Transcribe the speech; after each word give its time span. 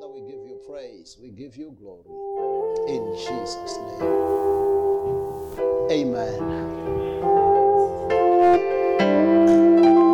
Father, 0.00 0.12
we 0.14 0.20
give 0.20 0.46
you 0.46 0.60
praise. 0.68 1.16
We 1.20 1.30
give 1.30 1.56
you 1.56 1.74
glory. 1.76 2.04
In 2.86 3.14
Jesus' 3.16 3.78
name. 3.78 4.02
Amen. 5.90 6.38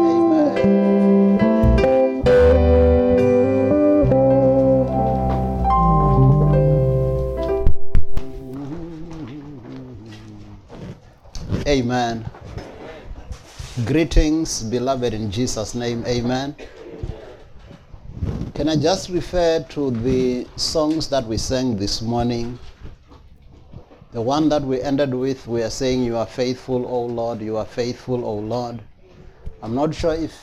Amen. 0.08 0.56
Amen. 11.66 12.24
Greetings, 13.84 14.62
beloved, 14.62 15.12
in 15.12 15.30
Jesus' 15.30 15.74
name. 15.74 16.04
Amen. 16.06 16.56
Can 18.64 18.78
I 18.78 18.82
just 18.82 19.10
refer 19.10 19.60
to 19.60 19.90
the 19.90 20.46
songs 20.56 21.10
that 21.10 21.26
we 21.26 21.36
sang 21.36 21.76
this 21.76 22.00
morning? 22.00 22.58
The 24.12 24.22
one 24.22 24.48
that 24.48 24.62
we 24.62 24.80
ended 24.80 25.12
with, 25.12 25.46
we 25.46 25.62
are 25.62 25.68
saying, 25.68 26.02
You 26.02 26.16
are 26.16 26.24
faithful, 26.24 26.86
O 26.86 27.04
Lord, 27.04 27.42
you 27.42 27.58
are 27.58 27.66
faithful, 27.66 28.24
O 28.24 28.36
Lord. 28.36 28.80
I'm 29.62 29.74
not 29.74 29.94
sure 29.94 30.14
if 30.14 30.34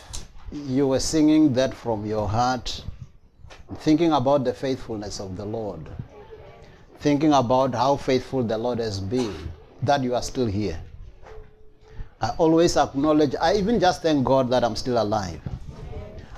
you 0.51 0.85
were 0.85 0.99
singing 0.99 1.51
that 1.53 1.73
from 1.73 2.05
your 2.05 2.29
heart, 2.29 2.83
thinking 3.77 4.11
about 4.11 4.43
the 4.43 4.53
faithfulness 4.53 5.19
of 5.19 5.35
the 5.35 5.45
Lord, 5.45 5.89
thinking 6.99 7.33
about 7.33 7.73
how 7.73 7.95
faithful 7.95 8.43
the 8.43 8.55
Lord 8.55 8.77
has 8.77 8.99
been, 8.99 9.33
that 9.81 10.03
you 10.03 10.13
are 10.13 10.21
still 10.21 10.45
here. 10.45 10.79
I 12.21 12.29
always 12.37 12.77
acknowledge, 12.77 13.33
I 13.41 13.55
even 13.55 13.79
just 13.79 14.03
thank 14.03 14.23
God 14.23 14.51
that 14.51 14.63
I'm 14.63 14.75
still 14.75 15.01
alive. 15.01 15.41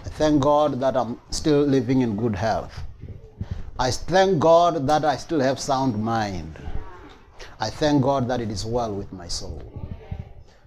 I 0.05 0.09
thank 0.09 0.41
God 0.41 0.79
that 0.81 0.97
I'm 0.97 1.19
still 1.29 1.61
living 1.61 2.01
in 2.01 2.17
good 2.17 2.35
health. 2.35 2.83
I 3.79 3.89
thank 3.89 4.39
God 4.39 4.85
that 4.87 5.05
I 5.05 5.15
still 5.15 5.39
have 5.39 5.59
sound 5.59 6.01
mind. 6.01 6.57
I 7.59 7.69
thank 7.69 8.03
God 8.03 8.27
that 8.27 8.41
it 8.41 8.51
is 8.51 8.65
well 8.65 8.93
with 8.93 9.11
my 9.13 9.27
soul. 9.27 9.61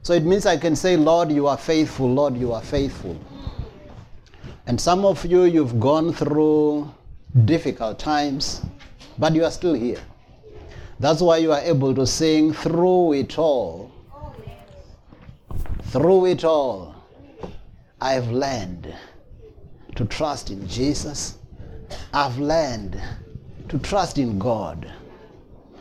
So 0.02 0.14
it 0.14 0.24
means 0.24 0.46
I 0.46 0.56
can 0.56 0.74
say, 0.74 0.96
Lord, 0.96 1.30
you 1.30 1.46
are 1.46 1.58
faithful. 1.58 2.10
Lord, 2.10 2.36
you 2.36 2.52
are 2.52 2.62
faithful. 2.62 3.18
And 4.66 4.80
some 4.80 5.04
of 5.04 5.24
you, 5.24 5.44
you've 5.44 5.78
gone 5.78 6.12
through 6.12 6.92
difficult 7.44 7.98
times, 7.98 8.62
but 9.18 9.34
you 9.34 9.44
are 9.44 9.50
still 9.50 9.74
here. 9.74 10.00
That's 10.98 11.20
why 11.20 11.38
you 11.38 11.52
are 11.52 11.60
able 11.60 11.94
to 11.94 12.06
sing 12.06 12.52
through 12.52 13.12
it 13.12 13.38
all. 13.38 13.92
Through 15.82 16.26
it 16.26 16.44
all, 16.44 16.94
I've 18.00 18.28
learned 18.28 18.94
to 19.96 20.04
trust 20.04 20.50
in 20.50 20.66
Jesus. 20.68 21.38
I've 22.12 22.38
learned 22.38 23.00
to 23.68 23.78
trust 23.78 24.18
in 24.18 24.38
God. 24.38 24.90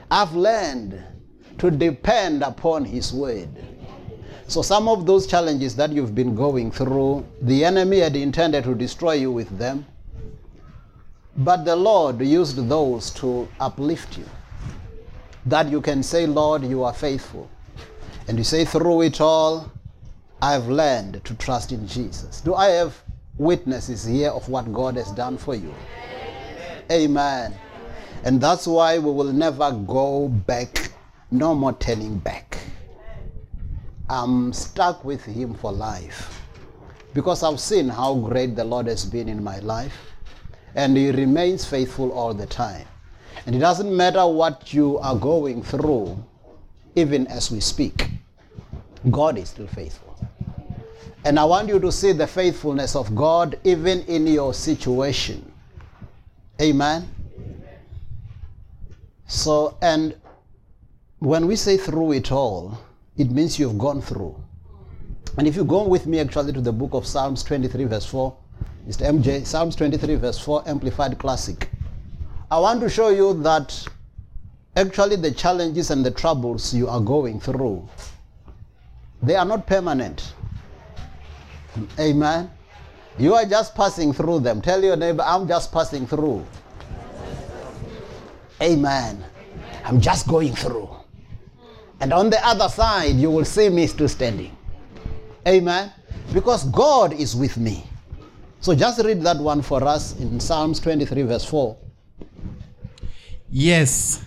I've 0.09 0.33
learned 0.33 1.02
to 1.59 1.72
depend 1.72 2.41
upon 2.41 2.85
His 2.85 3.13
word. 3.13 3.49
So, 4.47 4.61
some 4.61 4.88
of 4.88 5.05
those 5.05 5.25
challenges 5.25 5.75
that 5.75 5.91
you've 5.91 6.13
been 6.13 6.35
going 6.35 6.72
through, 6.72 7.25
the 7.41 7.66
enemy 7.66 7.99
had 7.99 8.16
intended 8.16 8.63
to 8.66 8.75
destroy 8.75 9.13
you 9.13 9.31
with 9.31 9.57
them. 9.57 9.85
But 11.38 11.66
the 11.66 11.75
Lord 11.75 12.22
used 12.22 12.69
those 12.69 13.09
to 13.16 13.47
uplift 13.59 14.17
you. 14.17 14.25
That 15.47 15.69
you 15.69 15.81
can 15.81 16.02
say, 16.02 16.25
Lord, 16.25 16.63
you 16.63 16.83
are 16.83 16.94
faithful. 16.94 17.50
And 18.27 18.38
you 18.38 18.44
say, 18.44 18.66
through 18.66 19.02
it 19.02 19.19
all, 19.19 19.72
I've 20.41 20.67
learned 20.67 21.23
to 21.25 21.35
trust 21.35 21.72
in 21.72 21.88
Jesus. 21.88 22.41
Do 22.41 22.55
I 22.55 22.67
have 22.67 23.02
witnesses 23.38 24.03
here 24.05 24.30
of 24.30 24.47
what 24.50 24.72
God 24.73 24.95
has 24.95 25.11
done 25.11 25.38
for 25.38 25.55
you? 25.55 25.73
Amen. 26.91 27.53
And 28.23 28.39
that's 28.41 28.67
why 28.67 28.97
we 28.97 29.11
will 29.11 29.33
never 29.33 29.72
go 29.72 30.28
back, 30.28 30.91
no 31.31 31.53
more 31.53 31.73
turning 31.73 32.17
back. 32.19 32.58
I'm 34.09 34.53
stuck 34.53 35.03
with 35.03 35.23
Him 35.23 35.53
for 35.53 35.72
life 35.72 36.41
because 37.13 37.44
I've 37.44 37.59
seen 37.59 37.90
how 37.90 38.16
great 38.16 38.56
the 38.56 38.63
Lord 38.63 38.88
has 38.88 39.06
been 39.06 39.29
in 39.29 39.44
my 39.44 39.59
life, 39.59 39.97
and 40.75 40.96
He 40.97 41.12
remains 41.12 41.66
faithful 41.66 42.12
all 42.12 42.34
the 42.34 42.46
time. 42.46 42.85
And 43.46 43.56
it 43.56 43.59
doesn't 43.59 43.96
matter 43.96 44.25
what 44.28 44.73
you 44.73 44.97
are 45.00 45.16
going 45.16 45.63
through, 45.63 46.23
even 46.96 47.28
as 47.28 47.52
we 47.52 47.59
speak, 47.59 48.09
God 49.12 49.38
is 49.38 49.50
still 49.50 49.67
faithful. 49.67 50.15
And 51.25 51.40
I 51.40 51.44
want 51.44 51.68
you 51.69 51.80
to 51.80 51.91
see 51.91 52.12
the 52.12 52.28
faithfulness 52.28 52.96
of 52.96 53.16
God 53.16 53.59
even 53.63 54.02
in 54.02 54.28
your 54.28 54.53
situation. 54.53 55.52
Amen. 56.62 57.09
So, 59.25 59.75
and 59.81 60.16
when 61.18 61.47
we 61.47 61.56
say 61.56 61.78
through 61.78 62.12
it 62.12 62.31
all, 62.31 62.78
it 63.18 63.31
means 63.31 63.58
you've 63.58 63.80
gone 63.80 64.03
through. 64.03 64.35
And 65.38 65.47
if 65.47 65.56
you 65.56 65.66
go 65.66 65.88
with 65.88 66.06
me 66.06 66.19
actually 66.19 66.53
to 66.53 66.62
the 66.62 66.72
book 66.72 66.94
of 66.94 67.08
Psalms 67.08 67.44
23, 67.44 67.85
verse 67.85 68.06
4, 68.06 68.38
Mr. 68.88 69.09
MJ, 69.09 69.44
Psalms 69.47 69.75
23, 69.75 70.16
verse 70.16 70.38
4, 70.38 70.64
Amplified 70.68 71.18
Classic. 71.18 71.69
I 72.52 72.59
want 72.59 72.81
to 72.81 72.90
show 72.90 73.09
you 73.09 73.34
that 73.41 73.88
actually 74.75 75.16
the 75.16 75.31
challenges 75.31 75.90
and 75.90 76.06
the 76.06 76.12
troubles 76.12 76.72
you 76.72 76.88
are 76.88 77.02
going 77.02 77.40
through, 77.40 77.90
they 79.24 79.35
are 79.35 79.46
not 79.46 79.66
permanent. 79.66 80.34
Amen. 82.00 82.52
You 83.18 83.34
are 83.36 83.46
just 83.46 83.75
passing 83.75 84.13
through 84.13 84.40
them. 84.40 84.62
Tell 84.62 84.84
your 84.84 84.96
neighbor, 84.96 85.24
I'm 85.25 85.47
just 85.47 85.72
passing 85.72 86.06
through. 86.06 86.46
Amen. 88.62 89.24
I'm 89.84 90.02
just 90.02 90.28
going 90.28 90.53
through. 90.53 90.90
And 92.00 92.12
on 92.12 92.30
the 92.30 92.46
other 92.46 92.68
side, 92.68 93.16
you 93.16 93.31
will 93.31 93.46
see 93.46 93.69
me 93.69 93.88
still 93.88 94.09
standing. 94.09 94.56
Amen. 95.47 95.91
Because 96.34 96.66
God 96.66 97.14
is 97.14 97.35
with 97.35 97.58
me. 97.58 97.85
So 98.59 98.74
just 98.75 99.03
read 99.03 99.22
that 99.22 99.38
one 99.38 99.62
for 99.62 99.84
us 99.84 100.19
in 100.19 100.40
Psalms 100.40 100.80
23, 100.80 101.22
verse 101.24 101.46
4. 101.46 101.78
Yes, 103.52 104.25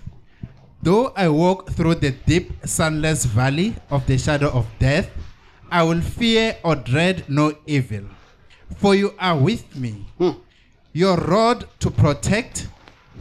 though 0.81 1.12
I 1.16 1.28
walk 1.28 1.70
through 1.70 1.97
the 1.97 2.12
deep, 2.12 2.53
sunless 2.64 3.25
valley 3.25 3.75
of 3.91 4.06
the 4.06 4.16
shadow 4.16 4.48
of 4.50 4.66
death, 4.78 5.10
I 5.70 5.82
will 5.82 6.00
fear 6.00 6.56
or 6.62 6.76
dread 6.76 7.24
no 7.28 7.54
evil. 7.66 8.04
For 8.76 8.94
you 8.94 9.14
are 9.18 9.36
with 9.36 9.76
me. 9.76 10.06
Hmm. 10.18 10.30
Your 10.92 11.16
rod 11.16 11.66
to 11.80 11.90
protect 11.90 12.68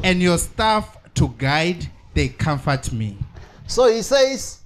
and 0.04 0.22
your 0.22 0.38
staff 0.38 0.98
to 1.16 1.34
guide, 1.38 1.90
they 2.14 2.30
comfort 2.30 2.92
me. 2.92 3.18
So 3.68 3.88
he 3.88 4.02
says, 4.02 4.62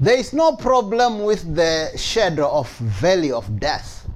there 0.00 0.16
is 0.16 0.32
no 0.32 0.54
problem 0.54 1.24
with 1.24 1.54
the 1.56 1.90
shadow 1.96 2.48
of 2.48 2.70
valley 2.78 3.32
of 3.32 3.58
death. 3.58 4.08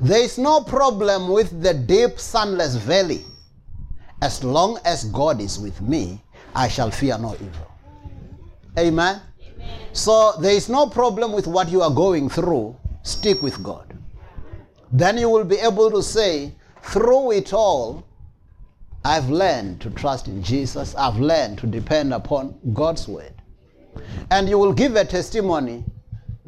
There 0.00 0.22
is 0.22 0.38
no 0.38 0.62
problem 0.62 1.28
with 1.28 1.62
the 1.62 1.74
deep 1.74 2.18
sunless 2.18 2.76
valley. 2.76 3.24
As 4.20 4.44
long 4.44 4.78
as 4.84 5.04
God 5.06 5.40
is 5.40 5.58
with 5.58 5.80
me, 5.80 6.22
I 6.54 6.68
shall 6.68 6.90
fear 6.90 7.18
no 7.18 7.34
evil. 7.34 7.72
Amen. 8.78 9.20
So 9.92 10.32
there 10.40 10.54
is 10.54 10.68
no 10.68 10.86
problem 10.86 11.32
with 11.32 11.46
what 11.46 11.68
you 11.68 11.82
are 11.82 11.90
going 11.90 12.28
through. 12.28 12.76
Stick 13.02 13.42
with 13.42 13.62
God. 13.62 13.98
Then 14.92 15.18
you 15.18 15.28
will 15.28 15.44
be 15.44 15.56
able 15.56 15.90
to 15.90 16.02
say, 16.02 16.52
through 16.82 17.32
it 17.32 17.52
all, 17.52 18.04
I've 19.04 19.28
learned 19.28 19.80
to 19.80 19.90
trust 19.90 20.28
in 20.28 20.42
Jesus. 20.42 20.94
I've 20.94 21.18
learned 21.18 21.58
to 21.58 21.66
depend 21.66 22.14
upon 22.14 22.58
God's 22.72 23.08
word. 23.08 23.34
And 24.30 24.48
you 24.48 24.58
will 24.58 24.72
give 24.72 24.96
a 24.96 25.04
testimony. 25.04 25.84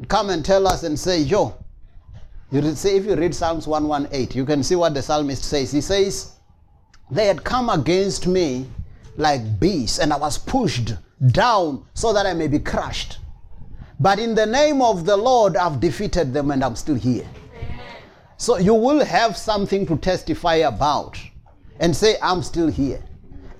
Come 0.07 0.29
and 0.29 0.43
tell 0.43 0.67
us 0.67 0.83
and 0.83 0.97
say, 0.97 1.19
Yo, 1.19 1.55
you 2.51 2.75
see, 2.75 2.95
if 2.95 3.05
you 3.05 3.15
read 3.15 3.35
Psalms 3.35 3.67
118, 3.67 4.37
you 4.37 4.45
can 4.45 4.63
see 4.63 4.75
what 4.75 4.93
the 4.93 5.01
psalmist 5.01 5.43
says. 5.43 5.71
He 5.71 5.81
says, 5.81 6.33
They 7.11 7.27
had 7.27 7.43
come 7.43 7.69
against 7.69 8.27
me 8.27 8.67
like 9.17 9.59
beasts, 9.59 9.99
and 9.99 10.11
I 10.11 10.17
was 10.17 10.37
pushed 10.37 10.93
down 11.31 11.85
so 11.93 12.13
that 12.13 12.25
I 12.25 12.33
may 12.33 12.47
be 12.47 12.59
crushed. 12.59 13.19
But 13.99 14.19
in 14.19 14.35
the 14.35 14.45
name 14.45 14.81
of 14.81 15.05
the 15.05 15.15
Lord, 15.15 15.55
I've 15.55 15.79
defeated 15.79 16.33
them 16.33 16.51
and 16.51 16.63
I'm 16.63 16.75
still 16.75 16.95
here. 16.95 17.27
So 18.37 18.57
you 18.57 18.73
will 18.73 19.03
have 19.05 19.37
something 19.37 19.85
to 19.87 19.95
testify 19.95 20.55
about 20.55 21.17
and 21.79 21.95
say, 21.95 22.15
I'm 22.21 22.43
still 22.43 22.67
here. 22.67 23.01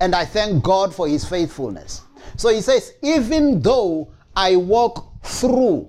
And 0.00 0.14
I 0.14 0.26
thank 0.26 0.62
God 0.62 0.94
for 0.94 1.08
his 1.08 1.24
faithfulness. 1.24 2.02
So 2.36 2.50
he 2.50 2.60
says, 2.60 2.92
even 3.02 3.62
though 3.62 4.12
I 4.34 4.56
walk 4.56 5.22
through, 5.22 5.88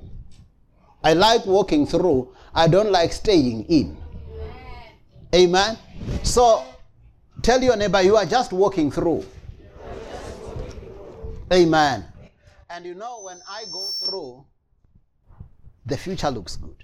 I 1.04 1.14
like 1.14 1.46
walking 1.46 1.86
through, 1.86 2.34
I 2.56 2.69
don't 2.69 2.92
like 2.92 3.12
staying 3.12 3.66
in. 3.66 3.98
Amen. 5.36 5.78
So 6.24 6.64
tell 7.42 7.62
your 7.62 7.75
neighbor, 7.75 8.02
you 8.02 8.16
are 8.16 8.25
just 8.25 8.54
walking 8.54 8.90
through. 8.90 9.25
Amen. 11.52 12.06
And 12.70 12.86
you 12.86 12.96
know, 12.96 13.22
when 13.24 13.40
I 13.50 13.64
go 13.72 13.82
through, 13.82 14.46
the 15.86 15.98
future 15.98 16.30
looks 16.30 16.58
good. 16.58 16.84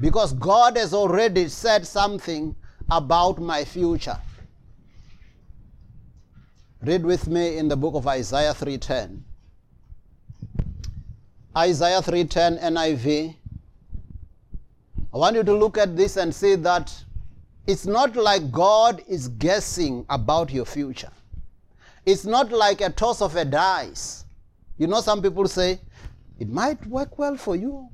Because 0.00 0.32
God 0.32 0.76
has 0.76 0.92
already 0.92 1.48
said 1.48 1.86
something 1.86 2.56
about 2.90 3.38
my 3.38 3.64
future. 3.64 4.18
Read 6.82 7.04
with 7.04 7.26
me 7.28 7.58
in 7.58 7.68
the 7.68 7.76
book 7.76 7.94
of 7.94 8.06
Isaiah 8.06 8.54
3:10. 8.54 9.24
Isaiah 11.56 12.00
3:10 12.00 12.58
NIV. 12.58 13.36
I 15.12 15.16
want 15.16 15.36
you 15.36 15.42
to 15.42 15.54
look 15.54 15.78
at 15.78 15.96
this 15.96 16.16
and 16.16 16.34
see 16.34 16.54
that 16.56 17.04
it's 17.66 17.86
not 17.86 18.14
like 18.16 18.50
God 18.52 19.02
is 19.08 19.28
guessing 19.28 20.06
about 20.08 20.50
your 20.50 20.64
future. 20.64 21.10
It's 22.08 22.24
not 22.24 22.50
like 22.50 22.80
a 22.80 22.88
toss 22.88 23.20
of 23.20 23.36
a 23.36 23.44
dice. 23.44 24.24
You 24.78 24.86
know, 24.86 25.02
some 25.02 25.20
people 25.20 25.46
say, 25.46 25.78
it 26.38 26.48
might 26.48 26.86
work 26.86 27.18
well 27.18 27.36
for 27.36 27.54
you, 27.54 27.90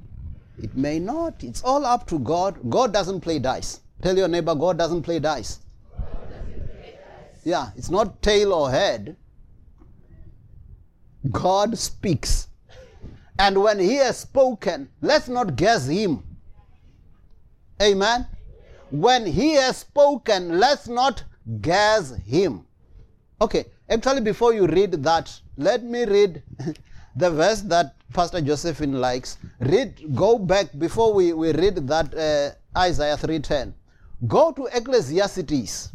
it 0.57 0.77
may 0.77 1.01
not. 1.01 1.43
It's 1.43 1.65
all 1.65 1.85
up 1.85 2.07
to 2.09 2.21
God. 2.21 2.71
God 2.71 2.93
doesn't 2.93 3.23
play 3.23 3.41
dice. 3.41 3.81
Tell 4.03 4.17
your 4.17 4.29
neighbor, 4.29 4.55
God 4.55 4.79
doesn't 4.79 5.03
play 5.03 5.19
dice. 5.19 5.59
Yeah, 7.43 7.71
it's 7.75 7.91
not 7.91 8.23
tail 8.23 8.53
or 8.53 8.71
head. 8.71 9.17
God 11.33 11.77
speaks. 11.77 12.47
And 13.41 13.61
when 13.61 13.81
He 13.81 13.97
has 13.97 14.19
spoken, 14.19 14.91
let's 15.01 15.27
not 15.27 15.57
guess 15.57 15.89
Him. 15.89 16.23
Amen. 17.83 18.29
When 18.93 19.27
He 19.27 19.55
has 19.55 19.79
spoken, 19.79 20.61
let's 20.61 20.87
not 20.87 21.25
guess 21.61 22.15
Him. 22.15 22.65
Okay, 23.41 23.65
actually, 23.89 24.21
before 24.21 24.55
you 24.55 24.67
read 24.67 24.93
that, 25.03 25.41
let 25.57 25.83
me 25.83 26.05
read 26.05 26.43
the 27.17 27.31
verse 27.31 27.61
that 27.63 27.95
Pastor 28.13 28.41
Josephine 28.41 29.01
likes. 29.01 29.39
Read, 29.61 30.15
go 30.15 30.39
back 30.39 30.67
before 30.79 31.13
we, 31.13 31.33
we 31.33 31.53
read 31.53 31.77
that 31.89 32.15
uh, 32.15 32.79
Isaiah 32.79 33.17
3:10. 33.17 33.73
Go 34.27 34.53
to 34.53 34.67
Ecclesiastes. 34.73 35.91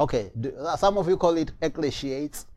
Okay, 0.00 0.30
uh, 0.60 0.76
some 0.76 0.98
of 0.98 1.08
you 1.08 1.16
call 1.16 1.36
it 1.36 1.52
Ecclesiastes. 1.62 2.46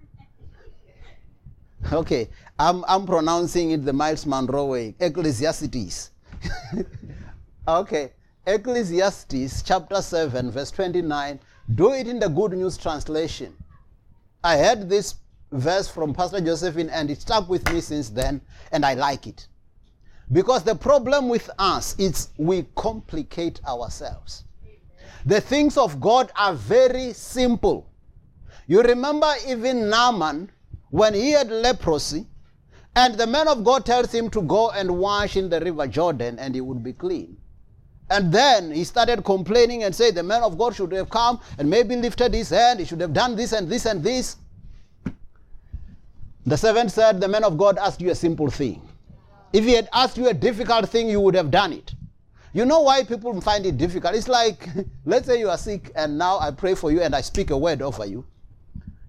Okay, 1.91 2.29
I'm, 2.59 2.85
I'm 2.87 3.07
pronouncing 3.07 3.71
it 3.71 3.83
the 3.83 3.91
Myles 3.91 4.27
Munroe 4.27 4.65
way. 4.65 4.95
Ecclesiastes. 4.99 6.11
okay, 7.67 8.11
Ecclesiastes 8.45 9.63
chapter 9.63 9.99
7, 9.99 10.51
verse 10.51 10.69
29. 10.69 11.39
Do 11.73 11.93
it 11.93 12.07
in 12.07 12.19
the 12.19 12.27
Good 12.27 12.51
News 12.53 12.77
translation. 12.77 13.55
I 14.43 14.57
heard 14.57 14.89
this 14.89 15.15
verse 15.51 15.87
from 15.87 16.13
Pastor 16.13 16.41
Josephine 16.41 16.89
and 16.89 17.11
it 17.11 17.21
stuck 17.21 17.47
with 17.47 17.71
me 17.71 17.81
since 17.81 18.09
then, 18.09 18.41
and 18.71 18.85
I 18.85 18.95
like 18.95 19.27
it. 19.27 19.47
Because 20.31 20.63
the 20.63 20.75
problem 20.75 21.29
with 21.29 21.49
us 21.59 21.95
is 21.99 22.29
we 22.37 22.65
complicate 22.75 23.59
ourselves. 23.65 24.45
The 25.25 25.41
things 25.41 25.77
of 25.77 25.99
God 25.99 26.31
are 26.35 26.53
very 26.53 27.13
simple. 27.13 27.87
You 28.65 28.81
remember 28.81 29.31
even 29.47 29.89
Naaman 29.89 30.49
when 30.89 31.13
he 31.13 31.31
had 31.31 31.51
leprosy, 31.51 32.25
and 32.95 33.15
the 33.15 33.27
man 33.27 33.47
of 33.47 33.63
God 33.63 33.85
tells 33.85 34.11
him 34.11 34.29
to 34.31 34.41
go 34.41 34.71
and 34.71 34.97
wash 34.97 35.37
in 35.37 35.49
the 35.49 35.59
river 35.59 35.87
Jordan 35.87 36.39
and 36.39 36.55
he 36.55 36.61
would 36.61 36.83
be 36.83 36.93
clean. 36.93 37.37
And 38.11 38.29
then 38.29 38.71
he 38.71 38.83
started 38.83 39.23
complaining 39.23 39.83
and 39.83 39.95
said, 39.95 40.15
The 40.15 40.23
man 40.23 40.43
of 40.43 40.57
God 40.57 40.75
should 40.75 40.91
have 40.91 41.09
come 41.09 41.39
and 41.57 41.69
maybe 41.69 41.95
lifted 41.95 42.33
his 42.33 42.49
hand. 42.49 42.81
He 42.81 42.85
should 42.85 42.99
have 42.99 43.13
done 43.13 43.37
this 43.37 43.53
and 43.53 43.69
this 43.69 43.85
and 43.85 44.03
this. 44.03 44.35
The 46.45 46.57
servant 46.57 46.91
said, 46.91 47.21
The 47.21 47.29
man 47.29 47.45
of 47.45 47.57
God 47.57 47.77
asked 47.77 48.01
you 48.01 48.11
a 48.11 48.15
simple 48.15 48.49
thing. 48.49 48.81
If 49.53 49.63
he 49.63 49.71
had 49.71 49.87
asked 49.93 50.17
you 50.17 50.27
a 50.27 50.33
difficult 50.33 50.89
thing, 50.89 51.07
you 51.07 51.21
would 51.21 51.35
have 51.35 51.51
done 51.51 51.71
it. 51.71 51.93
You 52.51 52.65
know 52.65 52.81
why 52.81 53.05
people 53.05 53.39
find 53.39 53.65
it 53.65 53.77
difficult? 53.77 54.13
It's 54.13 54.27
like, 54.27 54.67
let's 55.05 55.25
say 55.25 55.39
you 55.39 55.49
are 55.49 55.57
sick 55.57 55.89
and 55.95 56.17
now 56.17 56.37
I 56.37 56.51
pray 56.51 56.75
for 56.75 56.91
you 56.91 57.01
and 57.01 57.15
I 57.15 57.21
speak 57.21 57.49
a 57.51 57.57
word 57.57 57.81
over 57.81 58.05
you. 58.05 58.25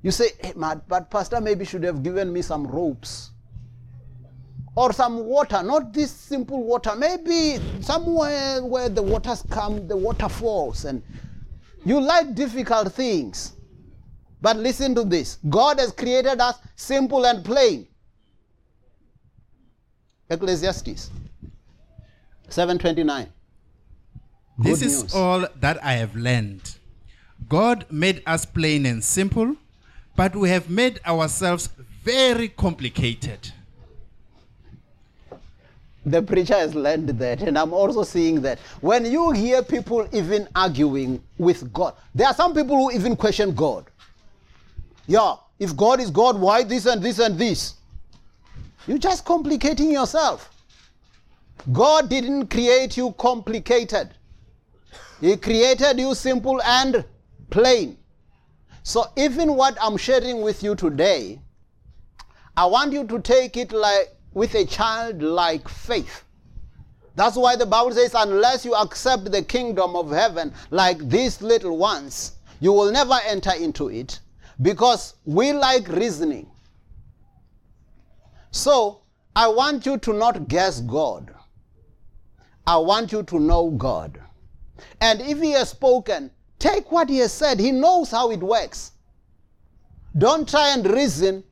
You 0.03 0.13
say, 0.13 0.29
hey, 0.39 0.53
but 0.57 1.11
Pastor 1.11 1.41
maybe 1.41 1.65
should 1.65 1.83
have 1.83 2.05
given 2.05 2.33
me 2.33 2.41
some 2.41 2.69
ropes 2.69 3.32
or 4.75 4.93
some 4.93 5.25
water, 5.25 5.63
not 5.63 5.93
this 5.93 6.11
simple 6.11 6.65
water, 6.65 6.95
maybe 6.97 7.59
somewhere 7.81 8.65
where 8.65 8.89
the 8.89 9.03
waters 9.03 9.45
come, 9.51 9.87
the 9.87 9.97
waterfalls, 9.97 10.85
and 10.85 11.03
you 11.85 12.01
like 12.01 12.35
difficult 12.35 12.93
things. 12.93 13.53
But 14.41 14.57
listen 14.57 14.95
to 14.97 15.05
this 15.05 15.39
God 15.49 15.79
has 15.79 15.93
created 15.93 16.41
us 16.41 16.59
simple 16.75 17.25
and 17.27 17.45
plain. 17.45 17.87
Ecclesiastes 20.31 21.11
729. 22.49 23.29
This 24.59 24.83
is 24.83 25.15
all 25.15 25.47
that 25.61 25.83
I 25.83 25.95
have 25.95 26.15
learned. 26.15 26.77
God 27.49 27.87
made 27.91 28.23
us 28.27 28.45
plain 28.47 28.87
and 28.87 29.03
simple, 29.03 29.57
but 30.17 30.37
we 30.37 30.49
have 30.51 30.71
made 30.71 31.01
ourselves 31.07 31.69
very 32.03 32.49
complicated. 32.49 33.53
The 36.05 36.21
preacher 36.23 36.55
has 36.55 36.75
learned 36.75 37.09
that, 37.11 37.43
and 37.43 37.57
I'm 37.57 37.73
also 37.73 38.03
seeing 38.03 38.41
that. 38.43 38.59
When 38.81 39.05
you 39.05 39.31
hear 39.31 39.63
people 39.63 40.09
even 40.13 40.49
arguing 40.55 41.23
with 41.39 41.73
God, 41.73 41.95
there 42.15 42.27
are 42.27 42.35
some 42.35 42.55
people 42.55 42.77
who 42.77 42.91
even 42.91 43.15
question 43.15 43.55
God. 43.55 43.89
Yeah, 45.07 45.37
if 45.61 45.77
God 45.77 46.01
is 46.01 46.11
God, 46.11 46.41
why 46.41 46.65
this 46.65 46.87
and 46.87 47.01
this 47.03 47.21
and 47.21 47.39
this? 47.39 47.75
You're 48.87 48.99
just 48.99 49.25
complicating 49.25 49.93
yourself. 49.93 50.51
God 51.71 52.09
didn't 52.09 52.49
create 52.49 52.97
you 52.97 53.13
complicated, 53.13 54.11
He 55.21 55.37
created 55.37 56.01
you 56.01 56.15
simple 56.17 56.61
and 56.63 57.05
plain. 57.51 57.97
So, 58.83 59.05
even 59.17 59.55
what 59.55 59.79
I'm 59.81 59.97
sharing 59.97 60.43
with 60.43 60.65
you 60.65 60.75
today, 60.75 61.41
I 62.57 62.67
want 62.67 62.93
you 62.93 63.07
to 63.07 63.21
take 63.21 63.57
it 63.57 63.71
like 63.71 64.12
with 64.35 64.55
a 64.55 64.65
childlike 64.65 65.69
faith. 65.69 66.25
That's 67.15 67.37
why 67.37 67.57
the 67.57 67.67
Bible 67.67 67.93
says, 67.93 68.15
unless 68.15 68.65
you 68.65 68.75
accept 68.75 69.31
the 69.31 69.43
kingdom 69.43 69.97
of 69.97 70.11
heaven 70.11 70.53
like 70.71 70.99
these 71.09 71.43
little 71.43 71.77
ones, 71.77 72.33
you 72.61 72.73
will 72.73 72.91
never 72.91 73.19
enter 73.27 73.53
into 73.53 73.89
it 73.89 74.21
because 74.63 75.15
we 75.25 75.53
like 75.53 75.89
reasoning. 75.89 76.51
So, 78.51 79.03
I 79.35 79.49
want 79.49 79.87
you 79.87 79.99
to 79.99 80.13
not 80.13 80.49
guess 80.49 80.81
God. 80.81 81.35
I 82.67 82.77
want 82.77 83.13
you 83.13 83.23
to 83.25 83.41
know 83.41 83.71
God. 83.71 84.21
And 85.01 85.21
if 85.21 85.41
He 85.41 85.53
has 85.53 85.71
spoken, 85.71 86.31
take 86.59 86.93
what 86.93 87.09
He 87.09 87.19
has 87.19 87.33
said. 87.33 87.59
He 87.59 87.73
knows 87.73 88.11
how 88.11 88.31
it 88.31 88.41
works. 88.41 88.93
Don't 90.17 90.49
try 90.49 90.75
and 90.75 90.87
reason, 90.87 91.43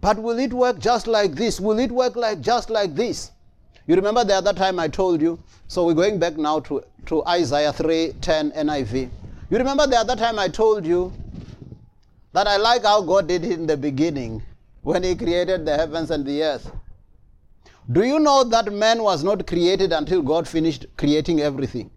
but 0.00 0.18
will 0.18 0.38
it 0.38 0.52
work 0.52 0.78
just 0.78 1.06
like 1.06 1.32
this? 1.32 1.60
Will 1.60 1.78
it 1.78 1.92
work 1.92 2.16
like 2.16 2.40
just 2.40 2.70
like 2.70 2.94
this? 2.94 3.30
You 3.86 3.96
remember 3.96 4.24
the 4.24 4.34
other 4.34 4.52
time 4.52 4.78
I 4.78 4.88
told 4.88 5.20
you? 5.20 5.38
So 5.68 5.84
we're 5.86 5.94
going 5.94 6.18
back 6.18 6.36
now 6.36 6.60
to, 6.60 6.82
to 7.06 7.24
Isaiah 7.26 7.72
3 7.72 8.14
10 8.20 8.52
NIV. 8.52 9.10
You 9.50 9.58
remember 9.58 9.86
the 9.86 9.96
other 9.96 10.16
time 10.16 10.38
I 10.38 10.48
told 10.48 10.86
you 10.86 11.12
that 12.32 12.46
I 12.46 12.56
like 12.56 12.84
how 12.84 13.02
God 13.02 13.26
did 13.28 13.44
it 13.44 13.52
in 13.52 13.66
the 13.66 13.76
beginning 13.76 14.42
when 14.82 15.02
He 15.02 15.14
created 15.14 15.66
the 15.66 15.76
heavens 15.76 16.10
and 16.10 16.24
the 16.24 16.42
earth. 16.42 16.70
Do 17.90 18.04
you 18.04 18.20
know 18.20 18.44
that 18.44 18.72
man 18.72 19.02
was 19.02 19.24
not 19.24 19.46
created 19.46 19.92
until 19.92 20.22
God 20.22 20.46
finished 20.46 20.86
creating 20.96 21.40
everything? 21.40 21.90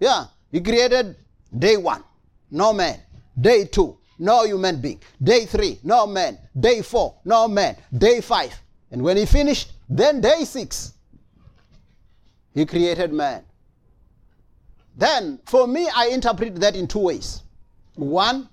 Yeah, 0.00 0.26
He 0.50 0.60
created 0.60 1.16
day 1.56 1.76
one, 1.76 2.02
no 2.50 2.72
man. 2.72 2.98
Day 3.40 3.64
two, 3.64 3.96
no 4.18 4.44
human 4.44 4.80
being. 4.80 5.00
Day 5.22 5.46
three, 5.46 5.78
no 5.82 6.06
man. 6.06 6.38
Day 6.58 6.82
four, 6.82 7.16
no 7.24 7.48
man. 7.48 7.76
Day 7.96 8.20
five. 8.20 8.54
And 8.90 9.02
when 9.02 9.16
He 9.16 9.26
finished, 9.26 9.72
then 9.88 10.20
day 10.20 10.44
six, 10.44 10.94
He 12.54 12.66
created 12.66 13.12
man. 13.12 13.44
Then, 14.96 15.40
for 15.46 15.66
me, 15.66 15.88
I 15.94 16.08
interpret 16.08 16.56
that 16.56 16.76
in 16.76 16.86
two 16.86 16.98
ways. 16.98 17.42
One, 17.94 18.48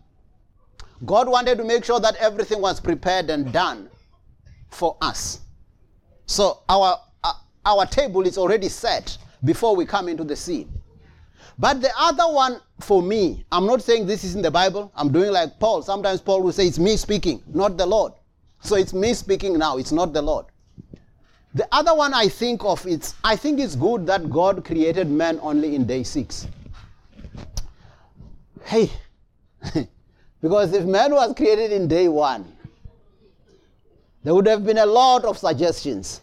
God 1.06 1.30
wanted 1.30 1.58
to 1.58 1.64
make 1.64 1.86
sure 1.86 2.00
that 2.00 2.16
everything 2.16 2.62
was 2.62 2.80
prepared 2.80 3.30
and 3.30 3.52
done 3.52 3.90
for 4.70 4.98
us. 5.02 5.42
So 6.26 6.60
our 6.70 7.00
uh, 7.24 7.34
our 7.66 7.86
table 7.86 8.26
is 8.26 8.38
already 8.38 8.70
set 8.70 9.18
before 9.44 9.76
we 9.76 9.86
come 9.86 10.08
into 10.08 10.24
the 10.24 10.36
scene. 10.36 10.72
But 11.60 11.82
the 11.82 11.92
other 11.98 12.24
one 12.24 12.62
for 12.80 13.02
me, 13.02 13.44
I'm 13.52 13.66
not 13.66 13.82
saying 13.82 14.08
this 14.08 14.24
is 14.24 14.34
in 14.34 14.42
the 14.42 14.50
Bible. 14.50 14.94
I'm 14.96 15.12
doing 15.12 15.32
like 15.32 15.60
Paul. 15.60 15.82
Sometimes 15.82 16.22
Paul 16.22 16.42
will 16.42 16.54
say 16.54 16.66
it's 16.66 16.80
me 16.80 16.96
speaking, 16.96 17.44
not 17.54 17.78
the 17.78 17.86
Lord. 17.86 18.14
So 18.62 18.76
it's 18.78 18.94
me 18.94 19.14
speaking 19.14 19.58
now, 19.58 19.78
it's 19.78 19.92
not 19.92 20.14
the 20.14 20.22
Lord. 20.22 20.46
The 21.54 21.68
other 21.72 21.94
one 21.94 22.14
I 22.14 22.30
think 22.30 22.64
of 22.64 22.86
it's 22.86 23.16
I 23.24 23.36
think 23.36 23.60
it's 23.60 23.76
good 23.76 24.06
that 24.08 24.30
God 24.30 24.64
created 24.64 25.10
man 25.10 25.40
only 25.42 25.76
in 25.76 25.86
day 25.86 26.04
6. 26.04 26.48
Hey. 28.64 28.90
because 30.42 30.72
if 30.74 30.86
man 30.86 31.12
was 31.12 31.34
created 31.36 31.74
in 31.74 31.88
day 31.88 32.08
1, 32.08 32.56
there 34.24 34.34
would 34.34 34.48
have 34.48 34.66
been 34.66 34.78
a 34.78 34.86
lot 34.86 35.26
of 35.26 35.38
suggestions. 35.38 36.22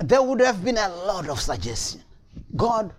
There 0.00 0.22
would 0.22 0.40
have 0.40 0.64
been 0.64 0.78
a 0.78 0.88
lot 0.88 1.28
of 1.28 1.40
suggestions. 1.40 2.04
God, 2.56 2.92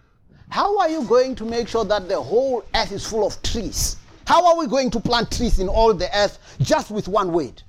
how 0.50 0.78
are 0.80 0.90
you 0.90 1.04
going 1.04 1.36
to 1.36 1.46
make 1.46 1.68
sure 1.68 1.84
that 1.86 2.08
the 2.08 2.22
whole 2.22 2.64
earth 2.76 2.92
is 2.92 3.06
full 3.06 3.26
of 3.26 3.42
trees? 3.42 3.98
How 4.26 4.46
are 4.46 4.58
we 4.58 4.68
going 4.68 4.92
to 4.92 5.00
plant 5.00 5.32
trees 5.32 5.60
in 5.60 5.68
all 5.68 5.94
the 5.94 6.16
earth 6.16 6.58
just 6.62 6.92
with 6.92 7.08
one 7.08 7.32
weight? 7.32 7.64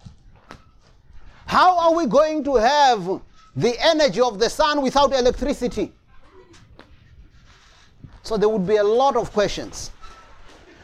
How 1.47 1.79
are 1.79 1.95
we 1.95 2.07
going 2.07 2.45
to 2.45 2.57
have 2.57 3.21
the 3.57 3.75
energy 3.85 4.21
of 4.21 4.39
the 4.39 4.51
sun 4.51 4.83
without 4.83 5.13
electricity? 5.13 5.93
So 8.23 8.37
there 8.37 8.49
would 8.49 8.67
be 8.67 8.77
a 8.77 8.85
lot 8.85 9.17
of 9.17 9.33
questions. 9.33 9.91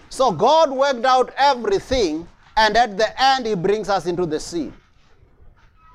So 0.08 0.32
God 0.32 0.70
worked 0.70 1.04
out 1.04 1.32
everything, 1.36 2.26
and 2.56 2.76
at 2.76 2.96
the 2.96 3.22
end, 3.22 3.46
He 3.46 3.54
brings 3.54 3.88
us 3.88 4.06
into 4.06 4.26
the 4.26 4.40
sea. 4.40 4.72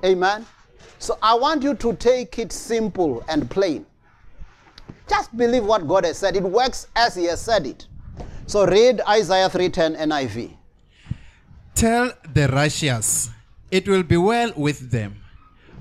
Amen. 0.04 0.46
So 0.98 1.18
I 1.22 1.34
want 1.34 1.62
you 1.62 1.74
to 1.74 1.94
take 1.94 2.38
it 2.38 2.52
simple 2.52 3.22
and 3.28 3.50
plain. 3.50 3.86
Just 5.08 5.36
believe 5.36 5.64
what 5.64 5.86
God 5.86 6.04
has 6.04 6.18
said. 6.18 6.36
It 6.36 6.42
works 6.42 6.86
as 6.96 7.14
He 7.14 7.24
has 7.24 7.40
said 7.40 7.66
it. 7.66 7.86
So 8.46 8.66
read 8.66 9.00
Isaiah 9.08 9.48
3:10 9.48 9.96
NIV. 9.96 10.56
Tell 11.74 12.12
the 12.32 12.48
righteous, 12.48 13.30
it 13.70 13.88
will 13.88 14.02
be 14.02 14.16
well 14.16 14.52
with 14.56 14.90
them, 14.90 15.16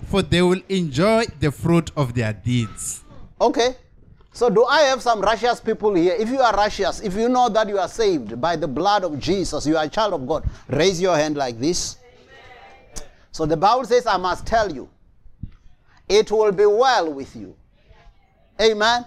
for 0.09 0.21
they 0.21 0.41
will 0.41 0.61
enjoy 0.69 1.25
the 1.39 1.51
fruit 1.51 1.91
of 1.95 2.15
their 2.15 2.33
deeds. 2.33 3.03
Okay. 3.39 3.75
So 4.35 4.49
do 4.49 4.65
I 4.65 4.81
have 4.81 5.03
some 5.03 5.21
righteous 5.21 5.59
people 5.59 5.93
here? 5.93 6.15
If 6.17 6.29
you 6.29 6.39
are 6.39 6.53
righteous, 6.53 7.01
if 7.01 7.13
you 7.13 7.29
know 7.29 7.49
that 7.49 7.69
you 7.69 7.77
are 7.77 7.87
saved 7.87 8.41
by 8.41 8.55
the 8.55 8.67
blood 8.67 9.03
of 9.03 9.19
Jesus, 9.19 9.67
you 9.67 9.77
are 9.77 9.85
a 9.85 9.89
child 9.89 10.13
of 10.13 10.27
God, 10.27 10.43
raise 10.69 10.99
your 10.99 11.15
hand 11.15 11.37
like 11.37 11.59
this. 11.59 11.97
So 13.31 13.45
the 13.45 13.55
Bible 13.57 13.85
says, 13.85 14.07
I 14.07 14.17
must 14.17 14.47
tell 14.47 14.73
you, 14.73 14.89
it 16.09 16.31
will 16.31 16.51
be 16.51 16.65
well 16.65 17.11
with 17.11 17.35
you. 17.35 17.55
Amen. 18.61 19.05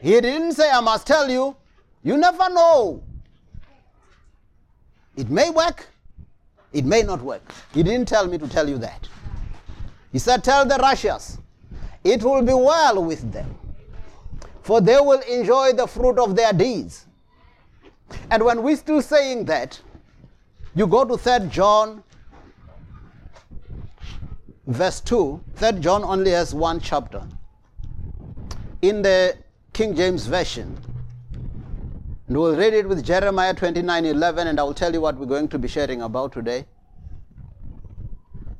He 0.00 0.20
didn't 0.20 0.52
say, 0.52 0.70
I 0.70 0.80
must 0.80 1.06
tell 1.06 1.30
you. 1.30 1.56
You 2.02 2.16
never 2.16 2.48
know. 2.50 3.02
It 5.16 5.28
may 5.30 5.50
work, 5.50 5.86
it 6.72 6.84
may 6.84 7.02
not 7.02 7.20
work. 7.20 7.42
He 7.74 7.82
didn't 7.82 8.08
tell 8.08 8.26
me 8.26 8.38
to 8.38 8.48
tell 8.48 8.68
you 8.68 8.78
that. 8.78 9.08
He 10.10 10.18
said, 10.18 10.42
Tell 10.42 10.66
the 10.66 10.76
righteous, 10.76 11.38
it 12.02 12.22
will 12.22 12.42
be 12.42 12.54
well 12.54 13.04
with 13.04 13.30
them, 13.30 13.54
for 14.62 14.80
they 14.80 14.96
will 14.96 15.20
enjoy 15.20 15.72
the 15.72 15.86
fruit 15.86 16.18
of 16.18 16.34
their 16.34 16.52
deeds. 16.52 17.06
And 18.30 18.42
when 18.42 18.62
we're 18.62 18.76
still 18.76 19.02
saying 19.02 19.44
that, 19.46 19.80
you 20.74 20.86
go 20.86 21.04
to 21.04 21.16
3 21.16 21.48
John 21.48 22.02
verse 24.66 25.00
2. 25.00 25.42
3 25.56 25.72
John 25.80 26.04
only 26.04 26.30
has 26.30 26.54
one 26.54 26.80
chapter. 26.80 27.22
In 28.82 29.02
the 29.02 29.36
King 29.72 29.94
James 29.94 30.26
Version, 30.26 30.76
and 32.28 32.36
we'll 32.36 32.56
read 32.56 32.72
it 32.72 32.88
with 32.88 33.04
Jeremiah 33.04 33.52
29 33.52 34.06
11, 34.06 34.46
and 34.46 34.58
I 34.58 34.62
will 34.62 34.74
tell 34.74 34.92
you 34.92 35.00
what 35.00 35.16
we're 35.16 35.26
going 35.26 35.48
to 35.48 35.58
be 35.58 35.68
sharing 35.68 36.02
about 36.02 36.32
today. 36.32 36.66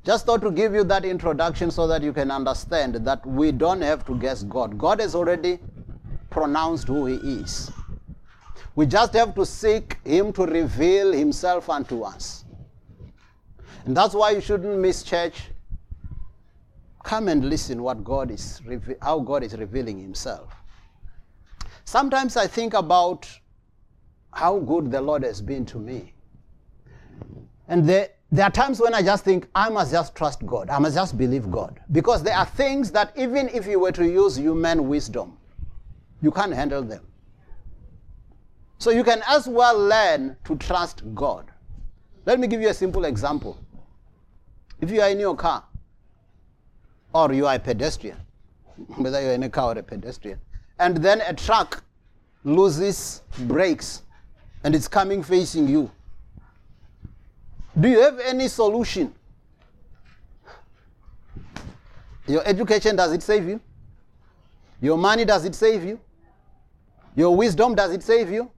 Just 0.04 0.26
thought 0.26 0.42
to 0.42 0.50
give 0.50 0.75
you 0.75 0.82
that 0.85 1.04
introduction 1.04 1.71
so 1.71 1.87
that 1.87 2.02
you 2.02 2.12
can 2.12 2.30
understand 2.30 2.97
that 2.97 3.25
we 3.25 3.52
don't 3.52 3.80
have 3.80 4.04
to 4.06 4.18
guess 4.18 4.42
God. 4.42 4.76
God 4.76 5.00
has 5.00 5.14
already 5.14 5.61
pronounced 6.28 6.88
who 6.88 7.06
He 7.06 7.14
is. 7.14 7.71
We 8.75 8.87
just 8.87 9.12
have 9.14 9.35
to 9.37 9.47
seek 9.47 9.99
Him 10.04 10.32
to 10.32 10.44
reveal 10.44 11.12
Himself 11.12 11.71
unto 11.71 12.02
us. 12.02 12.44
And 13.85 13.97
that's 13.97 14.14
why 14.14 14.32
you 14.32 14.40
shouldn't 14.40 14.78
miss 14.78 15.02
church. 15.02 15.51
Come 17.04 17.28
and 17.28 17.49
listen 17.49 17.82
what 17.82 18.04
God 18.04 18.30
is 18.30 18.61
how 19.00 19.18
God 19.21 19.42
is 19.42 19.56
revealing 19.56 19.99
Himself. 19.99 20.52
Sometimes 21.85 22.37
I 22.37 22.47
think 22.47 22.75
about 22.75 23.28
how 24.32 24.59
good 24.59 24.90
the 24.90 25.00
Lord 25.00 25.23
has 25.25 25.42
been 25.42 25.66
to 25.66 25.78
me. 25.78 26.14
And 27.68 27.88
there, 27.88 28.11
there 28.30 28.47
are 28.47 28.50
times 28.50 28.80
when 28.80 28.94
I 28.94 29.02
just 29.02 29.25
think, 29.25 29.49
I 29.54 29.68
must 29.68 29.92
just 29.92 30.14
trust 30.14 30.44
God. 30.47 30.71
I 30.71 30.78
must 30.78 30.94
just 30.94 31.18
believe 31.18 31.50
God. 31.50 31.80
Because 31.90 32.23
there 32.23 32.37
are 32.37 32.47
things 32.47 32.90
that 32.92 33.12
even 33.16 33.49
if 33.49 33.66
you 33.66 33.78
were 33.78 33.92
to 33.92 34.06
use 34.06 34.37
human 34.37 34.88
wisdom, 34.88 35.37
you 36.23 36.30
can't 36.30 36.52
handle 36.52 36.82
them. 36.82 37.06
So 38.78 38.90
you 38.90 39.04
can 39.04 39.23
as 39.28 39.47
well 39.47 39.78
learn 39.78 40.37
to 40.44 40.56
trust 40.56 41.02
God. 41.14 41.50
Let 42.25 42.40
me 42.40 42.47
give 42.47 42.61
you 42.61 42.68
a 42.68 42.75
simple 42.75 43.04
example. 43.04 43.59
If 44.80 44.90
you 44.90 45.00
are 45.00 45.09
in 45.09 45.21
your 45.21 45.37
car, 45.37 45.64
or 47.14 47.33
you 47.33 47.47
are 47.47 47.54
a 47.54 47.59
pedestrian, 47.59 48.16
whether 48.97 49.21
you're 49.21 49.33
in 49.33 49.42
a 49.42 49.50
car 49.50 49.75
or 49.75 49.78
a 49.78 49.83
pedestrian, 49.83 50.38
and 50.78 50.97
then 50.97 51.21
a 51.23 51.35
truck 51.35 51.83
loses 52.45 53.23
brakes 53.40 54.02
and 54.64 54.75
it's 54.75 54.88
coming 54.88 55.23
facing 55.23 55.69
you. 55.69 55.90
Do 57.78 57.88
you 57.88 58.00
have 58.00 58.19
any 58.21 58.49
solution? 58.49 59.14
Your 62.26 62.47
education, 62.47 62.97
does 62.97 63.12
it 63.12 63.23
save 63.23 63.49
you? 63.49 63.61
Your 64.81 64.99
money, 64.99 65.25
does 65.25 65.45
it 65.45 65.54
save 65.54 65.85
you? 65.85 65.99
Your 67.16 67.35
wisdom, 67.37 67.75
does 67.75 67.92
it 67.92 68.02
save 68.02 68.31
you? 68.31 68.50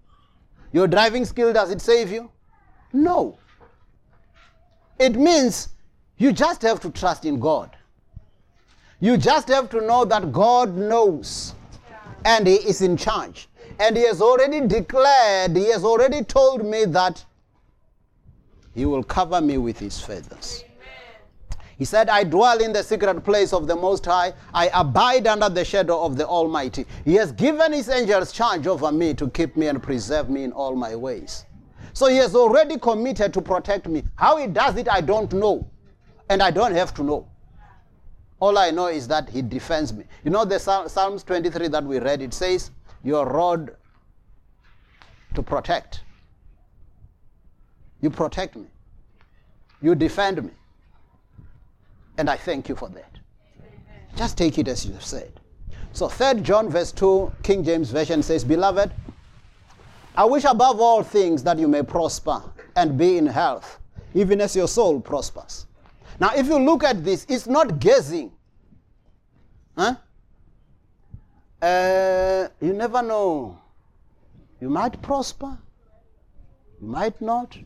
Your 0.72 0.86
driving 0.86 1.24
skill, 1.24 1.52
does 1.52 1.70
it 1.70 1.80
save 1.80 2.10
you? 2.10 2.30
No. 2.92 3.38
It 4.98 5.16
means 5.16 5.70
you 6.18 6.32
just 6.32 6.62
have 6.62 6.80
to 6.80 6.90
trust 6.90 7.24
in 7.24 7.38
God. 7.40 7.76
You 9.04 9.18
just 9.18 9.48
have 9.48 9.68
to 9.68 9.82
know 9.82 10.06
that 10.06 10.32
God 10.32 10.78
knows 10.78 11.54
and 12.24 12.46
He 12.46 12.54
is 12.54 12.80
in 12.80 12.96
charge. 12.96 13.50
And 13.78 13.94
He 13.98 14.06
has 14.06 14.22
already 14.22 14.66
declared, 14.66 15.54
He 15.54 15.70
has 15.72 15.84
already 15.84 16.24
told 16.24 16.64
me 16.64 16.86
that 16.86 17.22
He 18.74 18.86
will 18.86 19.04
cover 19.04 19.42
me 19.42 19.58
with 19.58 19.78
His 19.78 20.00
feathers. 20.00 20.64
He 21.76 21.84
said, 21.84 22.08
I 22.08 22.24
dwell 22.24 22.62
in 22.62 22.72
the 22.72 22.82
secret 22.82 23.22
place 23.24 23.52
of 23.52 23.66
the 23.66 23.76
Most 23.76 24.06
High. 24.06 24.32
I 24.54 24.70
abide 24.72 25.26
under 25.26 25.50
the 25.50 25.66
shadow 25.66 26.02
of 26.02 26.16
the 26.16 26.26
Almighty. 26.26 26.86
He 27.04 27.12
has 27.16 27.30
given 27.30 27.74
His 27.74 27.90
angels 27.90 28.32
charge 28.32 28.66
over 28.66 28.90
me 28.90 29.12
to 29.20 29.28
keep 29.28 29.54
me 29.54 29.66
and 29.66 29.82
preserve 29.82 30.30
me 30.30 30.44
in 30.44 30.52
all 30.52 30.74
my 30.74 30.96
ways. 30.96 31.44
So 31.92 32.06
He 32.06 32.16
has 32.16 32.34
already 32.34 32.78
committed 32.78 33.34
to 33.34 33.42
protect 33.42 33.86
me. 33.86 34.02
How 34.14 34.38
He 34.38 34.46
does 34.46 34.78
it, 34.78 34.88
I 34.88 35.02
don't 35.02 35.30
know. 35.34 35.68
And 36.30 36.42
I 36.42 36.50
don't 36.50 36.72
have 36.72 36.94
to 36.94 37.02
know. 37.02 37.28
All 38.40 38.58
I 38.58 38.70
know 38.70 38.86
is 38.86 39.08
that 39.08 39.28
He 39.28 39.42
defends 39.42 39.92
me. 39.92 40.04
You 40.24 40.30
know 40.30 40.44
the 40.44 40.58
Psalms 40.58 41.22
23 41.22 41.68
that 41.68 41.84
we 41.84 41.98
read, 41.98 42.22
it 42.22 42.34
says, 42.34 42.70
Your 43.02 43.26
rod 43.26 43.76
to 45.34 45.42
protect. 45.42 46.02
You 48.00 48.10
protect 48.10 48.56
me. 48.56 48.66
You 49.80 49.94
defend 49.94 50.42
me. 50.42 50.50
And 52.18 52.28
I 52.30 52.36
thank 52.36 52.68
you 52.68 52.76
for 52.76 52.88
that. 52.90 53.18
Just 54.16 54.38
take 54.38 54.58
it 54.58 54.68
as 54.68 54.86
you 54.86 54.92
have 54.92 55.04
said. 55.04 55.40
So 55.92 56.08
3 56.08 56.40
John 56.40 56.68
verse 56.68 56.92
2, 56.92 57.32
King 57.42 57.64
James 57.64 57.90
Version 57.90 58.22
says, 58.22 58.44
Beloved, 58.44 58.92
I 60.16 60.24
wish 60.24 60.44
above 60.44 60.80
all 60.80 61.02
things 61.02 61.42
that 61.44 61.58
you 61.58 61.66
may 61.66 61.82
prosper 61.82 62.42
and 62.76 62.96
be 62.96 63.16
in 63.16 63.26
health, 63.26 63.80
even 64.14 64.40
as 64.40 64.54
your 64.54 64.68
soul 64.68 65.00
prospers. 65.00 65.66
Now, 66.20 66.32
if 66.34 66.46
you 66.46 66.58
look 66.58 66.84
at 66.84 67.04
this, 67.04 67.26
it's 67.28 67.46
not 67.46 67.78
guessing. 67.78 68.32
Huh? 69.76 69.96
Uh, 71.60 72.48
you 72.60 72.72
never 72.72 73.02
know. 73.02 73.58
You 74.60 74.70
might 74.70 75.00
prosper, 75.02 75.58
you 76.80 76.86
might 76.86 77.20
not. 77.20 77.58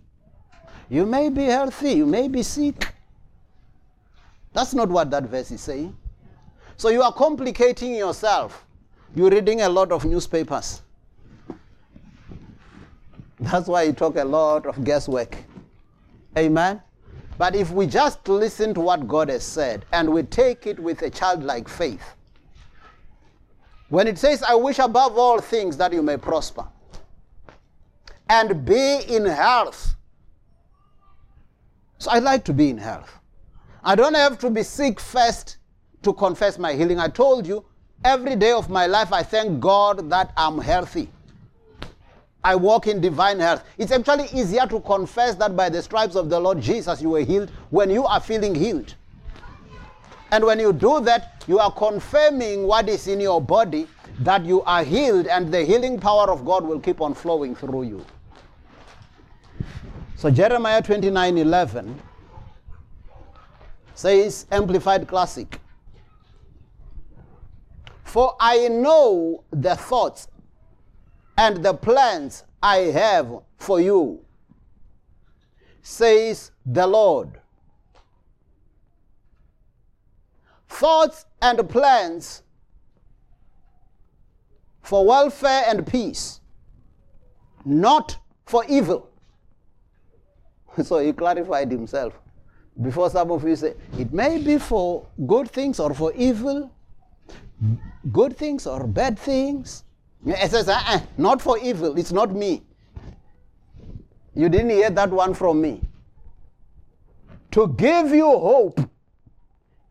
You 0.89 1.05
may 1.05 1.29
be 1.29 1.45
healthy, 1.45 1.93
you 1.93 2.07
may 2.07 2.29
be 2.29 2.43
sick. 2.43 2.95
That's 4.53 4.73
not 4.73 4.89
what 4.89 5.11
that 5.11 5.25
verse 5.25 5.51
is 5.51 5.61
saying. 5.61 5.97
So 6.77 6.89
you 6.89 7.03
are 7.03 7.13
complicating 7.13 7.95
yourself. 7.95 8.65
You're 9.15 9.31
reading 9.31 9.61
a 9.63 9.69
lot 9.69 9.93
of 9.93 10.05
newspapers. 10.05 10.83
That's 13.41 13.69
why 13.69 13.83
you 13.83 13.93
talk 13.93 14.17
a 14.17 14.25
lot 14.25 14.67
of 14.67 14.83
guesswork. 14.83 15.37
Amen. 16.37 16.81
But 17.39 17.55
if 17.55 17.71
we 17.71 17.87
just 17.87 18.29
listen 18.29 18.75
to 18.75 18.81
what 18.81 19.07
God 19.07 19.29
has 19.29 19.45
said 19.45 19.87
and 19.93 20.13
we 20.13 20.25
take 20.25 20.67
it 20.67 20.79
with 20.79 21.03
a 21.03 21.11
childlike 21.11 21.69
faith, 21.69 22.03
when 23.89 24.07
it 24.07 24.19
says, 24.19 24.43
I 24.43 24.55
wish 24.55 24.81
above 24.81 25.17
all 25.17 25.41
things 25.41 25.77
that 25.79 25.93
you 25.93 26.03
may 26.03 26.17
prosper 26.17 26.67
and 28.29 28.65
be 28.65 29.01
in 29.09 29.25
health. 29.25 29.95
So 31.99 32.11
I 32.11 32.19
like 32.19 32.45
to 32.45 32.53
be 32.53 32.71
in 32.71 32.79
health. 32.79 33.19
I 33.83 33.95
don't 33.95 34.15
have 34.15 34.39
to 34.41 34.51
be 34.51 34.63
sick 34.63 35.01
first 35.01 35.57
to 36.03 36.13
confess 36.13 36.59
my 36.59 36.75
healing. 36.75 36.99
I 36.99 37.09
told 37.09 37.47
you, 37.47 37.65
every 38.05 38.37
day 38.37 38.53
of 38.53 38.69
my 38.69 38.87
life, 38.87 39.13
I 39.13 39.23
thank 39.23 39.61
God 39.61 40.11
that 40.11 40.33
I'm 40.37 40.59
healthy. 40.59 41.09
I 42.45 42.55
walk 42.55 42.87
in 42.87 43.01
divine 43.01 43.41
health. 43.41 43.65
It's 43.79 43.91
actually 43.91 44.29
easier 44.33 44.67
to 44.67 44.81
confess 44.81 45.35
that 45.37 45.57
by 45.57 45.69
the 45.69 45.83
stripes 45.83 46.15
of 46.15 46.31
the 46.31 46.39
Lord 46.39 46.61
Jesus 46.61 47.03
you 47.03 47.11
were 47.11 47.25
healed 47.25 47.51
when 47.71 47.91
you 47.91 48.07
are 48.07 48.21
feeling 48.21 48.55
healed. 48.55 48.95
And 50.31 50.45
when 50.45 50.61
you 50.61 50.73
do 50.73 51.01
that, 51.01 51.45
you 51.49 51.59
are 51.59 51.73
confirming 51.73 52.65
what 52.67 52.89
is 52.89 53.09
in 53.09 53.21
your 53.21 53.41
body 53.41 53.87
that 54.21 54.45
you 54.45 54.63
are 54.63 54.85
healed 54.85 55.27
and 55.27 55.53
the 55.53 55.65
healing 55.65 55.99
power 55.99 56.31
of 56.31 56.45
God 56.45 56.65
will 56.65 56.81
keep 56.81 57.01
on 57.01 57.15
flowing 57.15 57.55
through 57.55 57.85
you. 57.85 58.05
So 60.17 60.31
Jeremiah 60.31 60.83
29 60.83 61.39
11 61.39 62.03
says, 63.95 64.47
Amplified 64.51 65.09
Classic. 65.09 65.61
For 68.05 68.37
I 68.41 68.69
know 68.69 69.45
the 69.51 69.77
thoughts 69.77 70.29
and 71.39 71.63
the 71.65 71.73
plans 71.73 72.43
I 72.61 72.79
have 73.01 73.33
for 73.57 73.81
you, 73.81 74.21
says 75.81 76.51
the 76.67 76.87
Lord. 76.87 77.41
Thoughts 80.69 81.25
and 81.41 81.67
plans 81.69 82.43
for 84.83 85.07
welfare 85.07 85.63
and 85.69 85.87
peace, 85.87 86.41
not 87.65 88.19
for 88.45 88.65
evil. 88.69 89.09
So 90.85 90.99
he 90.99 91.13
clarified 91.13 91.71
himself. 91.73 92.15
Before 92.81 93.11
some 93.11 93.33
of 93.33 93.43
you 93.47 93.57
say, 93.57 93.75
it 93.99 94.13
may 94.13 94.39
be 94.39 94.59
for 94.59 95.07
good 95.27 95.51
things 95.51 95.81
or 95.81 95.93
for 95.95 96.13
evil, 96.15 96.71
good 98.13 98.37
things 98.37 98.67
or 98.67 98.87
bad 98.87 99.19
things. 99.19 99.85
It 100.27 100.51
says, 100.51 100.69
uh-uh, 100.69 101.01
not 101.17 101.41
for 101.41 101.59
evil, 101.59 101.97
it's 101.99 102.13
not 102.13 102.35
me. 102.35 102.63
You 104.35 104.49
didn't 104.49 104.71
hear 104.71 104.91
that 104.91 105.11
one 105.11 105.35
from 105.35 105.61
me. 105.61 105.81
To 107.53 107.69
give 107.77 108.11
you 108.11 108.27
hope 108.27 108.81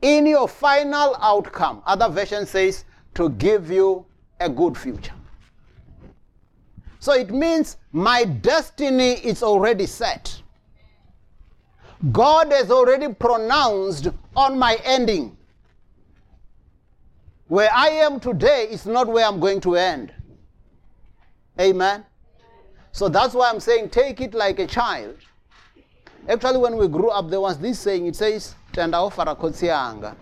in 0.01 0.25
your 0.25 0.47
final 0.47 1.15
outcome. 1.19 1.81
Other 1.85 2.09
version 2.09 2.45
says, 2.45 2.85
to 3.15 3.29
give 3.29 3.71
you 3.71 4.05
a 4.39 4.49
good 4.49 4.77
future. 4.77 5.13
So 6.99 7.13
it 7.13 7.31
means 7.31 7.77
my 7.91 8.23
destiny 8.23 9.13
is 9.13 9.41
already 9.41 9.85
set. 9.85 10.41
God 12.11 12.51
has 12.51 12.69
already 12.69 13.13
pronounced 13.13 14.09
on 14.35 14.59
my 14.59 14.77
ending. 14.83 15.35
Where 17.47 17.69
I 17.73 17.87
am 17.87 18.19
today 18.19 18.67
is 18.69 18.85
not 18.85 19.07
where 19.07 19.25
I'm 19.25 19.39
going 19.39 19.61
to 19.61 19.75
end. 19.75 20.13
Amen. 21.59 22.05
So 22.91 23.09
that's 23.09 23.33
why 23.33 23.49
I'm 23.49 23.59
saying 23.59 23.89
take 23.89 24.21
it 24.21 24.33
like 24.33 24.59
a 24.59 24.67
child. 24.67 25.17
Actually, 26.29 26.57
when 26.57 26.75
we 26.77 26.87
grew 26.87 27.09
up, 27.09 27.29
there 27.29 27.39
was 27.39 27.57
this 27.57 27.79
saying, 27.79 28.05
it 28.07 28.15
says, 28.15 28.55
tenda 28.73 28.97
ofara 28.97 29.37
kotsi 29.37 29.67
yanga. 29.67 30.15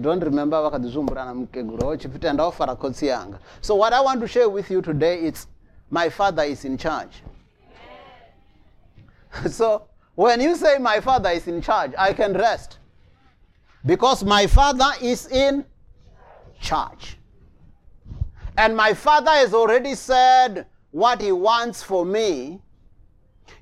Don't 0.00 0.20
remember 0.20 0.56
vakadzizumburana 0.56 1.34
mukeguro 1.34 1.96
chipi 1.96 2.18
tenda 2.18 2.44
ofara 2.44 2.76
kotsi 2.76 3.08
yanga. 3.08 3.38
So 3.60 3.74
what 3.74 3.92
I 3.92 4.00
want 4.00 4.20
to 4.20 4.28
share 4.28 4.48
with 4.48 4.70
you 4.70 4.80
today 4.82 5.20
is 5.20 5.46
my 5.90 6.08
father 6.08 6.44
is 6.44 6.64
in 6.64 6.78
charge. 6.78 7.22
so 9.50 9.88
when 10.14 10.40
you 10.40 10.54
say 10.54 10.78
my 10.78 11.00
father 11.00 11.30
is 11.30 11.46
in 11.48 11.60
charge, 11.60 11.92
I 11.98 12.12
can 12.12 12.32
rest. 12.32 12.78
Because 13.84 14.24
my 14.24 14.46
father 14.46 14.90
is 15.00 15.26
in 15.28 15.64
charge. 16.60 17.15
And 18.56 18.76
my 18.76 18.94
father 18.94 19.30
has 19.30 19.52
already 19.52 19.94
said 19.94 20.66
what 20.90 21.20
he 21.20 21.32
wants 21.32 21.82
for 21.82 22.04
me. 22.04 22.60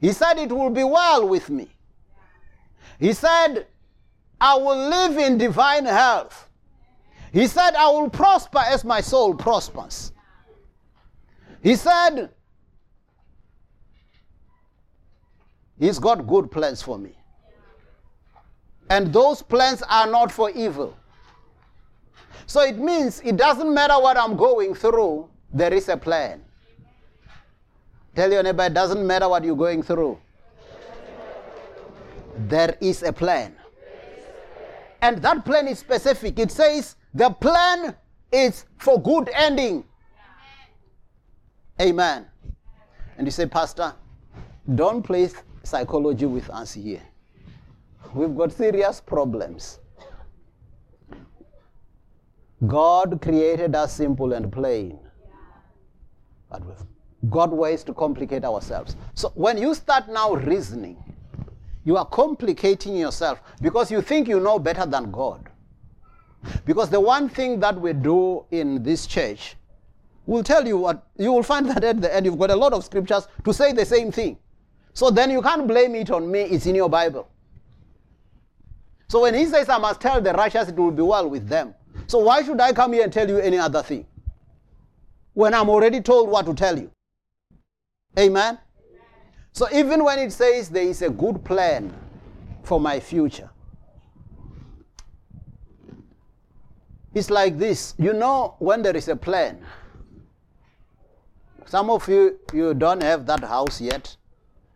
He 0.01 0.13
said 0.13 0.39
it 0.39 0.53
will 0.53 0.71
be 0.71 0.85
well 0.85 1.29
with 1.29 1.51
me. 1.51 1.69
He 2.99 3.13
said, 3.13 3.67
I 4.41 4.57
will 4.57 4.89
live 4.89 5.19
in 5.19 5.39
divine 5.39 5.85
health. 5.85 6.49
He 7.33 7.47
said, 7.47 7.75
I 7.75 7.89
will 7.91 8.09
prosper 8.09 8.61
as 8.61 8.85
my 8.85 9.01
soul 9.01 9.35
prospers. 9.35 10.13
He 11.63 11.75
said, 11.77 12.31
He's 15.79 15.99
got 15.99 16.27
good 16.27 16.51
plans 16.51 16.81
for 16.81 16.99
me. 16.99 17.19
And 18.91 19.13
those 19.13 19.43
plans 19.43 19.83
are 19.89 20.07
not 20.07 20.31
for 20.31 20.51
evil. 20.51 20.97
So 22.47 22.61
it 22.63 22.79
means 22.79 23.21
it 23.25 23.37
doesn't 23.37 23.73
matter 23.73 23.95
what 23.95 24.17
I'm 24.17 24.37
going 24.37 24.75
through, 24.75 25.29
there 25.53 25.73
is 25.73 25.89
a 25.89 25.97
plan. 25.97 26.43
Tell 28.15 28.31
your 28.31 28.43
neighbor, 28.43 28.65
it 28.65 28.75
doesn't 28.75 29.05
matter 29.07 29.29
what 29.29 29.45
you're 29.45 29.57
going 29.57 29.83
through. 29.83 30.19
There 32.37 32.77
is 32.81 33.03
a 33.03 33.13
plan. 33.13 33.57
And 35.01 35.19
that 35.19 35.45
plan 35.45 35.69
is 35.69 35.79
specific. 35.79 36.39
It 36.39 36.51
says 36.51 36.97
the 37.13 37.31
plan 37.31 37.95
is 38.33 38.65
for 38.79 39.01
good 39.01 39.29
ending. 39.35 39.85
Amen. 41.81 42.27
And 43.19 43.27
you 43.27 43.31
say, 43.31 43.47
Pastor, 43.47 43.95
don't 44.75 45.03
play 45.03 45.29
psychology 45.63 46.27
with 46.27 46.49
us 46.51 46.73
here. 46.75 47.03
We've 48.15 48.37
got 48.37 48.53
serious 48.53 49.01
problems. 49.01 49.81
God 52.67 53.21
created 53.21 53.75
us 53.75 53.95
simple 53.95 54.33
and 54.33 54.53
plain. 54.53 54.99
But 56.51 56.65
we've 56.65 57.31
got 57.31 57.51
ways 57.51 57.83
to 57.85 57.95
complicate 57.95 58.45
ourselves. 58.45 58.97
So 59.15 59.33
when 59.35 59.59
you 59.59 59.75
start 59.75 60.09
now 60.09 60.35
reasoning, 60.35 61.03
you 61.85 61.97
are 61.97 62.07
complicating 62.07 62.97
yourself 62.97 63.41
because 63.61 63.91
you 63.91 64.01
think 64.01 64.29
you 64.29 64.41
know 64.41 64.59
better 64.59 64.87
than 64.87 65.11
God. 65.11 65.49
Because 66.65 66.91
the 66.91 67.01
one 67.01 67.29
thing 67.29 67.61
that 67.61 67.79
we 67.79 67.93
do 67.93 68.45
in 68.51 68.83
this 68.83 69.07
church 69.07 69.57
will 70.27 70.43
tell 70.43 70.67
you 70.67 70.79
what, 70.79 71.07
you 71.17 71.33
will 71.33 71.43
find 71.43 71.69
that 71.71 71.85
at 71.85 72.01
the 72.01 72.15
end 72.15 72.27
you've 72.27 72.39
got 72.39 72.51
a 72.51 72.57
lot 72.57 72.73
of 72.73 72.85
scriptures 72.85 73.29
to 73.45 73.53
say 73.53 73.73
the 73.73 73.85
same 73.85 74.13
thing. 74.13 74.39
So 74.93 75.11
then 75.11 75.31
you 75.31 75.43
can't 75.43 75.67
blame 75.67 75.95
it 75.97 76.11
on 76.11 76.31
me, 76.31 76.43
it's 76.43 76.67
in 76.67 76.75
your 76.75 76.89
Bible. 76.89 77.29
So 79.09 79.23
when 79.23 79.35
he 79.35 79.47
says, 79.47 79.69
I 79.69 79.79
must 79.79 80.01
tell 80.01 80.21
the 80.21 80.33
righteous 80.33 80.69
it 80.69 80.77
will 80.77 80.91
be 80.91 81.03
well 81.03 81.29
with 81.29 81.49
them. 81.49 81.75
So 82.07 82.19
why 82.19 82.43
should 82.43 82.61
I 82.61 82.73
come 82.73 82.93
here 82.93 83.05
and 83.05 83.13
tell 83.13 83.29
you 83.29 83.39
any 83.39 83.59
other 83.59 83.83
thing? 83.83 84.07
When 85.33 85.55
I'm 85.55 85.69
already 85.69 86.01
told 86.01 86.29
what 86.29 86.47
to 86.47 86.55
tell 86.55 86.79
you. 86.79 86.91
Amen? 88.19 88.59
So 89.53 89.69
even 89.73 90.05
when 90.05 90.19
it 90.19 90.33
says 90.33 90.69
there 90.69 90.83
is 90.85 91.03
a 91.03 91.11
good 91.11 91.45
plan 91.45 91.95
for 92.63 92.81
my 92.81 93.01
future, 93.01 93.51
it's 97.15 97.31
like 97.31 97.59
this. 97.59 97.95
You 97.99 98.13
know 98.13 98.57
when 98.59 98.83
there 98.83 98.97
is 98.97 99.09
a 99.09 99.17
plan. 99.17 99.65
Some 101.67 101.91
of 101.91 102.09
you, 102.09 102.39
you 102.53 102.75
don't 102.75 103.03
have 103.03 103.27
that 103.27 103.43
house 103.43 103.81
yet. 103.81 104.17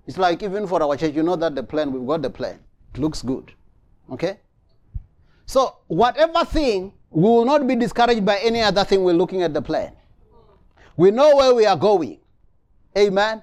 It's 0.07 0.17
like 0.17 0.43
even 0.43 0.67
for 0.67 0.83
our 0.83 0.97
church, 0.97 1.15
you 1.15 1.23
know 1.23 1.37
that 1.37 1.55
the 1.55 1.63
plan, 1.63 1.93
we've 1.93 2.07
got 2.07 2.23
the 2.23 2.31
plan. 2.31 2.59
It 2.95 3.01
looks 3.01 3.23
good. 3.23 3.53
Okay? 4.11 4.41
So, 5.45 5.77
whatever 5.87 6.45
thing, 6.45 6.93
we 7.11 7.23
will 7.23 7.45
not 7.45 7.67
be 7.67 7.75
discouraged 7.75 8.25
by 8.25 8.39
any 8.39 8.61
other 8.61 8.85
thing 8.85 9.03
we're 9.03 9.15
looking 9.15 9.43
at 9.43 9.55
the 9.55 9.63
plan. 9.63 9.93
We 10.97 11.11
know 11.11 11.37
where 11.37 11.55
we 11.55 11.65
are 11.65 11.77
going. 11.77 12.19
Amen? 12.97 13.43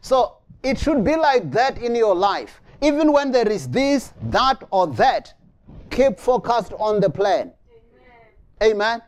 So, 0.00 0.36
it 0.62 0.78
should 0.78 1.02
be 1.04 1.16
like 1.16 1.50
that 1.52 1.78
in 1.78 1.94
your 1.94 2.14
life. 2.14 2.60
Even 2.80 3.12
when 3.12 3.32
there 3.32 3.48
is 3.48 3.68
this, 3.68 4.12
that, 4.24 4.62
or 4.70 4.86
that, 4.88 5.32
keep 5.90 6.18
focused 6.18 6.72
on 6.74 7.00
the 7.00 7.08
plan. 7.08 7.52
Amen? 8.62 9.02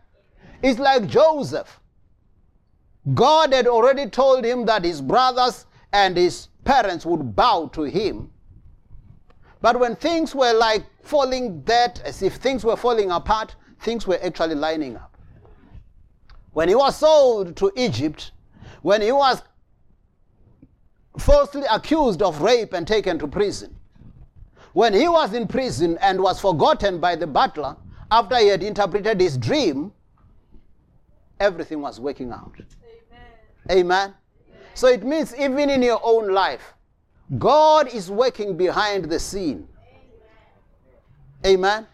It's 0.63 0.79
like 0.79 1.07
Joseph. 1.07 1.81
God 3.15 3.53
had 3.53 3.67
already 3.67 4.09
told 4.09 4.45
him 4.45 4.67
that 4.67 4.85
his 4.85 5.01
brothers 5.01 5.67
and 5.93 6.17
his 6.17 6.49
parents 6.65 7.07
would 7.07 7.37
bow 7.37 7.69
to 7.75 7.83
him. 7.83 8.31
But 9.61 9.79
when 9.79 9.97
things 9.97 10.35
were 10.35 10.53
like 10.53 10.85
falling 11.03 11.61
dead, 11.63 12.01
as 12.05 12.23
if 12.23 12.37
things 12.37 12.65
were 12.65 12.77
falling 12.77 13.11
apart, 13.11 13.55
things 13.81 14.07
were 14.07 14.19
actually 14.23 14.55
lining 14.55 14.97
up. 14.97 15.17
When 16.53 16.69
he 16.69 16.75
was 16.75 16.97
sold 16.97 17.57
to 17.57 17.71
Egypt, 17.77 18.33
when 18.83 19.03
he 19.03 19.13
was 19.13 19.43
falsely 21.19 21.65
accused 21.71 22.23
of 22.23 22.41
rape 22.41 22.73
and 22.73 22.87
taken 22.87 23.19
to 23.19 23.29
prison, 23.29 23.77
when 24.73 24.93
he 24.93 25.09
was 25.09 25.33
in 25.33 25.47
prison 25.49 25.99
and 26.01 26.21
was 26.21 26.41
forgotten 26.41 26.99
by 26.99 27.17
the 27.17 27.27
butler 27.27 27.77
after 28.11 28.37
he 28.39 28.49
had 28.49 28.63
interpreted 28.63 29.21
his 29.21 29.37
dream, 29.37 29.93
everything 31.41 31.81
was 31.81 31.99
working 31.99 32.31
out. 32.31 32.55
Amen. 33.71 33.79
Amen. 33.79 34.15
So 34.75 34.89
it 34.89 35.03
means 35.03 35.35
even 35.37 35.71
in 35.71 35.83
your 35.83 36.01
own 36.03 36.33
life, 36.33 36.75
God 37.39 37.93
is 37.93 38.11
working 38.11 38.57
behind 38.57 39.07
the 39.07 39.19
scene. 39.19 39.67
Amen. 41.45 41.87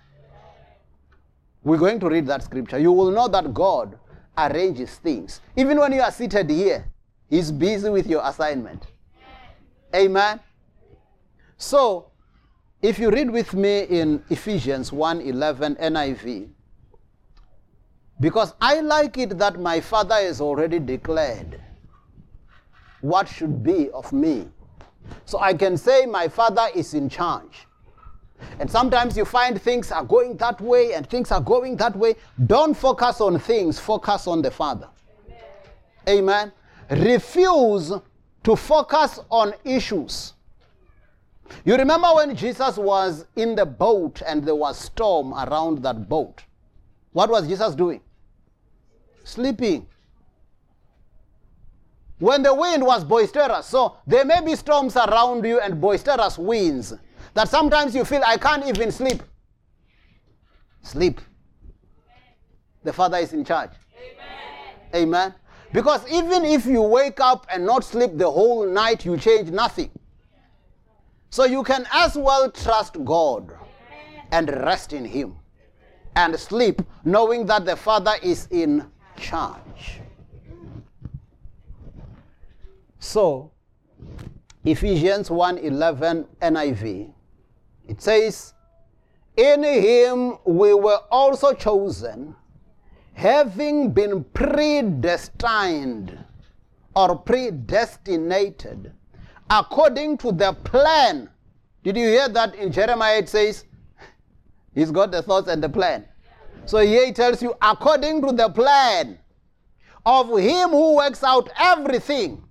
We're 1.65 1.79
going 1.79 2.01
to 2.01 2.09
read 2.09 2.27
that 2.27 2.43
scripture. 2.43 2.79
You 2.79 2.93
will 2.93 3.11
know 3.11 3.29
that 3.29 3.55
God 3.55 3.99
arranges 4.37 4.97
things. 4.97 5.41
Even 5.57 5.79
when 5.79 5.93
you 5.93 6.01
are 6.01 6.11
seated 6.11 6.51
here, 6.51 6.87
He's 7.31 7.51
busy 7.51 7.89
with 7.89 8.07
your 8.07 8.27
assignment. 8.27 8.87
Amen. 9.95 10.41
So, 11.57 12.11
if 12.83 12.99
you 12.99 13.11
read 13.11 13.31
with 13.31 13.55
me 13.55 13.83
in 13.83 14.23
Ephesians 14.29 14.91
1:11 14.91 15.77
NIV, 15.79 16.51
Because 18.23 18.55
I 18.61 18.81
like 18.81 19.19
it 19.19 19.37
that 19.39 19.59
my 19.59 19.81
father 19.81 20.15
has 20.15 20.41
already 20.41 20.79
declared 20.79 21.61
what 23.01 23.27
should 23.29 23.65
be 23.65 23.91
of 23.91 24.13
me. 24.13 24.47
So 25.25 25.41
I 25.41 25.55
can 25.55 25.77
say 25.77 26.07
my 26.07 26.29
father 26.29 26.69
is 26.73 26.95
in 26.95 27.09
charge. 27.09 27.67
And 28.59 28.71
sometimes 28.71 29.17
you 29.17 29.25
find 29.25 29.61
things 29.61 29.91
are 29.93 30.05
going 30.05 30.37
that 30.39 30.61
way 30.61 30.95
and 30.95 31.09
things 31.09 31.31
are 31.31 31.41
going 31.41 31.77
that 31.77 31.97
way. 31.97 32.15
Don't 32.47 32.75
focus 32.75 33.21
on 33.21 33.39
things, 33.39 33.79
focus 33.79 34.27
on 34.27 34.43
the 34.43 34.51
Father. 34.51 34.89
Amen. 36.09 36.53
Refuse 36.91 37.93
to 38.45 38.57
focus 38.57 39.21
on 39.31 39.55
issues. 39.65 40.35
You 41.65 41.77
remember 41.77 42.09
when 42.15 42.35
Jesus 42.35 42.77
was 42.77 43.27
in 43.37 43.55
the 43.55 43.67
boat 43.67 44.23
and 44.27 44.45
there 44.45 44.55
was 44.55 44.79
storm 44.79 45.33
around 45.35 45.83
that 45.83 46.09
boat? 46.09 46.43
What 47.13 47.31
was 47.31 47.47
Jesus 47.47 47.75
doing? 47.75 48.01
Sleeping. 49.25 49.87
When 52.19 52.43
the 52.43 52.55
wind 52.55 52.85
was 52.85 53.05
boisterous, 53.05 53.67
so 53.67 53.97
there 54.07 54.25
may 54.25 54.41
be 54.41 54.55
storms 54.57 54.97
around 54.97 55.45
you 55.45 55.61
and 55.61 55.81
boisterous 55.81 56.39
winds 56.39 56.95
that 57.35 57.49
sometimes 57.49 57.95
you 57.95 58.05
feel 58.05 58.23
I 58.25 58.37
can't 58.37 58.67
even 58.67 58.91
sleep. 58.91 59.23
Sleep. 60.83 61.21
The 62.85 62.93
Father 62.93 63.19
is 63.19 63.33
in 63.33 63.45
charge. 63.45 63.71
Amen. 64.95 65.09
Amen. 65.09 65.35
Because 65.73 66.07
even 66.11 66.45
if 66.45 66.67
you 66.67 66.83
wake 66.83 67.21
up 67.21 67.47
and 67.51 67.65
not 67.65 67.85
sleep 67.85 68.11
the 68.15 68.31
whole 68.31 68.67
night, 68.67 69.05
you 69.05 69.17
change 69.17 69.51
nothing. 69.51 69.91
So 71.31 71.45
you 71.45 71.63
can 71.63 71.87
as 71.93 72.15
well 72.15 72.51
trust 72.51 73.03
God 73.05 73.53
and 74.33 74.51
rest 74.51 74.93
in 74.93 75.05
Him 75.05 75.37
and 76.17 76.39
sleep 76.39 76.83
knowing 77.05 77.47
that 77.47 77.65
the 77.65 77.77
Father 77.77 78.15
is 78.23 78.49
in 78.51 78.87
charge. 79.17 80.01
So, 82.99 83.51
Ephesians 84.65 85.29
1:11 85.31 86.27
NIV 86.41 87.13
it 87.89 88.01
says, 88.03 88.55
In 89.37 89.63
him 89.63 90.39
we 90.45 90.75
were 90.75 91.01
also 91.11 91.53
chosen, 91.55 92.35
having 93.15 93.93
been 93.93 94.25
predestined 94.33 96.19
or 96.95 97.17
predestinated 97.19 98.93
according 99.51 100.17
to 100.19 100.33
the 100.33 100.53
plan. 100.65 101.29
Did 101.85 101.97
you 101.97 102.07
hear 102.09 102.29
that 102.29 102.55
in 102.55 102.73
Jeremiah? 102.73 103.19
It 103.19 103.29
says, 103.29 103.65
He's 104.75 104.91
got 104.91 105.11
the 105.11 105.23
thoughts 105.23 105.49
and 105.49 105.63
the 105.63 105.69
plan. 105.69 106.07
So 106.65 106.79
here 106.79 107.05
he 107.07 107.13
tells 107.13 107.43
you, 107.43 107.55
according 107.61 108.23
to 108.23 108.33
the 108.33 108.49
plan 108.49 109.19
of 110.07 110.39
him 110.39 110.71
who 110.71 110.97
works 110.97 111.23
out 111.23 111.51
everything 111.59 112.43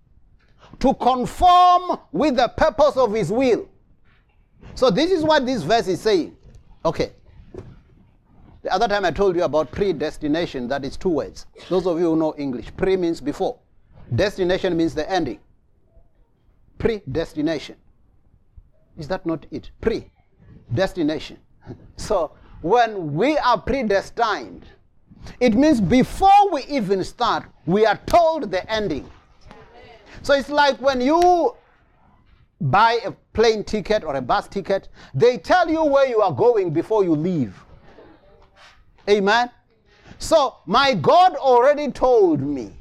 to 0.80 0.94
conform 0.96 2.00
with 2.12 2.36
the 2.36 2.50
purpose 2.50 2.98
of 2.98 3.14
his 3.14 3.32
will. 3.32 3.68
So 4.76 4.90
this 4.90 5.12
is 5.12 5.24
what 5.24 5.46
this 5.46 5.64
verse 5.64 5.88
is 5.88 6.02
saying. 6.02 6.36
Okay. 6.86 7.14
The 8.64 8.72
other 8.72 8.88
time 8.88 9.06
I 9.06 9.12
told 9.12 9.36
you 9.36 9.44
about 9.44 9.72
predestination, 9.72 10.68
that 10.68 10.86
is 10.86 10.96
two 10.96 11.10
words. 11.10 11.48
Those 11.70 11.88
of 11.88 12.00
you 12.00 12.12
who 12.12 12.16
know 12.16 12.36
English, 12.38 12.68
pre 12.78 12.96
means 12.96 13.20
before. 13.20 13.58
Destination 14.16 14.78
means 14.78 14.94
the 14.94 15.10
ending. 15.10 15.40
Predestination. 16.78 17.76
Is 18.98 19.08
that 19.08 19.26
not 19.26 19.46
it? 19.52 19.72
Predestination. 19.82 21.38
so 21.96 22.32
when 22.62 23.14
we 23.14 23.38
are 23.40 23.60
predestined, 23.60 24.66
it 25.40 25.54
means 25.56 25.82
before 25.82 26.52
we 26.52 26.64
even 26.66 27.04
start, 27.04 27.46
we 27.66 27.86
are 27.86 28.00
told 28.06 28.52
the 28.52 28.70
ending. 28.72 29.10
So 30.24 30.34
it's 30.34 30.50
like 30.50 30.80
when 30.82 31.02
you 31.02 31.56
buy 32.62 33.00
a 33.04 33.12
plane 33.34 33.64
ticket 33.64 34.04
or 34.04 34.16
a 34.16 34.22
bus 34.22 34.48
ticket, 34.48 34.88
they 35.14 35.38
tell 35.38 35.70
you 35.70 35.84
where 35.84 36.08
you 36.08 36.22
are 36.22 36.32
going 36.32 36.72
before 36.72 37.04
you 37.04 37.16
leave. 37.16 37.56
Amen. 39.10 39.50
So 40.20 40.58
my 40.68 40.94
God 40.94 41.36
already 41.36 41.92
told 41.92 42.42
me 42.42 42.74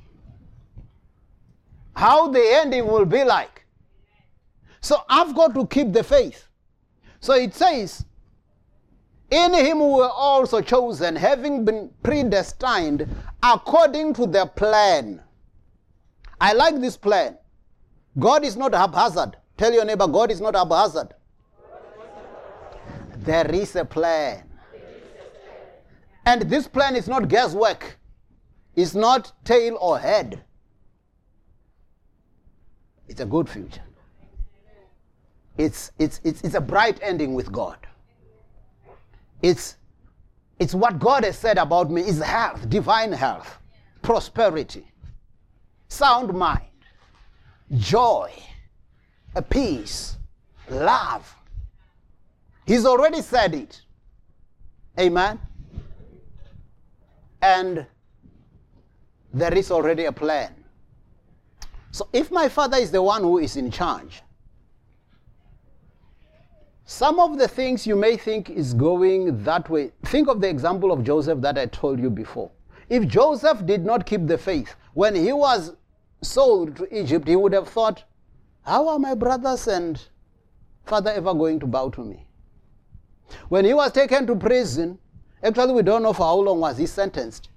how 1.97 2.29
the 2.29 2.41
ending 2.41 2.87
will 2.87 3.07
be 3.07 3.25
like. 3.25 3.65
So 4.83 5.03
I've 5.09 5.35
got 5.35 5.55
to 5.55 5.67
keep 5.67 5.93
the 5.93 6.05
faith. 6.05 6.47
So 7.21 7.35
it 7.35 7.55
says, 7.55 8.05
In 9.31 9.55
him 9.55 9.79
we 9.79 9.87
were 9.87 10.11
also 10.11 10.61
chosen, 10.61 11.17
having 11.17 11.65
been 11.65 11.91
predestined 12.03 13.09
according 13.43 14.15
to 14.15 14.27
the 14.27 14.47
plan. 14.47 15.23
I 16.41 16.53
like 16.53 16.81
this 16.81 16.97
plan. 16.97 17.37
God 18.19 18.45
is 18.45 18.57
not 18.57 18.75
haphazard. 18.75 19.37
Tell 19.61 19.75
your 19.75 19.85
neighbor, 19.85 20.07
God 20.07 20.31
is 20.31 20.41
not 20.41 20.55
haphazard. 20.55 21.13
There 23.19 23.55
is 23.55 23.77
a 23.77 23.85
plan. 23.85 24.43
And 26.25 26.41
this 26.49 26.67
plan 26.67 26.97
is 26.97 27.07
not 27.07 27.29
guesswork, 27.29 27.99
it's 28.75 28.95
not 28.95 29.33
tail 29.45 29.77
or 29.79 29.99
head. 29.99 30.43
It's 33.07 33.21
a 33.21 33.27
good 33.27 33.51
future. 33.51 33.83
It's, 35.59 35.93
it's, 35.99 36.23
it's, 36.25 36.41
it's 36.41 36.55
a 36.55 36.61
bright 36.63 36.99
ending 37.03 37.35
with 37.35 37.53
God. 37.53 37.87
It's, 39.43 39.77
it's 40.59 40.75
what 40.75 40.99
God 40.99 41.23
has 41.25 41.37
said 41.37 41.59
about 41.59 41.91
me 41.91 42.01
is 42.01 42.19
health, 42.21 42.71
divine 42.71 43.13
health, 43.13 43.59
prosperity, 44.01 44.91
sound 45.89 46.33
mind, 46.33 46.65
joy, 47.77 48.33
a 49.35 49.43
peace, 49.43 50.17
love. 50.69 51.35
He's 52.67 52.87
already 52.87 53.23
said 53.23 53.55
it. 53.55 53.81
Amen. 54.99 55.39
And 57.43 57.87
there 59.33 59.55
is 59.55 59.71
already 59.71 60.05
a 60.05 60.13
plan. 60.13 60.55
So 61.93 62.09
if 62.13 62.31
my 62.31 62.49
father 62.49 62.77
is 62.77 62.91
the 62.91 63.03
one 63.03 63.23
who 63.23 63.39
is 63.39 63.57
in 63.57 63.71
charge, 63.71 64.23
some 66.85 67.21
of 67.21 67.39
the 67.39 67.47
things 67.47 67.87
you 67.87 67.95
may 67.95 68.17
think 68.17 68.51
is 68.51 68.75
going 68.75 69.45
that 69.45 69.71
way. 69.71 69.93
Think 70.07 70.29
of 70.29 70.41
the 70.41 70.49
example 70.49 70.91
of 70.91 71.05
Joseph 71.05 71.41
that 71.41 71.57
I 71.57 71.67
told 71.67 72.01
you 72.01 72.11
before. 72.11 72.51
If 72.89 73.07
Joseph 73.07 73.65
did 73.65 73.85
not 73.85 74.05
keep 74.05 74.27
the 74.27 74.37
faith, 74.37 74.75
when 74.95 75.15
he 75.15 75.33
was 75.33 75.77
sold 76.21 76.77
to 76.77 76.99
Egypt, 77.01 77.29
he 77.29 77.37
would 77.37 77.53
have 77.53 77.69
thought, 77.69 78.03
How 78.71 78.87
are 78.87 79.01
my 79.01 79.15
brothers 79.17 79.67
and 79.67 80.01
father 80.87 81.11
ever 81.11 81.35
going 81.35 81.59
to 81.59 81.67
bow 81.67 81.91
to 81.91 82.05
me? 82.05 82.25
When 83.49 83.65
he 83.65 83.75
was 83.75 83.91
taken 83.91 84.29
to 84.29 84.37
prison, 84.37 84.97
actually, 85.43 85.73
we 85.73 85.83
don't 85.83 86.05
know 86.05 86.13
for 86.13 86.23
how 86.23 86.37
long 86.37 86.61
was 86.61 86.79
he 86.79 86.87
sentenced 86.87 87.49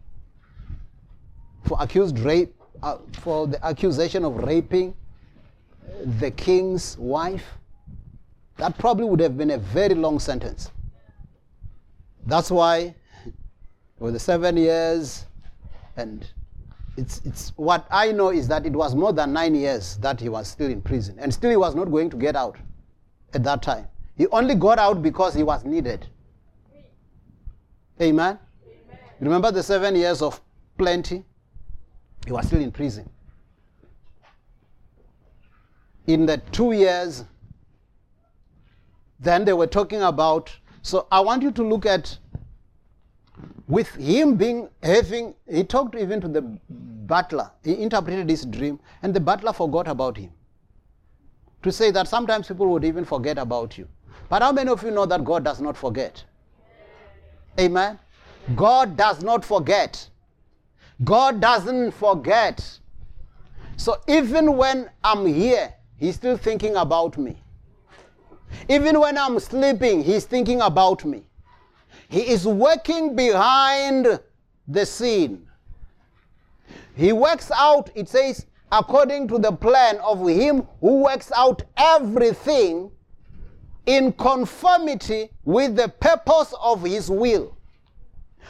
for 1.65 1.77
accused 1.79 2.17
rape, 2.17 2.55
uh, 2.81 2.97
for 3.19 3.45
the 3.45 3.63
accusation 3.63 4.25
of 4.25 4.37
raping 4.37 4.95
the 6.19 6.31
king's 6.31 6.97
wife. 6.97 7.45
That 8.57 8.79
probably 8.79 9.05
would 9.05 9.19
have 9.19 9.37
been 9.37 9.51
a 9.51 9.59
very 9.59 9.93
long 9.93 10.17
sentence. 10.17 10.71
That's 12.25 12.49
why, 12.49 12.95
with 13.99 14.13
the 14.13 14.19
seven 14.19 14.57
years, 14.57 15.27
and 15.95 16.27
it's, 16.97 17.21
it's 17.25 17.53
what 17.55 17.87
I 17.89 18.11
know 18.11 18.29
is 18.29 18.47
that 18.49 18.65
it 18.65 18.73
was 18.73 18.95
more 18.95 19.13
than 19.13 19.33
nine 19.33 19.55
years 19.55 19.97
that 19.97 20.19
he 20.19 20.29
was 20.29 20.47
still 20.47 20.69
in 20.69 20.81
prison, 20.81 21.17
and 21.19 21.33
still 21.33 21.49
he 21.49 21.57
was 21.57 21.75
not 21.75 21.85
going 21.85 22.09
to 22.11 22.17
get 22.17 22.35
out 22.35 22.57
at 23.33 23.43
that 23.43 23.61
time. 23.61 23.87
He 24.15 24.27
only 24.27 24.55
got 24.55 24.77
out 24.77 25.01
because 25.01 25.33
he 25.33 25.43
was 25.43 25.63
needed. 25.65 26.07
Amen. 28.01 28.37
Amen. 28.65 28.99
Remember 29.19 29.51
the 29.51 29.63
seven 29.63 29.95
years 29.95 30.21
of 30.21 30.39
plenty? 30.77 31.23
He 32.25 32.31
was 32.31 32.47
still 32.47 32.61
in 32.61 32.71
prison. 32.71 33.09
In 36.05 36.25
the 36.25 36.37
two 36.51 36.73
years 36.73 37.23
then 39.23 39.45
they 39.45 39.53
were 39.53 39.67
talking 39.67 40.01
about. 40.01 40.55
So 40.81 41.07
I 41.11 41.21
want 41.21 41.43
you 41.43 41.51
to 41.51 41.63
look 41.63 41.85
at 41.85 42.17
with 43.67 43.89
him 43.95 44.35
being 44.35 44.69
having 44.81 45.33
he 45.49 45.63
talked 45.63 45.95
even 45.95 46.21
to 46.21 46.27
the 46.27 46.41
butler. 46.41 47.51
He 47.63 47.81
interpreted 47.81 48.29
his 48.29 48.45
dream 48.45 48.79
and 49.01 49.13
the 49.13 49.19
butler 49.19 49.53
forgot 49.53 49.87
about 49.87 50.17
him. 50.17 50.31
To 51.63 51.71
say 51.71 51.91
that 51.91 52.07
sometimes 52.07 52.47
people 52.47 52.67
would 52.67 52.83
even 52.83 53.05
forget 53.05 53.37
about 53.37 53.77
you. 53.77 53.87
But 54.29 54.41
how 54.41 54.51
many 54.51 54.69
of 54.69 54.83
you 54.83 54.91
know 54.91 55.05
that 55.05 55.23
god 55.23 55.43
does 55.43 55.61
not 55.61 55.77
forget? 55.77 56.23
Amen. 57.59 57.99
God 58.55 58.97
does 58.97 59.23
not 59.23 59.45
forget. 59.45 60.09
God 61.03 61.39
doesn't 61.39 61.91
forget. 61.91 62.79
So 63.77 63.99
even 64.07 64.55
when 64.57 64.89
i'm 65.03 65.25
here 65.25 65.73
he's 65.97 66.15
still 66.15 66.37
thinking 66.37 66.75
about 66.75 67.17
me. 67.17 67.43
Even 68.69 68.99
when 68.99 69.17
I'm 69.17 69.39
sleeping, 69.39 70.03
He's 70.03 70.25
thinking 70.25 70.61
about 70.61 71.03
me. 71.05 71.23
He 72.09 72.29
is 72.29 72.45
working 72.45 73.15
behind 73.15 74.19
the 74.67 74.85
scene. 74.85 75.47
He 76.95 77.11
works 77.11 77.51
out, 77.51 77.89
it 77.95 78.07
says, 78.09 78.45
according 78.71 79.27
to 79.29 79.37
the 79.37 79.51
plan 79.51 79.97
of 79.99 80.27
him 80.27 80.67
who 80.79 81.03
works 81.03 81.31
out 81.35 81.63
everything 81.77 82.91
in 83.85 84.13
conformity 84.13 85.29
with 85.43 85.75
the 85.75 85.89
purpose 85.89 86.53
of 86.61 86.83
his 86.83 87.09
will. 87.09 87.57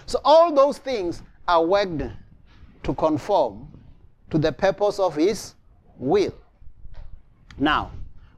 So 0.06 0.20
all 0.24 0.54
those 0.54 0.78
things 0.78 1.24
are 1.48 1.66
worked 1.66 2.04
to 2.84 2.94
conform 2.94 3.68
to 4.30 4.38
the 4.38 4.52
purpose 4.52 5.00
of 5.00 5.16
his 5.16 5.56
will. 5.98 6.34
Now, 7.58 7.92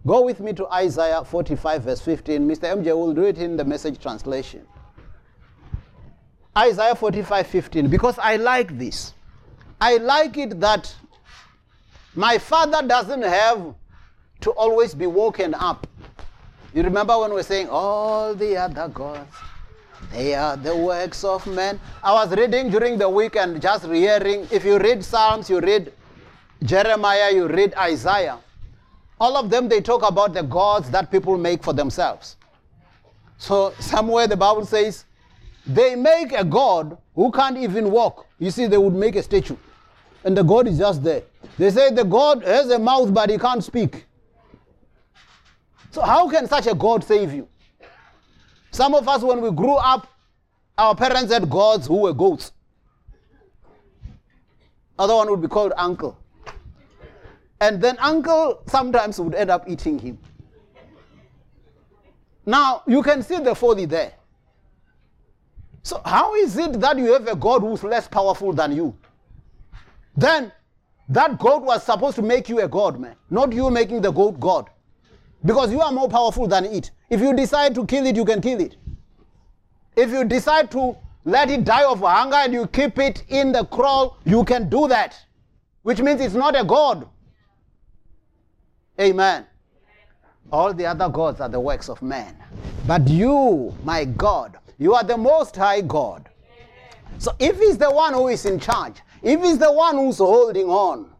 go 0.06 0.21
with 0.23 0.39
me 0.39 0.54
to 0.54 0.67
Isaiah 0.67 1.23
45, 1.23 1.84
verse 1.84 2.01
15. 2.01 2.47
Mr. 2.47 2.75
MJ 2.75 2.95
will 2.95 3.13
do 3.13 3.23
it 3.23 3.38
in 3.38 3.58
the 3.58 3.65
message 3.65 3.99
translation. 3.99 4.65
Isaiah 6.58 6.96
45, 6.96 7.48
15, 7.48 7.88
because 7.89 8.18
I 8.18 8.38
like 8.38 8.78
this. 8.78 9.13
I 9.82 9.98
like 9.98 10.38
it 10.38 10.60
that 10.62 10.94
my 12.15 12.38
father 12.38 12.86
doesn't 12.88 13.24
have 13.24 13.76
to 14.41 14.52
always 14.52 14.94
be 14.96 15.06
woken 15.06 15.54
up. 15.54 15.86
You 16.74 16.84
remember 16.84 17.18
when 17.20 17.34
we 17.34 17.39
are 17.39 17.44
saying, 17.44 17.68
All 17.70 18.34
the 18.34 18.58
other 18.58 18.88
gods, 18.88 19.36
they 20.12 20.34
are 20.34 20.56
the 20.56 20.76
works 20.76 21.24
of 21.24 21.46
men. 21.48 21.80
I 22.04 22.13
was 22.13 22.36
reading 22.36 22.70
during 22.70 22.98
the 22.98 23.10
week 23.10 23.36
and 23.36 23.62
just 23.62 23.86
hearing. 23.86 24.48
If 24.52 24.63
you 24.63 24.78
read 24.78 25.04
Psalms, 25.04 25.50
you 25.50 25.60
read 25.60 25.91
Jeremiah, 26.63 27.32
you 27.34 27.48
read 27.48 27.74
Isaiah. 27.76 28.39
All 29.20 29.38
of 29.38 29.50
them, 29.50 29.70
they 29.70 29.82
talk 29.82 30.08
about 30.08 30.34
the 30.34 30.44
gods 30.44 30.89
that 30.91 31.12
people 31.12 31.38
make 31.38 31.63
for 31.63 31.74
themselves. 31.74 32.36
So, 33.38 33.74
somewhere 33.80 34.28
the 34.28 34.38
Bible 34.38 34.65
says, 34.65 35.05
they 35.67 35.95
make 35.95 36.32
a 36.34 36.43
God 36.43 36.97
who 37.15 37.32
can't 37.32 37.58
even 37.58 37.91
walk. 37.91 38.28
You 38.39 38.51
see, 38.51 38.67
they 38.67 38.78
would 38.78 38.93
make 38.93 39.15
a 39.15 39.23
statue, 39.23 39.58
and 40.23 40.38
the 40.38 40.43
God 40.43 40.67
is 40.67 40.78
just 40.78 41.04
there. 41.04 41.23
They 41.58 41.71
say 41.71 41.91
the 41.91 42.04
God 42.04 42.43
has 42.43 42.69
a 42.69 42.80
mouth, 42.80 43.13
but 43.13 43.30
he 43.30 43.38
can't 43.38 43.63
speak. 43.63 44.06
So, 45.91 46.01
how 46.01 46.30
can 46.30 46.47
such 46.47 46.67
a 46.67 46.75
God 46.75 47.04
save 47.04 47.34
you? 47.34 47.47
Some 48.71 48.93
of 48.93 49.08
us, 49.08 49.21
when 49.21 49.41
we 49.41 49.51
grew 49.51 49.75
up, 49.75 50.08
our 50.78 50.93
parents 50.93 51.32
had 51.32 51.49
gods 51.49 51.88
who 51.88 52.01
were 52.01 52.13
goats. 52.13 52.51
Other 54.99 55.15
one 55.15 55.30
would 55.30 55.41
be 55.41 55.47
called 55.47 55.73
uncle. 55.78 56.17
And 57.62 57.82
then 57.82 57.97
uncle 57.99 58.62
sometimes 58.67 59.19
would 59.19 59.34
end 59.34 59.49
up 59.49 59.67
eating 59.67 59.97
him. 59.97 60.19
Now, 62.45 62.84
you 62.86 63.01
can 63.01 63.23
see 63.23 63.39
the 63.39 63.56
folly 63.56 63.86
there. 63.86 64.13
So, 65.86 66.02
how 66.04 66.34
is 66.34 66.58
it 66.58 66.80
that 66.80 66.98
you 66.98 67.13
have 67.13 67.28
a 67.28 67.36
God 67.36 67.62
who's 67.62 67.84
less 67.84 68.08
powerful 68.08 68.52
than 68.52 68.76
you? 68.76 68.98
Then, 70.17 70.52
that 71.10 71.38
God 71.38 71.62
was 71.62 71.84
supposed 71.84 72.15
to 72.15 72.24
make 72.24 72.50
you 72.50 72.60
a 72.62 72.67
God, 72.67 73.00
man, 73.00 73.15
not 73.30 73.54
you 73.54 73.69
making 73.69 74.02
the 74.02 74.10
goat 74.10 74.39
God. 74.39 74.67
Because 75.45 75.71
you 75.71 75.80
are 75.82 75.91
more 75.91 76.10
powerful 76.10 76.48
than 76.48 76.65
it. 76.65 76.89
If 77.12 77.21
you 77.21 77.36
decide 77.36 77.76
to 77.76 77.86
kill 77.86 78.08
it, 78.08 78.15
you 78.15 78.26
can 78.26 78.41
kill 78.41 78.62
it. 78.62 78.78
If 79.95 80.10
you 80.10 80.24
decide 80.24 80.71
to 80.71 80.98
let 81.24 81.52
it 81.52 81.65
die 81.65 81.86
of 81.86 82.00
hunger 82.00 82.38
and 82.38 82.52
you 82.52 82.65
keep 82.65 82.98
it 82.98 83.24
in 83.28 83.52
the 83.52 83.63
kraal, 83.65 84.17
you 84.26 84.43
can 84.43 84.67
do 84.67 84.88
that. 84.88 85.15
Which 85.84 86.02
means 86.02 86.19
it's 86.19 86.34
not 86.34 86.60
a 86.60 86.63
God. 86.63 87.08
Amen. 89.00 89.45
All 90.52 90.74
the 90.74 90.88
other 90.88 91.10
gods 91.10 91.41
are 91.41 91.50
the 91.50 91.60
works 91.60 91.89
of 91.89 92.02
man. 92.02 92.36
But 92.88 93.08
you, 93.08 93.76
my 93.84 94.06
God, 94.06 94.58
you 94.78 94.94
are 94.94 95.04
the 95.04 95.18
most 95.18 95.56
high 95.56 95.82
God. 95.82 96.30
So 97.18 97.34
if 97.40 97.58
he's 97.60 97.78
the 97.78 97.92
one 97.92 98.14
who 98.14 98.28
is 98.28 98.46
in 98.46 98.60
charge, 98.60 98.96
if 99.22 99.42
he's 99.42 99.58
the 99.58 99.72
one 99.72 99.96
who's 99.96 100.18
holding 100.18 100.68
on, 100.68 101.12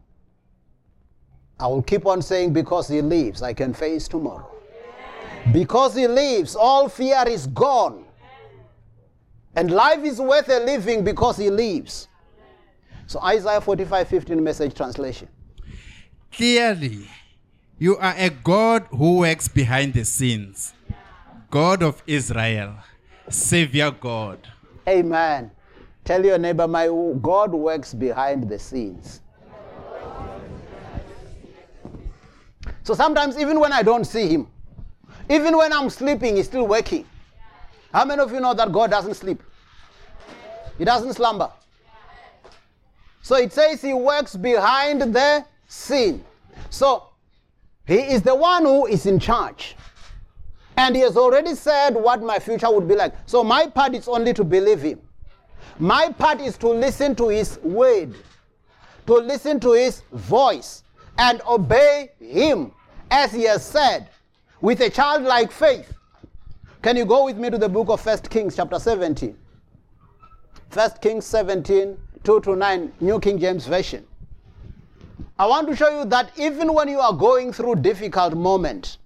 I 1.58 1.66
will 1.66 1.82
keep 1.82 2.04
on 2.06 2.20
saying, 2.20 2.52
because 2.52 2.88
he 2.88 3.00
lives, 3.00 3.42
I 3.42 3.54
can 3.54 3.72
face 3.72 4.08
tomorrow. 4.08 4.50
Because 5.52 5.94
he 5.94 6.06
lives, 6.06 6.54
all 6.54 6.88
fear 6.88 7.24
is 7.26 7.46
gone. 7.46 8.04
And 9.54 9.70
life 9.70 10.04
is 10.04 10.20
worth 10.20 10.48
a 10.50 10.60
living 10.60 11.02
because 11.02 11.38
he 11.38 11.48
lives. 11.48 12.08
So 13.06 13.20
Isaiah 13.22 13.60
45 13.60 14.08
15 14.08 14.44
message 14.44 14.74
translation. 14.74 15.28
Clearly, 16.32 17.08
you 17.78 17.96
are 17.96 18.14
a 18.18 18.28
God 18.28 18.86
who 18.90 19.18
works 19.18 19.48
behind 19.48 19.94
the 19.94 20.04
scenes, 20.04 20.74
God 21.50 21.82
of 21.82 22.02
Israel. 22.06 22.76
Savior 23.28 23.90
God. 23.90 24.38
Amen. 24.88 25.50
Tell 26.04 26.24
your 26.24 26.38
neighbor, 26.38 26.68
my 26.68 26.86
God 27.20 27.52
works 27.52 27.92
behind 27.92 28.48
the 28.48 28.58
scenes. 28.58 29.20
So 32.84 32.94
sometimes, 32.94 33.36
even 33.36 33.58
when 33.58 33.72
I 33.72 33.82
don't 33.82 34.04
see 34.04 34.28
him, 34.28 34.46
even 35.28 35.56
when 35.56 35.72
I'm 35.72 35.90
sleeping, 35.90 36.36
he's 36.36 36.46
still 36.46 36.68
working. 36.68 37.04
How 37.92 38.04
many 38.04 38.22
of 38.22 38.30
you 38.30 38.38
know 38.38 38.54
that 38.54 38.70
God 38.70 38.90
doesn't 38.90 39.14
sleep? 39.14 39.42
He 40.78 40.84
doesn't 40.84 41.14
slumber. 41.14 41.50
So 43.22 43.34
it 43.36 43.52
says 43.52 43.82
he 43.82 43.92
works 43.92 44.36
behind 44.36 45.00
the 45.02 45.44
scene. 45.66 46.24
So 46.70 47.08
he 47.84 47.96
is 47.96 48.22
the 48.22 48.36
one 48.36 48.64
who 48.64 48.86
is 48.86 49.06
in 49.06 49.18
charge. 49.18 49.74
And 50.76 50.94
he 50.94 51.02
has 51.02 51.16
already 51.16 51.54
said 51.54 51.94
what 51.94 52.22
my 52.22 52.38
future 52.38 52.70
would 52.70 52.86
be 52.86 52.94
like. 52.94 53.14
So 53.26 53.42
my 53.42 53.66
part 53.66 53.94
is 53.94 54.08
only 54.08 54.34
to 54.34 54.44
believe 54.44 54.82
him. 54.82 55.00
My 55.78 56.10
part 56.10 56.40
is 56.40 56.56
to 56.58 56.68
listen 56.68 57.14
to 57.16 57.28
his 57.28 57.58
word, 57.62 58.14
to 59.06 59.14
listen 59.14 59.60
to 59.60 59.72
his 59.72 60.02
voice, 60.12 60.82
and 61.18 61.40
obey 61.48 62.10
him 62.18 62.72
as 63.10 63.32
he 63.32 63.44
has 63.44 63.64
said 63.64 64.08
with 64.60 64.80
a 64.80 64.90
childlike 64.90 65.50
faith. 65.50 65.92
Can 66.82 66.96
you 66.96 67.04
go 67.04 67.24
with 67.24 67.36
me 67.36 67.50
to 67.50 67.58
the 67.58 67.68
book 67.68 67.88
of 67.88 68.00
First 68.00 68.30
Kings, 68.30 68.56
chapter 68.56 68.78
17? 68.78 69.36
First 70.70 71.00
Kings 71.00 71.24
17, 71.24 71.96
2 72.22 72.40
to 72.40 72.56
9, 72.56 72.92
New 73.00 73.20
King 73.20 73.38
James 73.38 73.66
Version. 73.66 74.06
I 75.38 75.46
want 75.46 75.68
to 75.68 75.76
show 75.76 76.00
you 76.00 76.04
that 76.06 76.30
even 76.38 76.72
when 76.72 76.88
you 76.88 77.00
are 77.00 77.12
going 77.12 77.52
through 77.52 77.76
difficult 77.76 78.34
moments, 78.34 78.98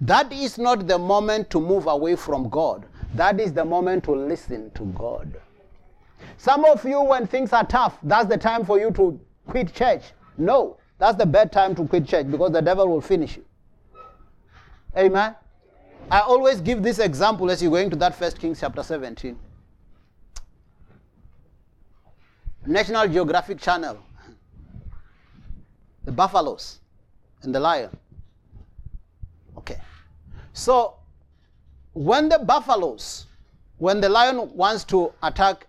that 0.00 0.32
is 0.32 0.58
not 0.58 0.86
the 0.86 0.98
moment 0.98 1.50
to 1.50 1.60
move 1.60 1.86
away 1.86 2.16
from 2.16 2.48
God. 2.48 2.86
That 3.14 3.40
is 3.40 3.52
the 3.52 3.64
moment 3.64 4.04
to 4.04 4.12
listen 4.12 4.70
to 4.72 4.84
God. 4.86 5.40
Some 6.36 6.64
of 6.64 6.84
you, 6.84 7.02
when 7.02 7.26
things 7.26 7.52
are 7.52 7.66
tough, 7.66 7.98
that's 8.02 8.28
the 8.28 8.38
time 8.38 8.64
for 8.64 8.78
you 8.78 8.90
to 8.92 9.20
quit 9.46 9.74
church. 9.74 10.02
No, 10.38 10.78
that's 10.98 11.18
the 11.18 11.26
bad 11.26 11.52
time 11.52 11.74
to 11.74 11.86
quit 11.86 12.06
church 12.06 12.30
because 12.30 12.52
the 12.52 12.62
devil 12.62 12.88
will 12.88 13.00
finish 13.00 13.36
you. 13.36 13.44
Amen. 14.96 15.34
I 16.10 16.20
always 16.20 16.60
give 16.60 16.82
this 16.82 16.98
example 16.98 17.50
as 17.50 17.62
you're 17.62 17.70
going 17.70 17.90
to 17.90 17.96
that 17.96 18.14
First 18.14 18.38
Kings 18.38 18.60
chapter 18.60 18.82
17. 18.82 19.38
National 22.66 23.06
Geographic 23.06 23.58
Channel. 23.60 23.98
The 26.04 26.12
buffaloes 26.12 26.80
and 27.42 27.54
the 27.54 27.60
lion. 27.60 27.90
So, 30.52 30.96
when 31.92 32.28
the 32.28 32.38
buffaloes, 32.38 33.26
when 33.78 34.00
the 34.00 34.08
lion 34.08 34.54
wants 34.54 34.84
to 34.84 35.12
attack 35.22 35.66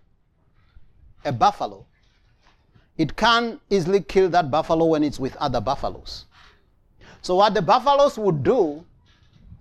a 1.25 1.31
buffalo, 1.31 1.85
it 2.97 3.15
can 3.15 3.59
easily 3.69 4.01
kill 4.01 4.29
that 4.29 4.51
buffalo 4.51 4.85
when 4.85 5.03
it's 5.03 5.19
with 5.19 5.35
other 5.37 5.61
buffaloes. 5.61 6.25
So, 7.21 7.35
what 7.35 7.53
the 7.53 7.61
buffaloes 7.61 8.17
would 8.17 8.43
do, 8.43 8.83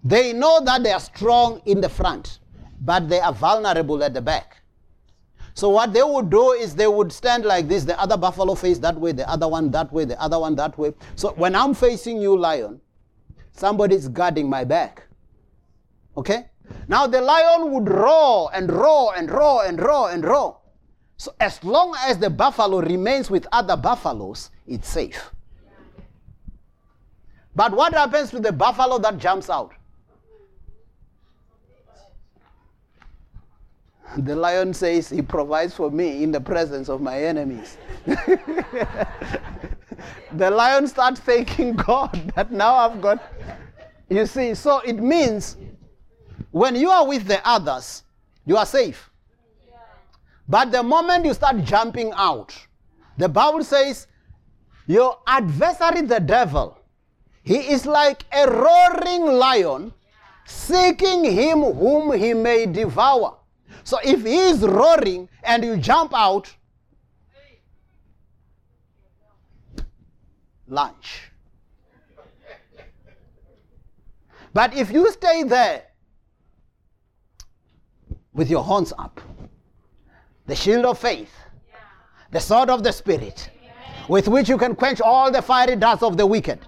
they 0.03 0.33
know 0.33 0.61
that 0.65 0.83
they 0.83 0.93
are 0.93 1.01
strong 1.01 1.61
in 1.67 1.81
the 1.81 1.89
front, 1.89 2.39
but 2.81 3.09
they 3.09 3.21
are 3.21 3.33
vulnerable 3.33 4.03
at 4.03 4.15
the 4.15 4.23
back. 4.23 4.57
So, 5.55 5.69
what 5.69 5.93
they 5.93 6.03
would 6.03 6.31
do 6.31 6.53
is 6.53 6.75
they 6.75 6.87
would 6.87 7.13
stand 7.13 7.45
like 7.45 7.69
this 7.69 7.85
the 7.85 7.99
other 8.01 8.17
buffalo 8.17 8.55
face 8.55 8.79
that 8.79 8.97
way, 8.97 9.13
the 9.13 9.29
other 9.29 9.47
one 9.49 9.71
that 9.73 9.93
way, 9.93 10.05
the 10.05 10.21
other 10.21 10.39
one 10.39 10.55
that 10.57 10.77
way. 10.79 10.95
So, 11.17 11.33
when 11.33 11.55
I'm 11.55 11.75
facing 11.75 12.21
you, 12.21 12.37
lion, 12.37 12.81
somebody's 13.53 14.09
guarding 14.09 14.49
my 14.49 14.65
back. 14.65 15.03
Okay? 16.17 16.51
Now 16.89 17.07
the 17.07 17.21
lion 17.21 17.73
would 17.73 17.89
roar 17.89 18.51
and 18.55 18.71
roar 18.71 19.15
and 19.17 19.31
roar 19.31 19.65
and 19.65 19.81
roar 19.81 20.11
and 20.11 20.25
roar. 20.25 20.59
So 21.17 21.35
as 21.39 21.63
long 21.63 21.95
as 22.01 22.19
the 22.19 22.31
buffalo 22.31 22.81
remains 22.81 23.31
with 23.31 23.47
other 23.53 23.77
buffaloes, 23.77 24.51
it's 24.67 24.89
safe. 24.89 25.31
But 27.55 27.73
what 27.73 27.93
happens 27.93 28.31
to 28.31 28.41
the 28.41 28.53
buffalo 28.53 28.99
that 28.99 29.19
jumps 29.19 29.51
out? 29.51 29.73
The 34.17 34.35
lion 34.35 34.75
says, 34.75 35.09
He 35.11 35.23
provides 35.23 35.75
for 35.75 35.91
me 35.91 36.23
in 36.23 36.33
the 36.33 36.41
presence 36.41 36.89
of 36.89 37.01
my 37.01 37.23
enemies. 37.23 37.77
the 40.33 40.51
lion 40.51 40.89
starts 40.89 41.21
thanking 41.21 41.75
God 41.87 42.33
that 42.35 42.51
now 42.51 42.75
I've 42.75 43.01
got. 43.01 43.23
You 44.09 44.27
see, 44.27 44.55
so 44.55 44.81
it 44.81 44.97
means 44.97 45.57
when 46.51 46.75
you 46.77 46.91
are 46.91 47.07
with 47.07 47.27
the 47.27 47.47
others, 47.47 48.03
you 48.45 48.57
are 48.57 48.67
safe. 48.67 49.11
But 50.49 50.73
the 50.73 50.83
moment 50.83 51.25
you 51.25 51.35
start 51.35 51.63
jumping 51.65 52.13
out, 52.15 52.57
the 53.17 53.29
Bible 53.29 53.63
says, 53.63 54.09
your 54.87 55.19
adversary, 55.27 56.03
the 56.03 56.19
devil, 56.19 56.77
he 57.43 57.57
is 57.73 57.87
like 57.87 58.25
a 58.33 58.51
roaring 58.51 59.27
lion 59.27 59.93
seeking 60.45 61.25
him 61.25 61.61
whom 61.61 62.19
he 62.19 62.35
may 62.35 62.67
devour. 62.67 63.37
So 63.85 63.99
if 64.03 64.25
he 64.25 64.37
is 64.37 64.63
roaring 64.63 65.29
and 65.45 65.65
you 65.65 65.77
jump 65.77 66.13
out, 66.15 66.53
lunch. 70.67 71.31
But 74.53 74.75
if 74.75 74.91
you 74.91 75.11
stay 75.13 75.45
there 75.45 75.85
with 78.41 78.49
your 78.49 78.65
horns 78.65 78.91
up, 78.97 79.21
the 80.47 80.57
shield 80.57 80.87
of 80.87 80.99
faith, 80.99 81.31
the 82.31 82.41
sword 82.41 82.71
of 82.71 82.83
the 82.83 82.91
Spirit, 82.91 83.51
with 84.09 84.29
which 84.29 84.49
you 84.49 84.57
can 84.57 84.75
quench 84.75 84.99
all 85.03 85.31
the 85.31 85.43
fiery 85.43 85.77
darts 85.77 86.03
of 86.03 86.17
the 86.17 86.25
wicked. 86.25 86.59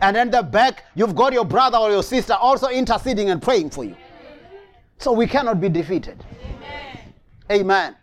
And 0.00 0.14
then 0.14 0.30
the 0.30 0.44
back, 0.44 0.84
you've 0.94 1.16
got 1.16 1.32
your 1.32 1.44
brother 1.44 1.76
or 1.76 1.90
your 1.90 2.04
sister 2.04 2.34
also 2.34 2.68
interceding 2.68 3.30
and 3.30 3.42
praying 3.42 3.70
for 3.70 3.82
you. 3.82 3.96
So 4.98 5.10
we 5.10 5.26
cannot 5.26 5.60
be 5.60 5.68
defeated. 5.68 6.24
Amen. 7.50 7.96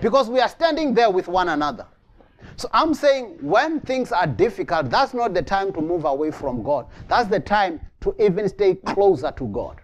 Because 0.00 0.30
we 0.30 0.40
are 0.40 0.48
standing 0.48 0.94
there 0.94 1.10
with 1.10 1.28
one 1.28 1.50
another. 1.50 1.86
So 2.56 2.70
I'm 2.72 2.94
saying 2.94 3.36
when 3.42 3.80
things 3.80 4.10
are 4.10 4.26
difficult, 4.26 4.88
that's 4.88 5.12
not 5.12 5.34
the 5.34 5.42
time 5.42 5.70
to 5.74 5.82
move 5.82 6.06
away 6.06 6.30
from 6.30 6.62
God. 6.62 6.86
That's 7.08 7.28
the 7.28 7.40
time 7.40 7.78
to 8.00 8.16
even 8.18 8.48
stay 8.48 8.76
closer 8.76 9.32
to 9.32 9.48
God. 9.48 9.82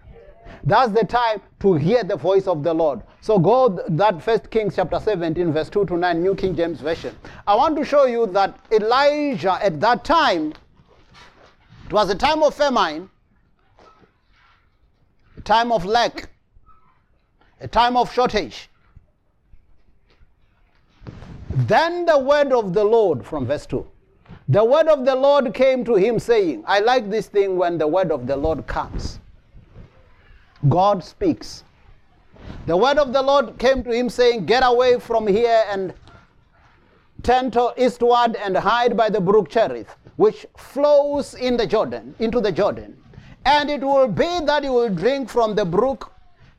That's 0.63 0.91
the 0.91 1.05
time 1.05 1.41
to 1.61 1.73
hear 1.73 2.03
the 2.03 2.15
voice 2.15 2.47
of 2.47 2.63
the 2.63 2.73
Lord. 2.73 3.01
So 3.21 3.39
go 3.39 3.79
that 3.89 4.21
First 4.21 4.49
Kings 4.51 4.75
chapter 4.75 4.99
17, 4.99 5.51
verse 5.51 5.69
2 5.69 5.85
to 5.85 5.97
9, 5.97 6.21
New 6.21 6.35
King 6.35 6.55
James 6.55 6.81
Version. 6.81 7.15
I 7.47 7.55
want 7.55 7.75
to 7.77 7.85
show 7.85 8.05
you 8.05 8.27
that 8.27 8.59
Elijah 8.71 9.57
at 9.61 9.79
that 9.81 10.05
time, 10.05 10.53
it 11.85 11.93
was 11.93 12.09
a 12.09 12.15
time 12.15 12.43
of 12.43 12.53
famine, 12.53 13.09
a 15.37 15.41
time 15.41 15.71
of 15.71 15.85
lack, 15.85 16.29
a 17.59 17.67
time 17.67 17.97
of 17.97 18.13
shortage. 18.13 18.69
Then 21.49 22.05
the 22.05 22.17
word 22.17 22.53
of 22.53 22.73
the 22.73 22.83
Lord, 22.83 23.25
from 23.25 23.45
verse 23.45 23.65
2. 23.65 23.85
The 24.47 24.63
word 24.63 24.87
of 24.87 25.05
the 25.05 25.15
Lord 25.15 25.53
came 25.53 25.83
to 25.85 25.95
him, 25.95 26.19
saying, 26.19 26.63
I 26.67 26.79
like 26.79 27.09
this 27.09 27.27
thing 27.27 27.57
when 27.57 27.77
the 27.77 27.87
word 27.87 28.11
of 28.11 28.27
the 28.27 28.37
Lord 28.37 28.67
comes. 28.67 29.19
God 30.69 31.03
speaks. 31.03 31.63
The 32.65 32.77
word 32.77 32.97
of 32.97 33.13
the 33.13 33.21
Lord 33.21 33.57
came 33.57 33.83
to 33.83 33.91
him, 33.91 34.09
saying, 34.09 34.45
Get 34.45 34.63
away 34.63 34.99
from 34.99 35.27
here 35.27 35.63
and 35.69 35.93
turn 37.23 37.51
to 37.51 37.73
eastward 37.77 38.35
and 38.35 38.55
hide 38.55 38.95
by 38.95 39.09
the 39.09 39.21
brook 39.21 39.49
Cherith, 39.49 39.95
which 40.17 40.45
flows 40.57 41.33
in 41.33 41.57
the 41.57 41.67
Jordan, 41.67 42.15
into 42.19 42.39
the 42.39 42.51
Jordan. 42.51 42.97
And 43.45 43.69
it 43.69 43.81
will 43.81 44.07
be 44.07 44.39
that 44.45 44.63
you 44.63 44.71
will 44.71 44.89
drink 44.89 45.29
from 45.29 45.55
the 45.55 45.65
brook. 45.65 46.13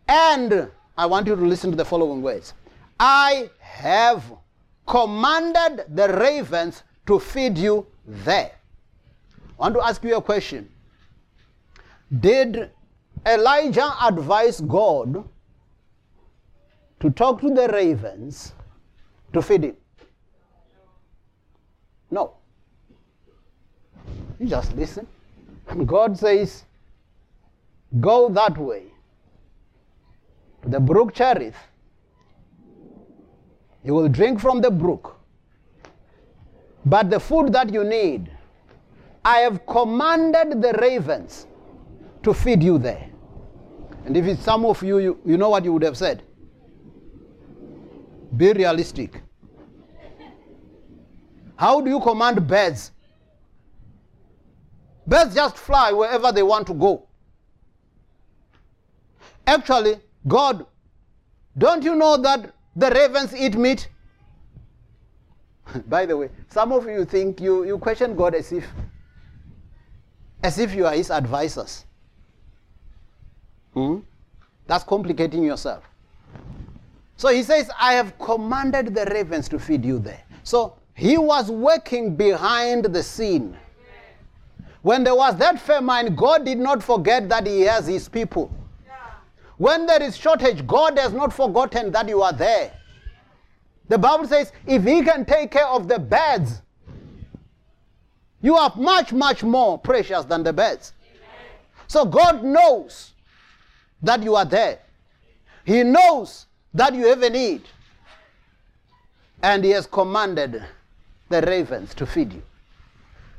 And 0.09 0.69
I 0.97 1.07
want 1.07 1.27
you 1.27 1.37
to 1.37 1.43
listen 1.43 1.71
to 1.71 1.77
the 1.77 1.85
following 1.85 2.23
words 2.23 2.55
I 2.99 3.51
have 3.61 4.25
commanded 4.87 5.85
the 5.89 6.09
ravens 6.09 6.83
to 7.07 7.19
feed 7.19 7.57
you 7.57 7.87
there. 8.07 8.53
I 9.59 9.63
want 9.63 9.75
to 9.75 9.81
ask 9.81 10.03
you 10.03 10.17
a 10.17 10.23
question. 10.23 10.69
Did 12.21 12.71
Elijah 13.27 13.93
advised 14.03 14.69
God 14.69 15.25
to 17.01 17.11
talk 17.11 17.41
to 17.41 17.51
the 17.55 17.69
ravens 17.69 18.53
to 19.33 19.43
feed 19.43 19.65
him? 19.65 19.77
No. 22.11 22.35
You 24.39 24.47
just 24.47 24.75
listen. 24.75 25.07
And 25.69 25.87
God 25.87 26.19
says, 26.19 26.65
Go 28.01 28.29
that 28.31 28.57
way 28.57 28.85
to 30.63 30.69
the 30.69 30.81
brook 30.81 31.15
Cherith. 31.15 31.57
You 33.85 33.95
will 33.95 34.09
drink 34.09 34.41
from 34.41 34.61
the 34.61 34.71
brook. 34.71 35.19
But 36.85 37.11
the 37.11 37.21
food 37.21 37.53
that 37.53 37.73
you 37.73 37.85
need, 37.85 38.31
I 39.25 39.39
have 39.39 39.67
commanded 39.67 40.61
the 40.63 40.73
ravens 40.81 41.47
to 42.23 42.35
feed 42.35 42.63
you 42.63 42.79
there. 42.79 43.12
And 44.05 44.17
if 44.17 44.25
it's 44.27 44.43
some 44.43 44.65
of 44.65 44.83
you, 44.83 44.99
you, 44.99 45.21
you 45.25 45.37
know 45.37 45.49
what 45.49 45.65
you 45.65 45.73
would 45.73 45.83
have 45.83 45.97
said. 45.97 46.23
Be 48.37 48.53
realistic. 48.53 49.23
How 51.57 51.81
do 51.81 51.91
you 51.91 52.01
command 52.01 52.47
birds? 52.47 52.91
Birds 55.07 55.35
just 55.35 55.57
fly 55.57 55.93
wherever 55.93 56.33
they 56.33 56.43
want 56.43 56.67
to 56.69 56.75
go. 56.75 57.07
Actually, 59.47 59.97
God, 60.27 60.67
don't 61.57 61.83
you 61.85 61.95
know 61.95 62.17
that 62.17 62.53
the 62.75 62.91
ravens 62.91 63.35
eat 63.35 63.55
meat? 63.55 63.89
By 65.89 66.07
the 66.07 66.17
way, 66.17 66.31
some 66.49 66.73
of 66.73 66.87
you 66.87 67.05
think 67.05 67.41
you, 67.41 67.65
you 67.65 67.79
question 67.79 68.17
God 68.17 68.35
as 68.35 68.51
if 68.53 68.65
as 70.43 70.59
if 70.59 70.75
you 70.75 70.87
are 70.87 70.95
his 70.95 71.11
advisors. 71.11 71.85
Hmm? 73.75 73.99
That's 74.67 74.85
complicating 74.85 75.45
yourself. 75.45 75.85
So 77.17 77.29
he 77.29 77.43
says, 77.43 77.71
I 77.79 77.95
have 77.95 78.19
commanded 78.19 78.95
the 78.95 79.05
ravens 79.07 79.49
to 79.51 79.59
feed 79.59 79.85
you 79.85 79.99
there. 79.99 80.23
So 80.43 80.77
he 80.95 81.19
was 81.19 81.51
working 81.51 82.17
behind 82.17 82.87
the 82.87 83.03
scene. 83.03 83.57
When 84.83 85.05
there 85.05 85.15
was 85.15 85.37
that 85.37 85.61
famine, 85.61 86.15
God 86.17 86.45
did 86.45 86.59
not 86.59 86.83
forget 86.83 87.29
that 87.29 87.47
he 87.47 87.61
has 87.63 87.87
his 87.87 88.09
people. 88.09 88.53
When 89.59 89.87
there 89.87 90.03
is 90.03 90.17
shortage, 90.17 90.67
God 90.67 90.99
has 90.99 91.13
not 91.13 91.33
forgotten 91.33 91.93
that 91.93 92.09
you 92.09 92.21
are 92.23 92.33
there. 92.33 92.73
The 93.89 93.99
Bible 93.99 94.27
says, 94.27 94.51
if 94.67 94.83
he 94.83 95.03
can 95.03 95.25
take 95.25 95.53
care 95.53 95.69
of 95.69 95.87
the 95.87 95.99
birds, 95.99 96.63
you 98.41 98.57
are 98.57 98.73
much, 98.77 99.13
much 99.13 99.45
more 99.45 99.79
precious 99.79 100.25
than 100.25 100.43
the 100.43 100.53
birds. 100.53 100.95
So 101.87 102.05
God 102.05 102.43
knows 102.43 103.12
that 104.03 104.23
you 104.23 104.35
are 104.35 104.45
there. 104.45 104.79
He 105.65 105.83
knows 105.83 106.47
that 106.75 106.95
you 106.95 107.07
have 107.07 107.23
a 107.23 107.31
need. 107.31 107.63
And 109.43 109.65
he 109.65 109.71
has 109.71 109.87
commanded 109.87 110.63
the 111.29 111.43
ravens 111.43 111.95
to 111.95 112.07
feed 112.07 112.33
you. 112.33 112.43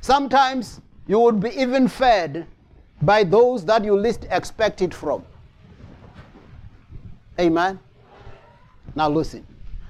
Sometimes 0.00 0.80
you 1.06 1.18
would 1.18 1.40
be 1.40 1.50
even 1.50 1.88
fed 1.88 2.46
by 3.02 3.24
those 3.24 3.64
that 3.66 3.84
you 3.84 3.96
least 3.96 4.26
expect 4.30 4.82
it 4.82 4.92
from. 4.92 5.24
Amen. 7.38 7.78
Now 8.94 9.08
listen. 9.08 9.46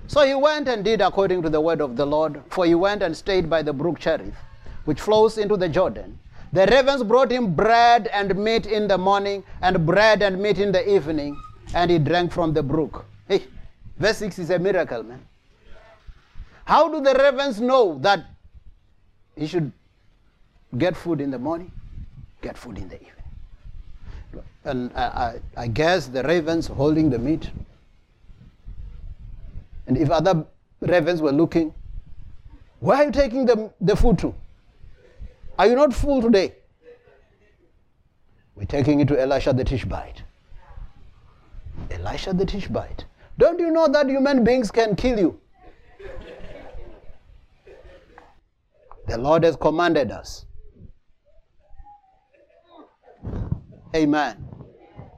So 0.07 0.25
he 0.25 0.35
went 0.35 0.69
and 0.69 0.85
did 0.85 1.01
according 1.01 1.43
to 1.43 1.51
the 1.51 1.61
word 1.61 1.81
of 1.81 1.97
the 1.97 2.07
Lord, 2.07 2.43
for 2.51 2.65
he 2.67 2.75
went 2.75 3.03
and 3.03 3.17
stayed 3.17 3.49
by 3.49 3.63
the 3.63 3.73
brook 3.73 3.99
Cherith, 3.99 4.35
which 4.85 5.01
flows 5.01 5.39
into 5.39 5.57
the 5.57 5.69
Jordan. 5.69 6.19
The 6.55 6.67
ravens 6.67 7.03
brought 7.03 7.33
him 7.33 7.53
bread 7.53 8.07
and 8.13 8.37
meat 8.37 8.67
in 8.67 8.87
the 8.87 8.97
morning, 8.97 9.43
and 9.61 9.85
bread 9.85 10.23
and 10.23 10.41
meat 10.41 10.61
in 10.61 10.71
the 10.71 10.89
evening, 10.89 11.37
and 11.75 11.91
he 11.91 11.99
drank 11.99 12.31
from 12.31 12.53
the 12.53 12.63
brook. 12.63 13.05
Hey, 13.27 13.43
verse 13.99 14.19
6 14.19 14.39
is 14.39 14.51
a 14.51 14.59
miracle, 14.61 15.03
man. 15.03 15.21
How 16.65 16.89
do 16.89 17.01
the 17.01 17.13
ravens 17.13 17.61
know 17.61 17.99
that 18.03 18.25
he 19.35 19.49
should 19.49 19.73
get 20.79 20.97
food 20.97 21.21
in 21.21 21.33
the 21.33 21.41
morning, 21.41 21.73
get 22.41 22.57
food 22.57 22.79
in 22.79 22.89
the 22.89 23.01
evening? 23.03 24.45
And 24.65 24.93
I, 24.95 25.03
I, 25.03 25.41
I 25.57 25.67
guess 25.67 26.07
the 26.07 26.23
ravens 26.23 26.69
holding 26.69 27.11
the 27.11 27.19
meat. 27.19 27.51
And 29.89 29.99
if 29.99 30.09
other 30.09 30.47
ravens 30.81 31.21
were 31.21 31.33
looking, 31.33 31.75
where 32.79 32.99
are 32.99 33.05
you 33.07 33.11
taking 33.11 33.45
the, 33.45 33.73
the 33.81 33.97
food 33.97 34.21
to? 34.21 34.33
Are 35.59 35.67
you 35.69 35.77
not 35.77 35.95
full 35.95 36.21
today? 36.21 36.55
We're 38.57 38.65
taking 38.67 39.01
it 39.01 39.09
to 39.09 39.21
Elisha 39.21 39.53
the 39.53 39.65
Tishbite. 39.65 40.23
Elisha 41.91 42.33
the 42.33 42.45
Tishbite. 42.45 43.05
Don't 43.39 43.59
you 43.59 43.71
know 43.71 43.89
that 43.89 44.09
human 44.09 44.45
beings 44.45 44.71
can 44.71 44.95
kill 44.97 45.19
you? 45.19 45.41
The 49.07 49.19
Lord 49.19 49.45
has 49.45 49.57
commanded 49.57 50.11
us. 50.11 50.47
Amen. 53.95 54.45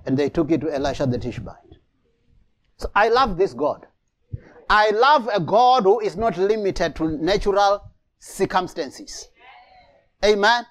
And 0.06 0.16
they 0.16 0.28
took 0.28 0.50
it 0.50 0.60
to 0.62 0.70
Elisha 0.70 1.06
the 1.06 1.18
Tishbite. 1.18 1.78
So 2.78 2.90
I 2.94 3.08
love 3.08 3.38
this 3.38 3.54
God. 3.54 3.86
I 4.68 4.90
love 4.90 5.28
a 5.32 5.40
God 5.40 5.84
who 5.84 6.00
is 6.00 6.16
not 6.16 6.36
limited 6.36 6.96
to 6.96 7.08
natural 7.08 7.82
circumstances. 8.18 9.28
Amen. 10.24 10.66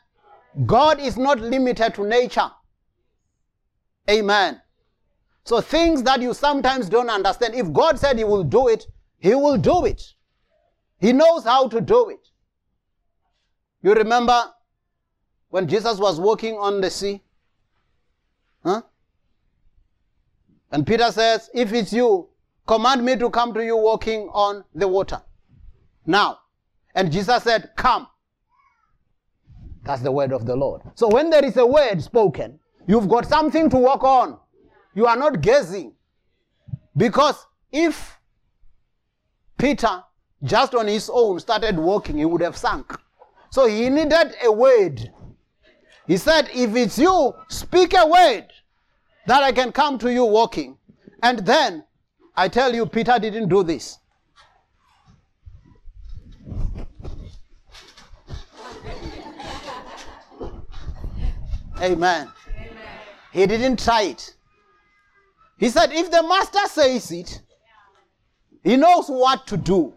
God 0.65 0.99
is 0.99 1.17
not 1.17 1.39
limited 1.39 1.93
to 1.95 2.05
nature. 2.05 2.49
Amen. 4.09 4.61
So 5.43 5.61
things 5.61 6.01
that 6.03 6.21
you 6.21 6.33
sometimes 6.33 6.89
don't 6.89 7.09
understand, 7.09 7.55
if 7.55 7.71
God 7.71 7.99
said 7.99 8.17
He 8.17 8.23
will 8.23 8.43
do 8.43 8.67
it, 8.67 8.85
He 9.19 9.35
will 9.35 9.57
do 9.57 9.85
it. 9.85 10.01
He 10.99 11.13
knows 11.13 11.43
how 11.43 11.67
to 11.67 11.81
do 11.81 12.09
it. 12.09 12.27
You 13.83 13.93
remember 13.93 14.51
when 15.49 15.67
Jesus 15.67 15.99
was 15.99 16.19
walking 16.19 16.55
on 16.55 16.81
the 16.81 16.89
sea? 16.89 17.21
Huh? 18.63 18.81
And 20.71 20.87
Peter 20.87 21.11
says, 21.11 21.49
If 21.53 21.71
it's 21.73 21.93
you, 21.93 22.29
command 22.65 23.05
me 23.05 23.15
to 23.17 23.29
come 23.29 23.53
to 23.53 23.63
you 23.63 23.77
walking 23.77 24.29
on 24.33 24.63
the 24.73 24.87
water. 24.87 25.21
Now. 26.05 26.39
And 26.95 27.11
Jesus 27.11 27.43
said, 27.43 27.71
Come. 27.75 28.07
That's 29.85 30.01
the 30.01 30.11
word 30.11 30.33
of 30.33 30.45
the 30.45 30.55
Lord. 30.55 30.81
So 30.95 31.07
when 31.07 31.29
there 31.29 31.45
is 31.45 31.57
a 31.57 31.65
word 31.65 32.01
spoken, 32.01 32.59
you've 32.87 33.07
got 33.07 33.27
something 33.27 33.69
to 33.69 33.77
work 33.77 34.03
on. 34.03 34.39
You 34.95 35.05
are 35.05 35.15
not 35.15 35.41
guessing. 35.41 35.93
Because 36.97 37.45
if 37.71 38.17
Peter, 39.57 40.03
just 40.43 40.73
on 40.73 40.87
his 40.87 41.09
own, 41.13 41.39
started 41.39 41.77
walking, 41.77 42.17
he 42.17 42.25
would 42.25 42.41
have 42.41 42.57
sunk. 42.57 42.97
So 43.51 43.67
he 43.67 43.89
needed 43.89 44.35
a 44.43 44.51
word. 44.51 45.11
He 46.07 46.17
said, 46.17 46.49
If 46.53 46.75
it's 46.75 46.97
you, 46.97 47.33
speak 47.49 47.93
a 47.93 48.07
word 48.07 48.47
that 49.27 49.43
I 49.43 49.51
can 49.51 49.71
come 49.71 49.97
to 49.99 50.11
you 50.11 50.25
walking. 50.25 50.77
And 51.21 51.39
then 51.39 51.83
I 52.35 52.47
tell 52.47 52.73
you, 52.73 52.85
Peter 52.85 53.17
didn't 53.19 53.49
do 53.49 53.63
this. 53.63 53.99
Amen. 61.81 62.31
He 63.31 63.45
didn't 63.45 63.83
try 63.83 64.03
it. 64.03 64.33
He 65.57 65.69
said, 65.69 65.91
if 65.91 66.11
the 66.11 66.23
master 66.23 66.67
says 66.67 67.11
it, 67.11 67.41
he 68.63 68.77
knows 68.77 69.07
what 69.07 69.45
to 69.47 69.57
do. 69.57 69.93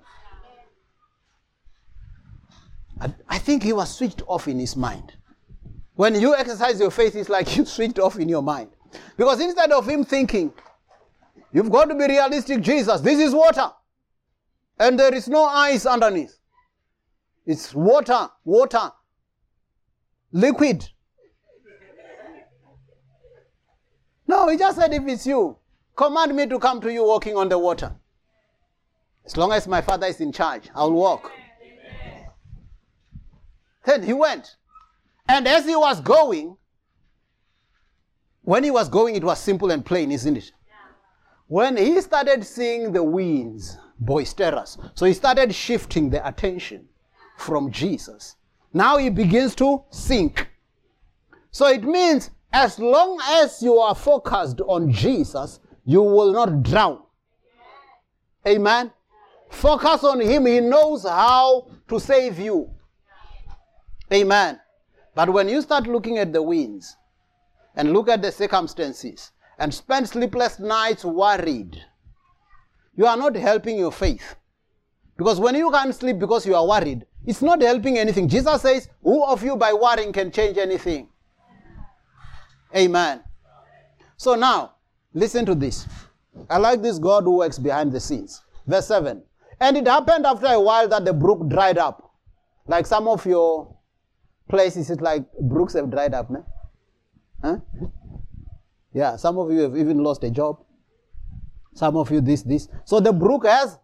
I, 3.00 3.12
I 3.28 3.38
think 3.38 3.62
he 3.62 3.72
was 3.72 3.94
switched 3.94 4.22
off 4.26 4.48
in 4.48 4.58
his 4.58 4.76
mind. 4.76 5.14
When 5.94 6.14
you 6.14 6.34
exercise 6.34 6.78
your 6.78 6.90
faith, 6.90 7.16
it's 7.16 7.28
like 7.28 7.56
you 7.56 7.64
switched 7.64 7.98
off 7.98 8.18
in 8.18 8.28
your 8.28 8.42
mind. 8.42 8.70
Because 9.16 9.40
instead 9.40 9.72
of 9.72 9.88
him 9.88 10.04
thinking, 10.04 10.52
you've 11.52 11.70
got 11.70 11.86
to 11.86 11.94
be 11.94 12.06
realistic, 12.06 12.60
Jesus, 12.60 13.00
this 13.00 13.18
is 13.18 13.34
water. 13.34 13.70
And 14.78 14.98
there 14.98 15.14
is 15.14 15.28
no 15.28 15.44
ice 15.44 15.86
underneath. 15.86 16.38
It's 17.46 17.74
water, 17.74 18.28
water, 18.44 18.92
liquid. 20.32 20.88
No, 24.28 24.48
he 24.48 24.58
just 24.58 24.78
said, 24.78 24.92
if 24.92 25.08
it's 25.08 25.26
you, 25.26 25.56
command 25.96 26.36
me 26.36 26.46
to 26.46 26.58
come 26.58 26.80
to 26.82 26.92
you 26.92 27.02
walking 27.02 27.36
on 27.36 27.48
the 27.48 27.58
water. 27.58 27.96
As 29.24 29.36
long 29.36 29.52
as 29.52 29.66
my 29.66 29.80
father 29.80 30.06
is 30.06 30.20
in 30.20 30.32
charge, 30.32 30.68
I'll 30.74 30.92
walk. 30.92 31.32
Then 33.84 34.02
he 34.02 34.12
went. 34.12 34.56
And 35.28 35.48
as 35.48 35.64
he 35.64 35.74
was 35.74 36.00
going, 36.02 36.56
when 38.42 38.64
he 38.64 38.70
was 38.70 38.88
going, 38.88 39.16
it 39.16 39.24
was 39.24 39.38
simple 39.38 39.70
and 39.70 39.84
plain, 39.84 40.12
isn't 40.12 40.36
it? 40.36 40.52
When 41.46 41.78
he 41.78 41.98
started 42.02 42.44
seeing 42.44 42.92
the 42.92 43.02
winds 43.02 43.78
boisterous, 43.98 44.76
so 44.94 45.06
he 45.06 45.14
started 45.14 45.54
shifting 45.54 46.10
the 46.10 46.26
attention 46.26 46.86
from 47.38 47.70
Jesus. 47.70 48.36
Now 48.74 48.98
he 48.98 49.08
begins 49.08 49.54
to 49.56 49.84
sink. 49.90 50.48
So 51.50 51.66
it 51.66 51.82
means 51.82 52.30
as 52.52 52.78
long 52.78 53.20
as 53.24 53.62
you 53.62 53.78
are 53.78 53.94
focused 53.94 54.60
on 54.62 54.92
Jesus, 54.92 55.60
you 55.84 56.02
will 56.02 56.32
not 56.32 56.62
drown. 56.62 57.02
Amen. 58.46 58.90
Focus 59.50 60.04
on 60.04 60.20
Him. 60.20 60.46
He 60.46 60.60
knows 60.60 61.02
how 61.04 61.68
to 61.88 62.00
save 62.00 62.38
you. 62.38 62.70
Amen. 64.12 64.60
But 65.14 65.30
when 65.30 65.48
you 65.48 65.60
start 65.62 65.86
looking 65.86 66.18
at 66.18 66.32
the 66.32 66.42
winds 66.42 66.96
and 67.74 67.92
look 67.92 68.08
at 68.08 68.22
the 68.22 68.32
circumstances 68.32 69.32
and 69.58 69.72
spend 69.72 70.08
sleepless 70.08 70.58
nights 70.58 71.04
worried, 71.04 71.82
you 72.96 73.06
are 73.06 73.16
not 73.16 73.36
helping 73.36 73.78
your 73.78 73.92
faith. 73.92 74.36
Because 75.16 75.40
when 75.40 75.56
you 75.56 75.70
can't 75.70 75.94
sleep 75.94 76.18
because 76.18 76.46
you 76.46 76.54
are 76.54 76.66
worried, 76.66 77.04
it's 77.26 77.42
not 77.42 77.60
helping 77.60 77.98
anything. 77.98 78.28
Jesus 78.28 78.62
says, 78.62 78.88
Who 79.02 79.24
of 79.24 79.42
you 79.42 79.56
by 79.56 79.72
worrying 79.72 80.12
can 80.12 80.30
change 80.30 80.56
anything? 80.56 81.08
Amen. 82.76 83.22
So 84.16 84.34
now, 84.34 84.74
listen 85.14 85.46
to 85.46 85.54
this. 85.54 85.86
I 86.50 86.58
like 86.58 86.82
this 86.82 86.98
God 86.98 87.24
who 87.24 87.38
works 87.38 87.58
behind 87.58 87.92
the 87.92 88.00
scenes. 88.00 88.42
Verse 88.66 88.86
7. 88.86 89.22
And 89.60 89.76
it 89.76 89.86
happened 89.86 90.26
after 90.26 90.46
a 90.46 90.60
while 90.60 90.88
that 90.88 91.04
the 91.04 91.12
brook 91.12 91.48
dried 91.48 91.78
up. 91.78 92.12
Like 92.66 92.86
some 92.86 93.08
of 93.08 93.24
your 93.26 93.74
places, 94.48 94.90
it's 94.90 95.00
like 95.00 95.24
brooks 95.40 95.74
have 95.74 95.90
dried 95.90 96.14
up. 96.14 96.30
Man. 96.30 96.44
Huh? 97.42 97.56
Yeah, 98.92 99.16
some 99.16 99.38
of 99.38 99.50
you 99.50 99.60
have 99.60 99.76
even 99.76 100.02
lost 100.02 100.22
a 100.24 100.30
job. 100.30 100.58
Some 101.74 101.96
of 101.96 102.10
you 102.10 102.20
this, 102.20 102.42
this. 102.42 102.68
So 102.84 103.00
the 103.00 103.12
brook 103.12 103.46
has 103.46 103.78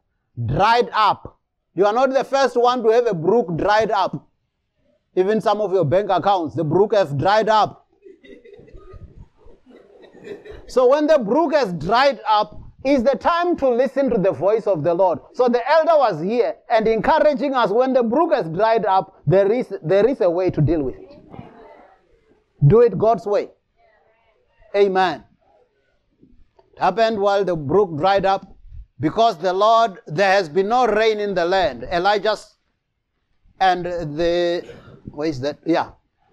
dried 0.47 0.91
up. 0.93 1.39
You 1.75 1.87
are 1.87 1.93
not 1.93 2.13
the 2.13 2.25
first 2.25 2.57
one 2.57 2.83
to 2.83 2.89
have 2.91 3.07
a 3.07 3.15
brook 3.15 3.57
dried 3.57 3.91
up. 3.91 4.29
Even 5.17 5.41
some 5.41 5.61
of 5.61 5.73
your 5.73 5.85
bank 5.85 6.11
accounts, 6.11 6.55
the 6.55 6.65
brook 6.65 6.95
has 6.95 7.13
dried 7.15 7.49
up. 7.49 7.84
So 10.67 10.89
when 10.89 11.07
the 11.07 11.19
brook 11.19 11.55
has 11.55 11.73
dried 11.75 12.21
up, 12.27 12.61
is 12.85 13.03
the 13.03 13.17
time 13.17 13.57
to 13.57 13.69
listen 13.69 14.11
to 14.11 14.19
the 14.19 14.31
voice 14.31 14.67
of 14.67 14.85
the 14.85 14.93
Lord. 14.93 15.19
So 15.33 15.49
the 15.49 15.67
elder 15.69 15.97
was 15.97 16.23
here 16.23 16.57
and 16.69 16.87
encouraging 16.87 17.55
us 17.55 17.71
when 17.71 17.95
the 17.95 18.03
brook 18.03 18.35
has 18.35 18.47
dried 18.51 18.85
up, 18.85 19.23
there 19.27 19.51
is, 19.51 19.73
there 19.83 20.07
is 20.07 20.21
a 20.21 20.29
way 20.29 20.51
to 20.51 20.61
deal 20.61 20.83
with 20.83 20.97
it. 20.97 21.19
Do 22.67 22.83
it 22.83 22.99
God's 22.99 23.27
way. 23.27 23.49
Amen. 24.77 25.25
It 26.75 26.81
happened 26.81 27.19
while 27.19 27.45
the 27.45 27.57
brook 27.57 27.97
dried 27.97 28.27
up 28.27 28.55
because 29.01 29.39
the 29.39 29.53
Lord, 29.53 30.01
there 30.07 30.33
has 30.33 30.51
been 30.51 30.69
no 30.69 30.87
rain 30.87 31.21
in 31.21 31.35
the 31.35 31.45
land. 31.45 31.85
Elijah 31.91 32.37
and 33.61 33.87
the, 33.87 34.67
where 35.07 35.29
is 35.29 35.41
that? 35.41 35.59
Yeah. 35.65 35.93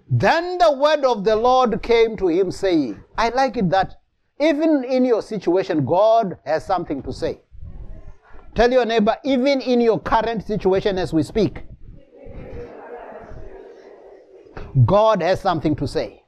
Then 0.09 0.57
the 0.57 0.73
word 0.73 1.05
of 1.05 1.23
the 1.23 1.37
Lord 1.37 1.81
came 1.81 2.17
to 2.17 2.27
him 2.27 2.51
saying, 2.51 3.01
I 3.17 3.29
like 3.29 3.55
it 3.55 3.69
that 3.69 4.00
even 4.41 4.83
in 4.83 5.05
your 5.05 5.21
situation, 5.21 5.85
God 5.85 6.37
has 6.45 6.65
something 6.65 7.03
to 7.03 7.13
say. 7.13 7.41
Tell 8.55 8.71
your 8.71 8.85
neighbor, 8.85 9.15
even 9.23 9.61
in 9.61 9.79
your 9.79 9.99
current 9.99 10.45
situation 10.45 10.97
as 10.97 11.13
we 11.13 11.23
speak, 11.23 11.63
God 14.85 15.21
has 15.21 15.39
something 15.39 15.75
to 15.75 15.87
say. 15.87 16.23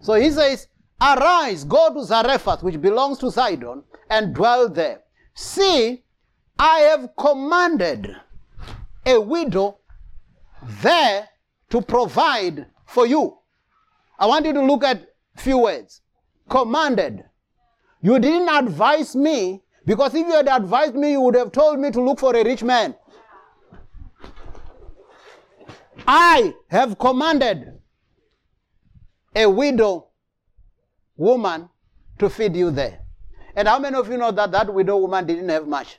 So 0.00 0.14
he 0.14 0.30
says, 0.30 0.68
Arise, 1.00 1.64
go 1.64 1.92
to 1.94 2.04
Zarephath, 2.04 2.62
which 2.62 2.80
belongs 2.80 3.18
to 3.18 3.30
Sidon, 3.30 3.82
and 4.10 4.34
dwell 4.34 4.68
there. 4.68 5.00
See, 5.34 6.04
I 6.58 6.78
have 6.80 7.10
commanded 7.18 8.14
a 9.06 9.20
widow 9.20 9.78
there 10.82 11.28
to 11.70 11.80
provide 11.80 12.66
for 12.86 13.06
you. 13.06 13.38
I 14.18 14.26
want 14.26 14.46
you 14.46 14.52
to 14.52 14.62
look 14.62 14.84
at 14.84 15.13
Few 15.36 15.58
words. 15.58 16.00
Commanded. 16.48 17.24
You 18.02 18.18
didn't 18.18 18.48
advise 18.48 19.16
me 19.16 19.62
because 19.86 20.14
if 20.14 20.26
you 20.26 20.32
had 20.32 20.48
advised 20.48 20.94
me, 20.94 21.12
you 21.12 21.20
would 21.20 21.34
have 21.34 21.52
told 21.52 21.78
me 21.78 21.90
to 21.90 22.00
look 22.00 22.18
for 22.20 22.34
a 22.36 22.44
rich 22.44 22.62
man. 22.62 22.94
I 26.06 26.54
have 26.68 26.98
commanded 26.98 27.80
a 29.34 29.46
widow 29.46 30.08
woman 31.16 31.68
to 32.18 32.28
feed 32.28 32.54
you 32.56 32.70
there. 32.70 33.00
And 33.56 33.68
how 33.68 33.78
many 33.78 33.96
of 33.96 34.10
you 34.10 34.16
know 34.16 34.30
that 34.32 34.52
that 34.52 34.72
widow 34.72 34.98
woman 34.98 35.26
didn't 35.26 35.48
have 35.48 35.66
much? 35.66 35.98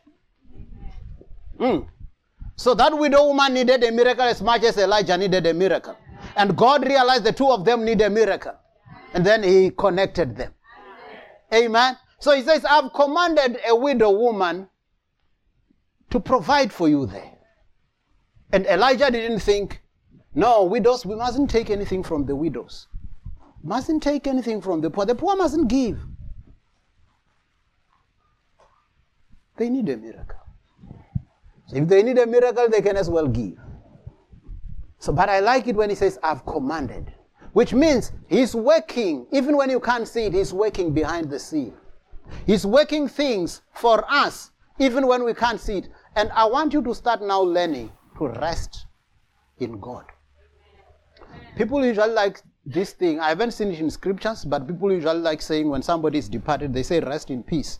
Mm. 1.60 1.88
So 2.56 2.74
that 2.74 2.98
widow 2.98 3.28
woman 3.28 3.54
needed 3.54 3.84
a 3.84 3.92
miracle 3.92 4.24
as 4.24 4.42
much 4.42 4.64
as 4.64 4.78
Elijah 4.78 5.18
needed 5.18 5.46
a 5.48 5.54
miracle. 5.54 5.98
And 6.36 6.56
God 6.56 6.86
realized 6.86 7.24
the 7.24 7.32
two 7.32 7.50
of 7.50 7.66
them 7.66 7.86
need 7.86 8.02
a 8.02 8.10
miracle. 8.10 8.54
And 9.16 9.26
then 9.26 9.44
he 9.44 9.72
connected 9.72 10.36
them. 10.36 10.54
Amen. 11.54 11.98
So 12.20 12.36
he 12.36 12.42
says, 12.42 12.66
I've 12.66 12.92
commanded 12.94 13.60
a 13.66 13.74
widow 13.74 14.12
woman 14.12 14.68
to 16.10 16.20
provide 16.20 16.72
for 16.72 16.90
you 16.90 17.06
there. 17.06 17.32
And 18.52 18.66
Elijah 18.66 19.10
didn't 19.10 19.40
think, 19.40 19.82
no, 20.34 20.66
widows, 20.66 21.06
we 21.06 21.16
mustn't 21.16 21.50
take 21.50 21.70
anything 21.70 22.04
from 22.04 22.26
the 22.26 22.36
widows. 22.36 22.88
Mustn't 23.64 24.04
take 24.04 24.28
anything 24.28 24.62
from 24.62 24.82
the 24.82 24.90
poor. 24.90 25.06
The 25.06 25.16
poor 25.16 25.38
mustn't 25.38 25.70
give. 25.70 25.98
They 29.56 29.70
need 29.70 29.88
a 29.88 29.96
miracle. 29.96 30.42
So 31.68 31.78
if 31.78 31.88
they 31.88 32.04
need 32.04 32.18
a 32.18 32.28
miracle, 32.28 32.68
they 32.70 32.82
can 32.82 32.98
as 32.98 33.10
well 33.10 33.28
give. 33.28 33.58
So, 35.00 35.14
but 35.14 35.30
I 35.30 35.40
like 35.40 35.68
it 35.68 35.76
when 35.78 35.90
he 35.90 35.96
says, 35.96 36.20
I've 36.22 36.46
commanded 36.46 37.15
which 37.56 37.74
means 37.74 38.12
he's 38.28 38.54
working, 38.54 39.26
even 39.32 39.56
when 39.56 39.70
you 39.70 39.80
can't 39.80 40.06
see 40.06 40.26
it, 40.26 40.34
he's 40.34 40.52
working 40.52 40.94
behind 40.94 41.30
the 41.30 41.40
scene. 41.40 41.74
He's 42.46 42.66
working 42.66 43.08
things 43.08 43.62
for 43.74 44.04
us 44.12 44.52
even 44.78 45.08
when 45.08 45.24
we 45.24 45.34
can't 45.34 45.58
see 45.58 45.78
it. 45.78 45.88
And 46.18 46.30
I 46.34 46.44
want 46.48 46.74
you 46.74 46.82
to 46.82 46.94
start 46.94 47.22
now 47.22 47.40
learning 47.40 47.94
to 48.18 48.28
rest 48.28 48.88
in 49.58 49.80
God. 49.80 50.04
People 51.56 51.86
usually 51.86 52.12
like 52.12 52.42
this 52.66 52.92
thing. 52.92 53.22
I 53.22 53.30
haven't 53.30 53.52
seen 53.52 53.72
it 53.72 53.80
in 53.80 53.90
scriptures, 53.90 54.44
but 54.44 54.68
people 54.68 54.92
usually 54.92 55.20
like 55.20 55.42
saying 55.42 55.70
when 55.70 55.82
somebody 55.82 56.18
is 56.18 56.28
departed, 56.28 56.74
they 56.74 56.84
say, 56.84 57.00
Rest 57.00 57.30
in 57.30 57.42
peace. 57.42 57.80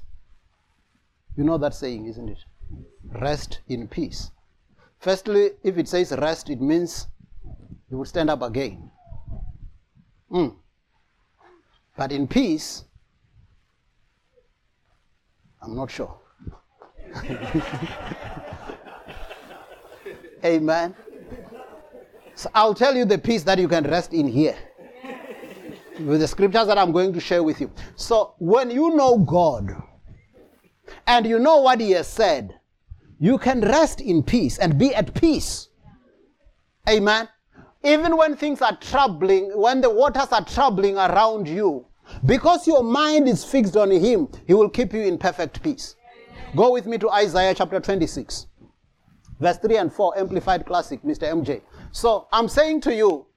You 1.36 1.44
know 1.44 1.58
that 1.58 1.74
saying, 1.74 2.06
isn't 2.06 2.30
it? 2.30 2.40
Rest 3.20 3.60
in 3.68 3.90
peace. 3.90 4.32
Firstly, 5.00 5.50
if 5.66 5.78
it 5.78 5.90
says 5.90 6.14
rest, 6.14 6.50
it 6.50 6.62
means 6.62 7.08
you 7.92 7.98
will 7.98 8.06
stand 8.06 8.30
up 8.30 8.42
again. 8.42 8.92
Mm. 10.36 10.54
But 11.96 12.12
in 12.12 12.28
peace, 12.28 12.84
I'm 15.62 15.76
not 15.76 15.90
sure. 15.90 16.20
Amen. 20.44 20.94
So 22.36 22.50
I'll 22.54 22.74
tell 22.74 22.98
you 22.98 23.06
the 23.06 23.18
peace 23.18 23.44
that 23.44 23.58
you 23.60 23.70
can 23.70 23.86
rest 23.86 24.14
in 24.14 24.28
here 24.28 24.58
with 26.02 26.20
the 26.20 26.28
scriptures 26.28 26.68
that 26.68 26.78
I'm 26.78 26.92
going 26.92 27.14
to 27.14 27.22
share 27.22 27.42
with 27.42 27.62
you. 27.62 27.72
So 27.96 28.36
when 28.38 28.70
you 28.70 28.94
know 28.94 29.18
God 29.20 29.74
and 31.08 31.26
you 31.26 31.40
know 31.40 31.62
what 31.62 31.80
He 31.80 31.92
has 31.92 32.08
said, 32.10 32.60
you 33.20 33.38
can 33.38 33.62
rest 33.62 34.02
in 34.02 34.22
peace 34.22 34.58
and 34.58 34.78
be 34.78 34.94
at 34.94 35.14
peace. 35.14 35.70
Amen. 36.90 37.30
Even 37.86 38.18
when 38.18 38.36
things 38.36 38.62
are 38.64 38.76
troubling, 38.78 39.52
when 39.56 39.80
the 39.80 39.90
waters 39.90 40.30
are 40.32 40.44
troubling 40.44 40.98
around 40.98 41.48
you, 41.48 41.86
because 42.26 42.66
your 42.66 42.84
mind 42.84 43.28
is 43.28 43.44
fixed 43.44 43.78
on 43.78 43.92
Him, 43.92 44.28
He 44.48 44.56
will 44.56 44.70
keep 44.70 44.92
you 44.92 45.02
in 45.02 45.20
perfect 45.20 45.62
peace. 45.62 45.96
Go 46.56 46.72
with 46.72 46.88
me 46.88 46.98
to 46.98 47.10
Isaiah 47.12 47.54
chapter 47.54 47.80
26, 47.80 48.48
verse 49.40 49.58
3 49.60 49.78
and 49.78 49.94
4, 49.94 50.18
Amplified 50.18 50.66
Classic, 50.66 51.02
Mr. 51.04 51.32
MJ. 51.32 51.62
So 51.92 52.28
I'm 52.32 52.48
saying 52.48 52.82
to 52.82 52.96
you, 52.96 53.28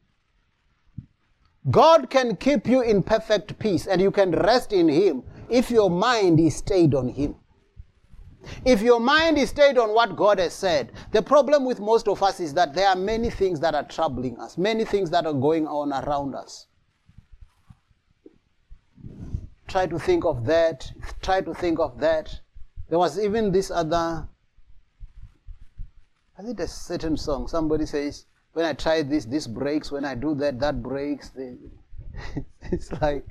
God 1.71 2.09
can 2.09 2.35
keep 2.37 2.67
you 2.67 2.81
in 2.81 3.03
perfect 3.03 3.59
peace 3.59 3.87
and 3.87 4.01
you 4.01 4.11
can 4.11 4.31
rest 4.31 4.73
in 4.73 4.89
Him 4.89 5.25
if 5.51 5.71
your 5.71 5.91
mind 5.91 6.41
is 6.41 6.57
stayed 6.57 6.95
on 6.95 7.09
Him. 7.09 7.35
If 8.65 8.83
your 8.83 9.01
mind 9.01 9.39
is 9.39 9.51
stayed 9.51 9.79
on 9.79 9.95
what 9.95 10.17
God 10.17 10.39
has 10.39 10.53
said, 10.53 10.93
the 11.13 11.23
problem 11.23 11.65
with 11.65 11.81
most 11.81 12.09
of 12.09 12.23
us 12.23 12.41
is 12.41 12.55
that 12.55 12.75
there 12.75 12.89
are 12.89 12.97
many 12.97 13.31
things 13.31 13.61
that 13.61 13.75
are 13.75 13.85
troubling 13.85 14.39
us, 14.39 14.59
many 14.59 14.85
things 14.85 15.11
that 15.11 15.27
are 15.27 15.33
going 15.33 15.67
on 15.67 15.93
around 15.93 16.35
us. 16.35 16.67
Try 19.67 19.87
to 19.87 19.99
think 19.99 20.25
of 20.25 20.47
that, 20.47 20.91
try 21.21 21.41
to 21.41 21.53
think 21.55 21.79
of 21.79 22.01
that. 22.01 22.41
There 22.89 22.99
was 22.99 23.19
even 23.19 23.53
this 23.53 23.71
other, 23.71 24.27
I 26.39 26.43
think 26.43 26.59
a 26.61 26.67
certain 26.69 27.17
song, 27.17 27.49
somebody 27.49 27.85
says, 27.85 28.25
when 28.59 28.67
I 28.67 28.73
try 28.73 29.03
this, 29.03 29.25
this 29.25 29.47
breaks. 29.47 29.93
When 29.93 30.05
I 30.05 30.17
do 30.17 30.35
that, 30.37 30.59
that 30.59 30.83
breaks. 30.83 31.31
it's 32.73 32.91
like 33.01 33.25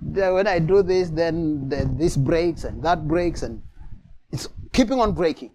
when 0.00 0.46
I 0.46 0.58
do 0.58 0.82
this, 0.82 1.10
then 1.10 1.68
this 1.68 2.16
breaks 2.16 2.64
and 2.64 2.82
that 2.82 3.06
breaks, 3.06 3.42
and 3.42 3.62
it's 4.32 4.48
keeping 4.72 5.00
on 5.00 5.12
breaking. 5.12 5.52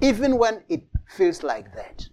Even 0.00 0.36
when 0.36 0.62
it 0.68 0.82
feels 1.08 1.42
like 1.42 1.74
that. 1.74 2.08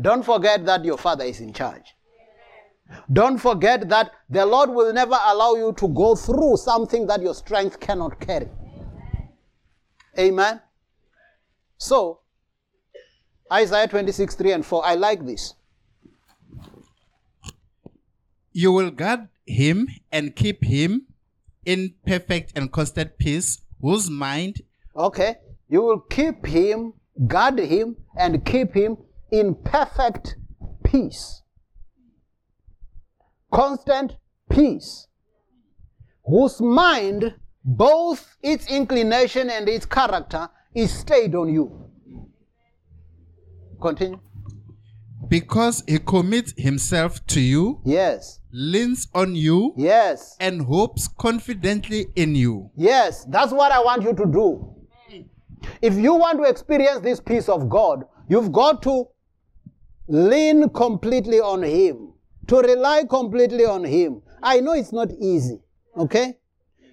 Don't 0.00 0.24
forget 0.24 0.64
that 0.66 0.84
your 0.84 0.98
father 0.98 1.24
is 1.24 1.40
in 1.40 1.52
charge. 1.52 1.94
Don't 3.12 3.38
forget 3.38 3.88
that 3.88 4.12
the 4.28 4.44
Lord 4.44 4.70
will 4.70 4.92
never 4.92 5.16
allow 5.24 5.54
you 5.54 5.72
to 5.78 5.88
go 5.88 6.14
through 6.14 6.56
something 6.56 7.06
that 7.06 7.22
your 7.22 7.34
strength 7.34 7.80
cannot 7.80 8.20
carry. 8.20 8.48
Amen. 10.18 10.60
So, 11.78 12.20
Isaiah 13.52 13.88
26, 13.88 14.34
3 14.34 14.52
and 14.52 14.66
4. 14.66 14.84
I 14.84 14.94
like 14.94 15.24
this. 15.24 15.54
You 18.52 18.72
will 18.72 18.90
guard 18.90 19.28
him 19.46 19.88
and 20.12 20.34
keep 20.34 20.64
him 20.64 21.06
in 21.66 21.94
perfect 22.06 22.52
and 22.56 22.70
constant 22.70 23.18
peace, 23.18 23.60
whose 23.80 24.10
mind. 24.10 24.62
Okay. 24.96 25.36
You 25.68 25.82
will 25.82 26.00
keep 26.00 26.46
him, 26.46 26.94
guard 27.26 27.58
him, 27.58 27.96
and 28.16 28.44
keep 28.44 28.74
him 28.74 28.96
in 29.30 29.54
perfect 29.54 30.36
peace. 30.84 31.42
Constant 33.52 34.16
peace. 34.50 35.08
Whose 36.24 36.60
mind, 36.60 37.34
both 37.64 38.36
its 38.42 38.66
inclination 38.66 39.50
and 39.50 39.68
its 39.68 39.86
character, 39.86 40.48
is 40.74 40.92
stayed 40.92 41.34
on 41.34 41.52
you. 41.52 41.90
Continue. 43.80 44.20
Because 45.28 45.82
he 45.86 45.98
commits 45.98 46.54
himself 46.56 47.24
to 47.26 47.40
you. 47.40 47.80
Yes. 47.84 48.40
Leans 48.52 49.08
on 49.14 49.34
you. 49.34 49.74
Yes. 49.76 50.36
And 50.40 50.62
hopes 50.62 51.08
confidently 51.08 52.06
in 52.16 52.34
you. 52.34 52.70
Yes. 52.76 53.24
That's 53.24 53.52
what 53.52 53.72
I 53.72 53.80
want 53.80 54.02
you 54.02 54.14
to 54.14 54.26
do. 54.26 54.74
If 55.80 55.94
you 55.94 56.14
want 56.14 56.38
to 56.38 56.44
experience 56.44 57.00
this 57.00 57.20
peace 57.20 57.48
of 57.48 57.68
God, 57.68 58.04
you've 58.28 58.52
got 58.52 58.82
to 58.82 59.06
lean 60.08 60.68
completely 60.70 61.40
on 61.40 61.62
Him, 61.62 62.12
to 62.48 62.56
rely 62.58 63.04
completely 63.08 63.64
on 63.64 63.84
Him. 63.84 64.22
I 64.42 64.60
know 64.60 64.72
it's 64.72 64.92
not 64.92 65.10
easy, 65.18 65.58
okay? 65.96 66.34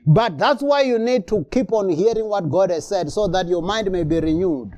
But 0.08 0.38
that's 0.38 0.64
why 0.64 0.82
you 0.82 0.98
need 0.98 1.28
to 1.28 1.46
keep 1.52 1.72
on 1.74 1.90
hearing 1.90 2.26
what 2.26 2.50
God 2.50 2.72
has 2.72 2.88
said 2.88 3.12
so 3.12 3.28
that 3.28 3.48
your 3.48 3.62
mind 3.62 3.92
may 3.92 4.04
be 4.04 4.20
renewed. 4.20 4.72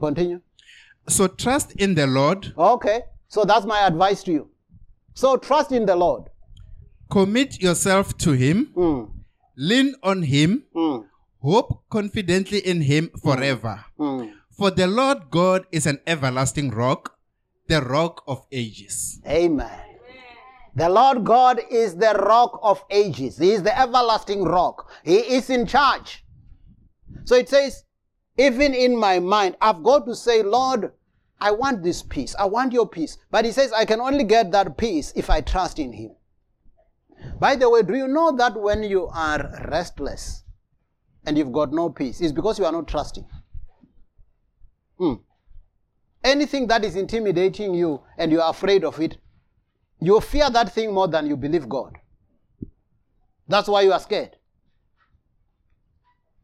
Continue. 0.00 0.40
So 1.10 1.26
trust 1.28 1.72
in 1.76 1.94
the 1.94 2.06
Lord. 2.06 2.52
Okay. 2.56 3.02
So 3.28 3.44
that's 3.44 3.66
my 3.66 3.86
advice 3.86 4.22
to 4.24 4.32
you. 4.32 4.50
So 5.14 5.36
trust 5.36 5.72
in 5.72 5.86
the 5.86 5.96
Lord. 5.96 6.30
Commit 7.10 7.60
yourself 7.60 8.16
to 8.18 8.32
Him. 8.32 8.72
Mm. 8.76 9.10
Lean 9.56 9.94
on 10.02 10.22
Him. 10.22 10.64
Mm. 10.74 11.04
Hope 11.42 11.82
confidently 11.90 12.58
in 12.58 12.82
Him 12.82 13.10
forever. 13.22 13.84
Mm. 13.98 14.32
For 14.50 14.70
the 14.70 14.86
Lord 14.86 15.30
God 15.30 15.66
is 15.72 15.86
an 15.86 16.00
everlasting 16.06 16.70
rock, 16.70 17.16
the 17.66 17.80
rock 17.80 18.22
of 18.26 18.46
ages. 18.52 19.20
Amen. 19.26 19.70
The 20.76 20.88
Lord 20.88 21.24
God 21.24 21.60
is 21.70 21.96
the 21.96 22.14
rock 22.14 22.60
of 22.62 22.84
ages. 22.90 23.38
He 23.38 23.52
is 23.52 23.62
the 23.62 23.76
everlasting 23.76 24.44
rock. 24.44 24.88
He 25.04 25.16
is 25.16 25.50
in 25.50 25.66
charge. 25.66 26.24
So 27.24 27.34
it 27.34 27.48
says, 27.48 27.84
even 28.38 28.72
in 28.72 28.96
my 28.96 29.18
mind, 29.18 29.56
I've 29.60 29.82
got 29.82 30.06
to 30.06 30.14
say, 30.14 30.42
Lord, 30.42 30.92
I 31.40 31.50
want 31.52 31.82
this 31.82 32.02
peace. 32.02 32.34
I 32.38 32.44
want 32.44 32.72
your 32.72 32.88
peace. 32.88 33.16
But 33.30 33.44
he 33.44 33.52
says, 33.52 33.72
I 33.72 33.84
can 33.84 34.00
only 34.00 34.24
get 34.24 34.52
that 34.52 34.76
peace 34.76 35.12
if 35.16 35.30
I 35.30 35.40
trust 35.40 35.78
in 35.78 35.92
him. 35.92 36.10
By 37.38 37.56
the 37.56 37.68
way, 37.68 37.82
do 37.82 37.94
you 37.94 38.08
know 38.08 38.32
that 38.36 38.60
when 38.60 38.82
you 38.82 39.08
are 39.08 39.50
restless 39.70 40.44
and 41.24 41.36
you've 41.36 41.52
got 41.52 41.72
no 41.72 41.90
peace, 41.90 42.20
it's 42.20 42.32
because 42.32 42.58
you 42.58 42.64
are 42.64 42.72
not 42.72 42.88
trusting? 42.88 43.26
Hmm. 44.98 45.14
Anything 46.22 46.66
that 46.66 46.84
is 46.84 46.96
intimidating 46.96 47.74
you 47.74 48.02
and 48.18 48.30
you 48.30 48.40
are 48.40 48.50
afraid 48.50 48.84
of 48.84 49.00
it, 49.00 49.16
you 50.00 50.20
fear 50.20 50.50
that 50.50 50.72
thing 50.72 50.92
more 50.92 51.08
than 51.08 51.26
you 51.26 51.36
believe 51.36 51.68
God. 51.68 51.96
That's 53.48 53.68
why 53.68 53.82
you 53.82 53.92
are 53.92 54.00
scared. 54.00 54.36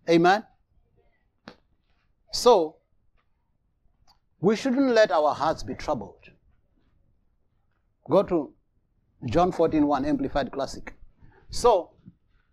Amen. 0.09 0.45
So, 2.33 2.77
we 4.41 4.57
shouldn't 4.57 4.93
let 4.93 5.11
our 5.11 5.35
hearts 5.35 5.63
be 5.63 5.75
troubled. 5.75 6.31
Go 8.11 8.23
to 8.23 8.53
John 9.27 9.53
14 9.53 9.87
1, 9.87 10.05
Amplified 10.05 10.53
Classic. 10.53 10.95
So, 11.51 11.91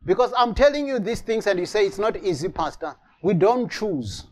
because 0.06 0.34
I'm 0.38 0.56
telling 0.56 0.88
you 0.88 1.00
these 1.00 1.22
things 1.22 1.48
and 1.48 1.60
you 1.60 1.66
say 1.66 1.86
it's 1.86 2.00
not 2.00 2.18
easy, 2.18 2.50
Pastor, 2.50 2.96
we 3.22 3.34
don't 3.34 3.72
choose. 3.72 4.26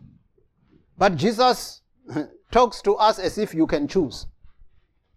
But 0.98 1.16
Jesus 1.16 1.82
talks 2.52 2.82
to 2.84 2.96
us 2.96 3.20
as 3.20 3.38
if 3.38 3.54
you 3.54 3.68
can 3.68 3.88
choose. 3.88 4.28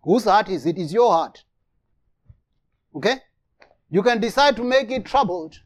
Whose 0.03 0.25
heart 0.25 0.49
is 0.49 0.67
it? 0.67 0.77
it? 0.79 0.83
Is 0.83 0.93
your 0.93 1.13
heart. 1.13 1.45
Okay? 2.95 3.17
You 3.91 4.03
can 4.03 4.21
decide 4.21 4.57
to 4.57 4.65
make 4.65 4.91
it 4.91 5.05
troubled 5.05 5.61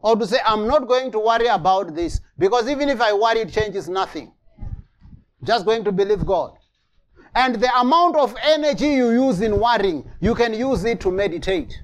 or 0.00 0.16
to 0.16 0.26
say, 0.26 0.38
I'm 0.44 0.66
not 0.66 0.88
going 0.88 1.12
to 1.12 1.18
worry 1.18 1.46
about 1.46 1.94
this 1.94 2.20
because 2.38 2.68
even 2.68 2.88
if 2.88 3.00
I 3.00 3.12
worry, 3.12 3.40
it 3.40 3.52
changes 3.52 3.88
nothing. 3.88 4.32
Just 5.44 5.64
going 5.64 5.84
to 5.84 5.92
believe 5.92 6.24
God. 6.24 6.56
And 7.34 7.56
the 7.56 7.74
amount 7.78 8.16
of 8.16 8.34
energy 8.42 8.88
you 8.88 9.10
use 9.10 9.40
in 9.40 9.58
worrying, 9.58 10.08
you 10.20 10.34
can 10.34 10.52
use 10.52 10.84
it 10.84 11.00
to 11.00 11.10
meditate. 11.10 11.80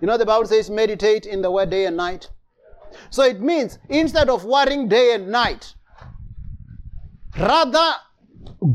You 0.00 0.06
know, 0.06 0.16
the 0.16 0.26
Bible 0.26 0.46
says, 0.46 0.70
meditate 0.70 1.26
in 1.26 1.42
the 1.42 1.50
word 1.50 1.70
day 1.70 1.86
and 1.86 1.96
night. 1.96 2.30
So 3.10 3.22
it 3.22 3.40
means 3.40 3.78
instead 3.88 4.28
of 4.28 4.44
worrying 4.44 4.88
day 4.88 5.14
and 5.14 5.28
night, 5.28 5.74
rather 7.38 7.94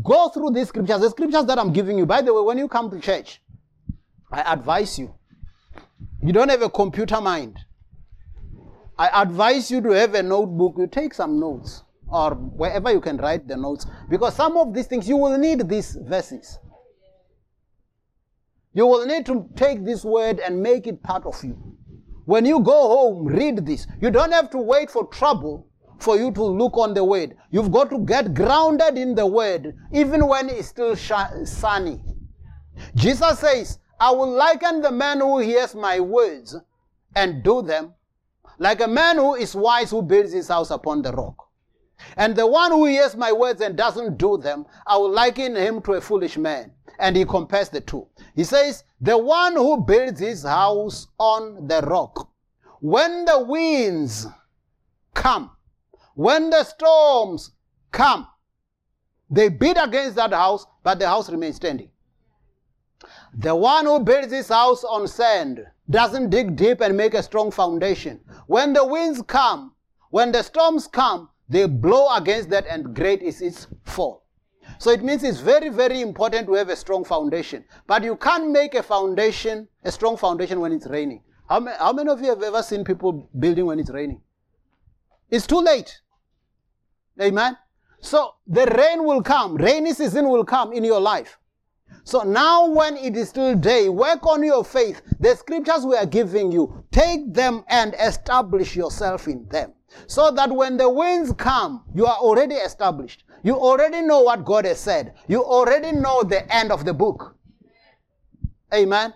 go 0.03 0.29
through 0.29 0.51
these 0.51 0.69
scriptures. 0.69 1.01
The 1.01 1.09
scriptures 1.09 1.45
that 1.45 1.59
I'm 1.59 1.71
giving 1.71 1.97
you, 1.97 2.05
by 2.05 2.21
the 2.21 2.33
way, 2.33 2.41
when 2.41 2.57
you 2.57 2.67
come 2.67 2.89
to 2.91 2.99
church, 2.99 3.41
I 4.31 4.53
advise 4.53 4.99
you. 4.99 5.13
You 6.21 6.33
don't 6.33 6.49
have 6.49 6.61
a 6.61 6.69
computer 6.69 7.21
mind. 7.21 7.59
I 8.97 9.21
advise 9.21 9.69
you 9.69 9.81
to 9.81 9.89
have 9.91 10.15
a 10.15 10.23
notebook. 10.23 10.75
You 10.77 10.87
take 10.87 11.13
some 11.13 11.39
notes 11.39 11.83
or 12.09 12.35
wherever 12.35 12.91
you 12.91 13.01
can 13.01 13.17
write 13.17 13.47
the 13.47 13.57
notes 13.57 13.85
because 14.09 14.35
some 14.35 14.57
of 14.57 14.73
these 14.73 14.87
things 14.87 15.07
you 15.07 15.17
will 15.17 15.37
need 15.37 15.67
these 15.67 15.97
verses. 16.01 16.59
You 18.73 18.85
will 18.85 19.05
need 19.05 19.25
to 19.25 19.49
take 19.55 19.83
this 19.83 20.05
word 20.05 20.39
and 20.39 20.61
make 20.61 20.87
it 20.87 21.01
part 21.01 21.25
of 21.25 21.43
you. 21.43 21.57
When 22.25 22.45
you 22.45 22.59
go 22.59 22.87
home, 22.89 23.25
read 23.25 23.65
this. 23.65 23.87
You 24.01 24.11
don't 24.11 24.31
have 24.31 24.49
to 24.51 24.57
wait 24.57 24.91
for 24.91 25.07
trouble 25.07 25.67
for 25.99 26.17
you 26.17 26.31
to 26.33 26.43
look 26.43 26.77
on 26.77 26.93
the 26.93 27.03
word. 27.03 27.35
You've 27.49 27.71
got 27.71 27.89
to 27.89 27.99
get 27.99 28.33
grounded 28.33 28.97
in 28.97 29.15
the 29.15 29.25
word, 29.25 29.75
even 29.91 30.27
when 30.27 30.49
it's 30.49 30.67
still 30.67 30.95
sunny. 30.95 31.99
Jesus 32.95 33.39
says, 33.39 33.79
I 33.99 34.11
will 34.11 34.29
liken 34.29 34.81
the 34.81 34.91
man 34.91 35.21
who 35.21 35.39
hears 35.39 35.73
my 35.73 35.99
words 35.99 36.55
and 37.15 37.43
do 37.43 37.63
them, 37.63 37.93
like 38.59 38.81
a 38.81 38.87
man 38.87 39.17
who 39.17 39.33
is 39.35 39.55
wise 39.55 39.89
who 39.89 40.03
builds 40.03 40.33
his 40.33 40.49
house 40.49 40.69
upon 40.69 41.01
the 41.01 41.11
rock. 41.11 41.46
And 42.15 42.35
the 42.35 42.47
one 42.47 42.71
who 42.71 42.85
hears 42.85 43.15
my 43.15 43.31
words 43.31 43.61
and 43.61 43.75
doesn't 43.75 44.17
do 44.17 44.37
them, 44.37 44.65
I 44.85 44.97
will 44.97 45.11
liken 45.11 45.55
him 45.55 45.81
to 45.83 45.93
a 45.93 46.01
foolish 46.01 46.37
man. 46.37 46.71
And 46.99 47.15
he 47.15 47.25
compares 47.25 47.69
the 47.69 47.81
two. 47.81 48.07
He 48.35 48.43
says, 48.43 48.83
The 49.01 49.17
one 49.17 49.53
who 49.53 49.81
builds 49.81 50.19
his 50.19 50.43
house 50.43 51.07
on 51.19 51.67
the 51.67 51.81
rock, 51.81 52.29
when 52.79 53.25
the 53.25 53.43
winds 53.43 54.27
come, 55.13 55.51
when 56.15 56.49
the 56.49 56.63
storms 56.63 57.51
come, 57.91 58.27
they 59.29 59.49
beat 59.49 59.77
against 59.79 60.15
that 60.15 60.33
house, 60.33 60.65
but 60.83 60.99
the 60.99 61.07
house 61.07 61.29
remains 61.29 61.57
standing. 61.57 61.89
The 63.33 63.55
one 63.55 63.85
who 63.85 63.99
builds 63.99 64.31
his 64.31 64.47
house 64.47 64.83
on 64.83 65.07
sand 65.07 65.65
doesn't 65.89 66.29
dig 66.29 66.55
deep 66.55 66.81
and 66.81 66.97
make 66.97 67.13
a 67.13 67.21
strong 67.21 67.51
foundation. 67.51 68.21
When 68.47 68.73
the 68.73 68.85
winds 68.85 69.21
come, 69.21 69.75
when 70.09 70.31
the 70.31 70.41
storms 70.41 70.87
come, 70.87 71.29
they 71.49 71.65
blow 71.65 72.13
against 72.15 72.49
that 72.49 72.65
and 72.67 72.95
great 72.95 73.21
is 73.21 73.41
its 73.41 73.67
fall. 73.83 74.23
So 74.79 74.91
it 74.91 75.03
means 75.03 75.23
it's 75.23 75.39
very, 75.39 75.69
very 75.69 76.01
important 76.01 76.47
to 76.47 76.53
have 76.53 76.69
a 76.69 76.75
strong 76.75 77.03
foundation. 77.03 77.63
But 77.87 78.03
you 78.03 78.15
can't 78.17 78.51
make 78.51 78.75
a 78.75 78.83
foundation, 78.83 79.67
a 79.83 79.91
strong 79.91 80.17
foundation 80.17 80.59
when 80.59 80.73
it's 80.73 80.87
raining. 80.87 81.23
How, 81.49 81.59
ma- 81.59 81.77
how 81.77 81.93
many 81.93 82.09
of 82.09 82.21
you 82.21 82.27
have 82.29 82.43
ever 82.43 82.61
seen 82.61 82.83
people 82.83 83.29
building 83.39 83.65
when 83.65 83.79
it's 83.79 83.89
raining? 83.89 84.21
It's 85.29 85.47
too 85.47 85.61
late. 85.61 86.01
Amen. 87.21 87.57
So 88.01 88.35
the 88.45 88.65
rain 88.77 89.03
will 89.03 89.23
come, 89.23 89.55
rainy 89.55 89.93
season 89.93 90.29
will 90.29 90.45
come 90.45 90.73
in 90.73 90.83
your 90.83 90.99
life. 90.99 91.39
So 92.03 92.21
now, 92.23 92.67
when 92.67 92.97
it 92.97 93.15
is 93.15 93.29
still 93.29 93.55
day, 93.55 93.89
work 93.89 94.25
on 94.27 94.43
your 94.43 94.63
faith. 94.63 95.01
The 95.19 95.35
scriptures 95.35 95.85
we 95.85 95.95
are 95.95 96.05
giving 96.05 96.51
you, 96.51 96.83
take 96.91 97.33
them 97.33 97.63
and 97.69 97.95
establish 97.99 98.75
yourself 98.75 99.27
in 99.27 99.47
them. 99.47 99.73
So 100.05 100.31
that 100.31 100.51
when 100.51 100.77
the 100.77 100.89
winds 100.89 101.33
come, 101.33 101.83
you 101.95 102.05
are 102.05 102.17
already 102.17 102.55
established. 102.55 103.23
You 103.43 103.55
already 103.55 104.01
know 104.01 104.21
what 104.21 104.45
God 104.45 104.65
has 104.65 104.79
said. 104.79 105.13
You 105.27 105.43
already 105.43 105.91
know 105.91 106.23
the 106.23 106.53
end 106.53 106.71
of 106.71 106.85
the 106.85 106.93
book. 106.93 107.35
Amen. 108.73 109.13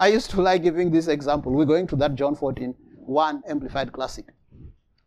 I 0.00 0.08
used 0.08 0.30
to 0.30 0.42
like 0.42 0.62
giving 0.62 0.90
this 0.90 1.08
example. 1.08 1.52
We're 1.52 1.64
going 1.64 1.86
to 1.88 1.96
that 1.96 2.14
John 2.14 2.34
14, 2.34 2.74
1 2.96 3.42
Amplified 3.48 3.92
Classic. 3.92 4.26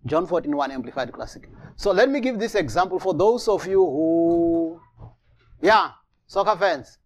John 0.05 0.25
14, 0.25 0.55
1 0.55 0.71
Amplified 0.71 1.11
Classic. 1.11 1.49
So 1.75 1.91
let 1.91 2.09
me 2.09 2.19
give 2.19 2.39
this 2.39 2.55
example 2.55 2.99
for 2.99 3.13
those 3.13 3.47
of 3.47 3.67
you 3.67 3.79
who, 3.79 4.79
yeah, 5.61 5.91
soccer 6.25 6.57
fans. 6.57 6.97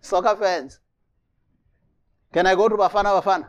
Soccer 0.00 0.36
fans. 0.36 0.80
Can 2.32 2.46
I 2.46 2.54
go 2.54 2.68
to 2.68 2.76
Bafana 2.76 3.20
Bafana? 3.22 3.48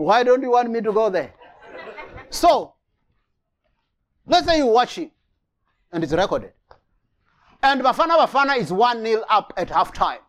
Why 0.00 0.22
don't 0.22 0.40
you 0.40 0.52
want 0.52 0.70
me 0.70 0.80
to 0.80 0.92
go 0.92 1.10
there? 1.10 1.34
So, 2.30 2.72
let's 4.26 4.46
say 4.46 4.56
you 4.56 4.66
watch 4.66 4.96
it 4.96 5.10
and 5.92 6.02
it's 6.02 6.14
recorded. 6.14 6.52
And 7.62 7.82
Bafana 7.82 8.16
Bafana 8.16 8.56
is 8.56 8.72
1 8.72 9.04
0 9.04 9.22
up 9.28 9.52
at 9.58 9.68
halftime 9.68 10.20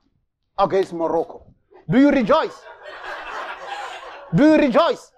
against 0.59 0.91
Morocco. 0.91 1.45
Do 1.89 1.99
you 2.01 2.11
rejoice? 2.11 2.59
Do 4.35 4.43
you 4.43 4.57
rejoice? 4.57 5.09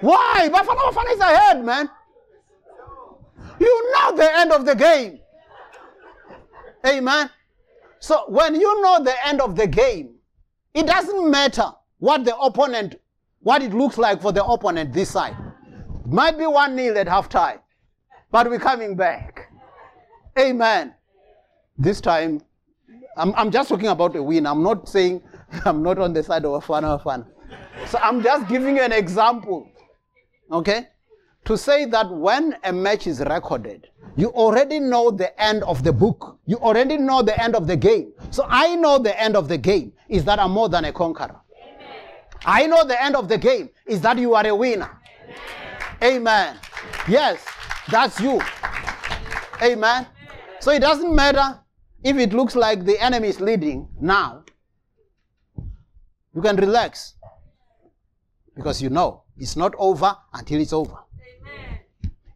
Why? 0.00 0.48
Bafana 0.50 0.90
Bafana 0.90 1.12
is 1.12 1.20
ahead, 1.20 1.62
man. 1.62 1.90
You 3.60 3.92
know 3.92 4.16
the 4.16 4.34
end 4.38 4.50
of 4.52 4.64
the 4.64 4.74
game. 4.74 5.18
Amen. 6.86 7.28
So 7.98 8.24
when 8.28 8.54
you 8.54 8.80
know 8.80 9.04
the 9.04 9.14
end 9.28 9.42
of 9.42 9.56
the 9.56 9.66
game, 9.66 10.14
it 10.72 10.86
doesn't 10.86 11.30
matter 11.30 11.70
what 11.98 12.24
the 12.24 12.34
opponent, 12.38 12.94
what 13.40 13.62
it 13.62 13.72
looks 13.72 13.98
like 13.98 14.20
for 14.20 14.32
the 14.32 14.44
opponent 14.44 14.92
this 14.92 15.10
side. 15.10 15.36
Might 16.06 16.38
be 16.38 16.46
1 16.46 16.76
0 16.76 16.96
at 16.96 17.06
halftime, 17.06 17.60
but 18.30 18.48
we're 18.48 18.58
coming 18.58 18.96
back. 18.96 19.50
Amen. 20.38 20.94
This 21.78 22.00
time, 22.00 22.40
I'm, 23.16 23.34
I'm 23.34 23.50
just 23.50 23.68
talking 23.68 23.88
about 23.88 24.14
a 24.16 24.22
win. 24.22 24.46
I'm 24.46 24.62
not 24.62 24.88
saying 24.88 25.22
I'm 25.64 25.82
not 25.82 25.98
on 25.98 26.12
the 26.12 26.22
side 26.22 26.44
of 26.44 26.52
a 26.52 26.98
fan. 26.98 27.26
So 27.86 27.98
I'm 28.02 28.22
just 28.22 28.48
giving 28.48 28.76
you 28.76 28.82
an 28.82 28.92
example. 28.92 29.68
Okay? 30.50 30.88
To 31.46 31.56
say 31.56 31.84
that 31.86 32.10
when 32.10 32.56
a 32.64 32.72
match 32.72 33.06
is 33.06 33.20
recorded, 33.20 33.88
you 34.16 34.28
already 34.30 34.80
know 34.80 35.10
the 35.10 35.38
end 35.40 35.62
of 35.64 35.84
the 35.84 35.92
book. 35.92 36.38
You 36.46 36.56
already 36.56 36.96
know 36.96 37.22
the 37.22 37.40
end 37.40 37.54
of 37.54 37.66
the 37.66 37.76
game. 37.76 38.12
So 38.30 38.46
I 38.48 38.74
know 38.76 38.98
the 38.98 39.18
end 39.20 39.36
of 39.36 39.48
the 39.48 39.58
game 39.58 39.92
is 40.08 40.24
that 40.24 40.38
I'm 40.38 40.50
more 40.50 40.68
than 40.68 40.84
a 40.86 40.92
conqueror. 40.92 41.40
I 42.44 42.66
know 42.66 42.84
the 42.84 43.02
end 43.02 43.16
of 43.16 43.28
the 43.28 43.38
game 43.38 43.70
is 43.86 44.00
that 44.02 44.18
you 44.18 44.34
are 44.34 44.46
a 44.46 44.54
winner. 44.54 44.90
Amen. 46.02 46.56
Yes, 47.08 47.44
that's 47.90 48.20
you. 48.20 48.40
Amen. 49.62 50.06
So 50.60 50.70
it 50.70 50.80
doesn't 50.80 51.14
matter 51.14 51.60
if 52.02 52.16
it 52.16 52.32
looks 52.32 52.54
like 52.54 52.84
the 52.84 52.98
enemy 53.02 53.28
is 53.28 53.40
leading 53.40 53.88
now. 54.00 54.44
You 56.34 56.42
can 56.42 56.56
relax 56.56 57.14
because 58.54 58.82
you 58.82 58.90
know 58.90 59.22
it's 59.38 59.56
not 59.56 59.74
over 59.78 60.14
until 60.34 60.60
it's 60.60 60.72
over. 60.72 60.98
Amen. 61.40 61.80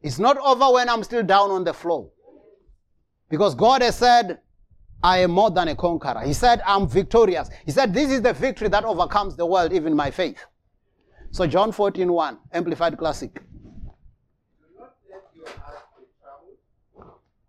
It's 0.03 0.19
not 0.19 0.39
over 0.39 0.73
when 0.73 0.89
I'm 0.89 1.05
still 1.05 1.23
down 1.23 1.51
on 1.51 1.65
the 1.65 1.75
floor. 1.75 2.11
Because 3.29 3.55
God 3.55 3.83
has 3.83 3.97
said, 3.97 4.41
I 5.03 5.19
am 5.19 5.31
more 5.31 5.51
than 5.51 5.69
a 5.69 5.77
conqueror. 5.77 6.21
He 6.21 6.33
said, 6.33 6.61
I'm 6.67 6.87
victorious. 6.87 7.49
He 7.65 7.73
said, 7.73 7.95
This 7.95 8.11
is 8.11 8.23
the 8.23 8.33
victory 8.33 8.69
that 8.69 8.85
overcomes 8.85 9.37
the 9.37 9.47
world, 9.47 9.73
even 9.73 9.95
my 9.95 10.11
faith. 10.11 10.45
So, 11.31 11.47
John 11.47 11.73
14 11.73 12.13
1, 12.13 12.39
Amplified 12.53 12.99
Classic. 12.99 13.43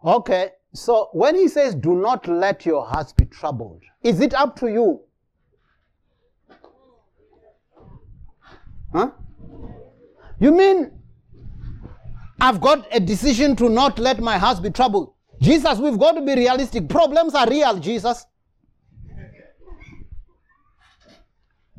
Okay, 0.04 0.50
so 0.74 1.10
when 1.14 1.36
he 1.36 1.48
says, 1.48 1.76
Do 1.76 1.96
not 1.96 2.28
let 2.28 2.66
your 2.66 2.86
hearts 2.86 3.12
be 3.14 3.26
troubled, 3.26 3.82
is 4.02 4.20
it 4.22 4.34
up 4.34 4.56
to 4.60 4.68
you? 4.68 5.02
Huh? 8.94 9.12
You 10.40 10.52
mean 10.52 10.92
I've 12.40 12.60
got 12.60 12.88
a 12.92 13.00
decision 13.00 13.56
to 13.58 13.70
not 13.70 14.00
let 14.00 14.20
my 14.20 14.38
heart 14.38 14.62
be 14.64 14.72
troubled? 14.72 15.14
Jesus, 15.42 15.80
we've 15.80 15.98
got 15.98 16.12
to 16.14 16.22
be 16.22 16.36
realistic. 16.36 16.88
Problems 16.88 17.34
are 17.34 17.50
real, 17.50 17.80
Jesus. 17.80 18.26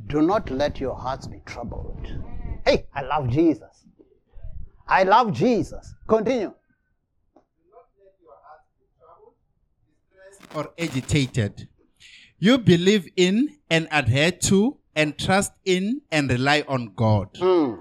Do 0.08 0.20
not 0.20 0.50
let 0.50 0.80
your 0.80 0.94
hearts 0.96 1.26
be 1.28 1.40
troubled. 1.46 2.06
Hey, 2.66 2.86
I 2.94 3.02
love 3.02 3.30
Jesus. 3.30 3.86
I 4.86 5.04
love 5.04 5.32
Jesus. 5.32 5.94
Continue. 6.08 6.48
Do 6.48 7.40
not 7.70 7.86
let 7.96 8.14
your 8.20 8.34
hearts 8.44 8.66
be 8.78 8.86
troubled, 8.98 9.34
distressed, 10.10 10.56
or 10.56 10.72
agitated. 10.78 11.68
You 12.38 12.58
believe 12.58 13.08
in 13.16 13.56
and 13.70 13.86
adhere 13.92 14.32
to 14.32 14.78
and 14.96 15.16
trust 15.16 15.52
in 15.64 16.02
and 16.10 16.28
rely 16.28 16.64
on 16.66 16.92
God. 16.96 17.28
Hmm. 17.38 17.74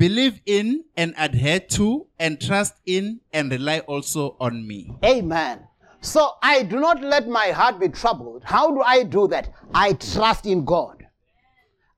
Believe 0.00 0.40
in 0.46 0.84
and 0.96 1.12
adhere 1.18 1.60
to 1.60 2.06
and 2.18 2.40
trust 2.40 2.72
in 2.86 3.20
and 3.34 3.50
rely 3.52 3.80
also 3.80 4.34
on 4.40 4.66
me. 4.66 4.96
Amen. 5.04 5.60
So 6.00 6.36
I 6.42 6.62
do 6.62 6.80
not 6.80 7.02
let 7.02 7.28
my 7.28 7.48
heart 7.48 7.78
be 7.78 7.90
troubled. 7.90 8.42
How 8.42 8.70
do 8.70 8.80
I 8.80 9.02
do 9.02 9.28
that? 9.28 9.52
I 9.74 9.92
trust 9.92 10.46
in 10.46 10.64
God. 10.64 11.04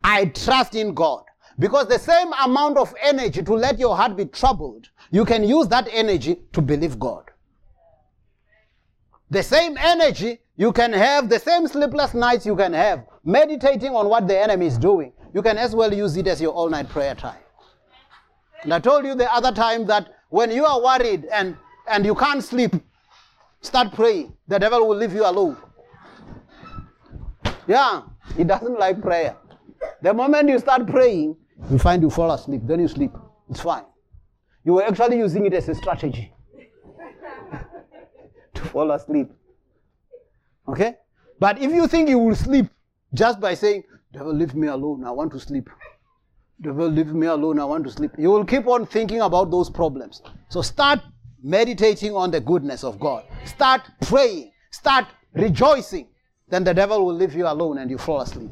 I 0.03 0.25
trust 0.25 0.75
in 0.75 0.95
God. 0.95 1.23
Because 1.61 1.87
the 1.87 1.99
same 2.01 2.33
amount 2.45 2.77
of 2.77 2.93
energy 3.01 3.41
to 3.41 3.55
let 3.55 3.79
your 3.79 3.97
heart 3.97 4.17
be 4.17 4.25
troubled, 4.25 4.89
you 5.13 5.25
can 5.25 5.45
use 5.45 5.69
that 5.69 5.87
energy 5.93 6.39
to 6.55 6.61
believe 6.61 6.99
God. 6.99 7.31
The 9.31 9.45
same 9.45 9.77
energy 9.79 10.41
you 10.57 10.73
can 10.73 10.93
have, 10.93 11.29
the 11.29 11.39
same 11.39 11.69
sleepless 11.69 12.15
nights 12.15 12.47
you 12.47 12.57
can 12.57 12.73
have, 12.73 13.05
meditating 13.25 13.95
on 13.95 14.09
what 14.09 14.27
the 14.27 14.37
enemy 14.37 14.67
is 14.67 14.77
doing. 14.77 15.13
You 15.33 15.41
can 15.41 15.57
as 15.57 15.73
well 15.73 15.95
use 15.95 16.17
it 16.17 16.27
as 16.27 16.41
your 16.41 16.53
all 16.53 16.69
night 16.69 16.89
prayer 16.89 17.15
time. 17.15 17.42
And 18.63 18.73
I 18.73 18.79
told 18.79 19.05
you 19.05 19.15
the 19.15 19.33
other 19.33 19.53
time 19.53 19.87
that 19.87 20.09
when 20.31 20.51
you 20.51 20.65
are 20.65 20.81
worried 20.83 21.27
and, 21.33 21.57
and 21.89 22.05
you 22.05 22.15
can't 22.15 22.43
sleep, 22.43 22.75
Start 23.63 23.93
praying. 23.95 24.35
The 24.49 24.59
devil 24.59 24.87
will 24.89 24.97
leave 24.97 25.15
you 25.15 25.25
alone. 25.25 25.57
Yeah, 27.69 28.03
he 28.37 28.43
doesn't 28.43 28.79
like 28.79 29.01
prayer. 29.01 29.37
The 30.03 30.13
moment 30.13 30.49
you 30.49 30.59
start 30.59 30.87
praying, 30.89 31.37
you 31.71 31.79
find 31.79 32.03
you 32.03 32.11
fall 32.11 32.33
asleep. 32.33 32.63
Then 32.65 32.81
you 32.81 32.89
sleep. 32.89 33.13
It's 33.49 33.61
fine. 33.61 33.85
You 34.65 34.75
were 34.75 34.83
actually 34.85 35.19
using 35.19 35.47
it 35.47 35.55
as 35.55 35.69
a 35.69 35.75
strategy 35.77 36.33
to 38.55 38.63
fall 38.63 38.91
asleep. 38.91 39.31
Okay? 40.69 40.97
But 41.39 41.61
if 41.61 41.73
you 41.73 41.87
think 41.87 42.09
you 42.09 42.19
will 42.19 42.35
sleep 42.35 42.67
just 43.15 43.41
by 43.41 43.55
saying, 43.55 43.85
Devil, 44.13 44.35
leave 44.35 44.55
me 44.55 44.67
alone, 44.69 45.05
I 45.05 45.11
want 45.13 45.33
to 45.33 45.41
sleep. 45.41 45.71
The 46.63 46.69
devil, 46.69 46.89
leave 46.89 47.13
me 47.13 47.27
alone, 47.27 47.59
I 47.59 47.65
want 47.65 47.85
to 47.85 47.91
sleep. 47.91 48.13
You 48.17 48.31
will 48.31 48.45
keep 48.45 48.69
on 48.69 48.87
thinking 48.87 49.21
about 49.21 49.51
those 49.51 49.69
problems. 49.69 50.23
So 50.49 50.63
start 50.63 51.01
meditating 51.43 52.15
on 52.15 52.31
the 52.31 52.41
goodness 52.41 52.85
of 52.85 53.01
God. 53.01 53.25
Start 53.45 53.83
praying. 54.03 54.53
Start 54.71 55.07
rejoicing. 55.35 56.07
Then 56.49 56.63
the 56.63 56.73
devil 56.73 57.05
will 57.05 57.15
leave 57.15 57.35
you 57.35 57.49
alone 57.49 57.79
and 57.79 57.91
you 57.91 57.99
fall 57.99 58.21
asleep. 58.21 58.51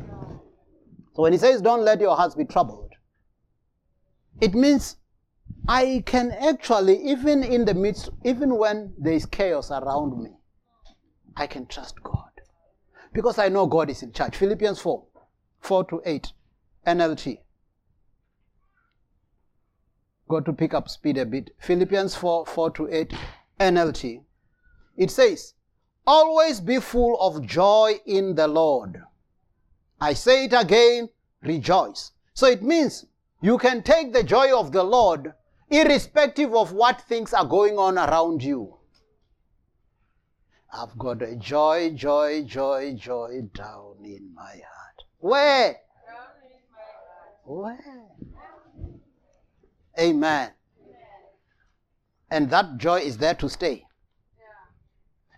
So 1.15 1.23
when 1.23 1.33
he 1.33 1.39
says, 1.39 1.63
Don't 1.63 1.83
let 1.83 2.01
your 2.01 2.17
hearts 2.17 2.35
be 2.35 2.45
troubled, 2.45 2.91
it 4.41 4.55
means 4.55 4.97
I 5.69 6.03
can 6.05 6.33
actually, 6.33 6.97
even 7.05 7.45
in 7.45 7.65
the 7.65 7.75
midst, 7.75 8.09
even 8.25 8.57
when 8.57 8.93
there 8.99 9.13
is 9.13 9.25
chaos 9.25 9.71
around 9.71 10.21
me, 10.21 10.31
I 11.37 11.47
can 11.47 11.67
trust 11.67 12.03
God. 12.03 12.31
Because 13.13 13.39
I 13.39 13.49
know 13.49 13.67
God 13.67 13.89
is 13.89 14.03
in 14.03 14.13
charge. 14.13 14.35
Philippians 14.35 14.81
4 14.81 15.05
4 15.61 15.85
to 15.85 16.03
8, 16.05 16.33
NLT. 16.89 17.39
Got 20.31 20.45
to 20.45 20.53
pick 20.53 20.74
up 20.74 20.89
speed 20.89 21.18
a 21.18 21.26
bit. 21.26 21.51
Philippians 21.59 22.14
4 22.14 22.47
4 22.47 22.70
to 22.70 22.89
8, 22.89 23.14
NLT. 23.59 24.22
It 24.97 25.11
says, 25.11 25.55
Always 26.07 26.61
be 26.61 26.78
full 26.78 27.20
of 27.20 27.45
joy 27.45 27.95
in 28.07 28.37
the 28.37 28.47
Lord. 28.47 29.03
I 30.01 30.12
say 30.14 30.45
it 30.45 30.53
again, 30.53 31.09
rejoice. 31.43 32.12
So 32.33 32.47
it 32.47 32.62
means 32.62 33.07
you 33.43 33.59
can 33.59 33.83
take 33.83 34.12
the 34.12 34.22
joy 34.22 34.57
of 34.57 34.70
the 34.70 34.85
Lord 34.85 35.35
irrespective 35.68 36.55
of 36.55 36.70
what 36.70 37.01
things 37.01 37.35
are 37.35 37.45
going 37.45 37.76
on 37.76 37.99
around 37.99 38.45
you. 38.45 38.76
I've 40.72 40.97
got 40.97 41.22
a 41.22 41.35
joy, 41.35 41.91
joy, 41.97 42.45
joy, 42.47 42.95
joy 42.97 43.49
down 43.53 43.97
in 44.05 44.33
my 44.33 44.53
heart. 44.53 45.03
Where? 45.18 45.76
Where? 47.45 48.10
Amen. 49.99 50.51
And 52.30 52.51
that 52.51 52.76
joy 52.78 53.01
is 53.01 53.18
there 53.18 53.34
to 53.34 53.49
stay. 53.49 53.84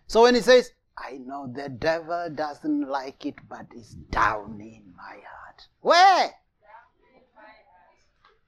So 0.06 0.22
when 0.22 0.34
he 0.34 0.42
says, 0.42 0.72
I 0.98 1.12
know 1.12 1.50
the 1.50 1.70
devil 1.70 2.28
doesn't 2.34 2.88
like 2.88 3.24
it, 3.24 3.36
but 3.48 3.66
it's 3.74 3.94
down 4.10 4.60
in 4.60 4.92
my 4.94 5.16
heart. 5.26 5.66
Where? 5.80 6.30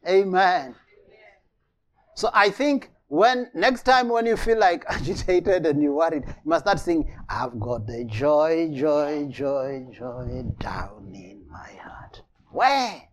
Amen. 0.06 0.74
So 2.14 2.30
I 2.34 2.50
think 2.50 2.90
when 3.08 3.50
next 3.54 3.84
time 3.84 4.08
when 4.08 4.26
you 4.26 4.36
feel 4.36 4.58
like 4.58 4.84
agitated 4.88 5.66
and 5.66 5.82
you 5.82 5.94
worried, 5.94 6.24
you 6.26 6.34
must 6.44 6.64
start 6.64 6.78
singing, 6.80 7.16
I've 7.28 7.58
got 7.58 7.86
the 7.86 8.04
joy, 8.04 8.70
joy, 8.74 9.28
joy, 9.30 9.86
joy 9.96 10.44
down 10.58 11.12
in 11.14 11.44
my 11.50 11.70
heart. 11.82 12.22
Where? 12.50 13.08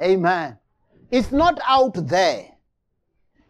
Amen. 0.00 0.58
It's 1.10 1.32
not 1.32 1.58
out 1.66 1.94
there. 2.08 2.50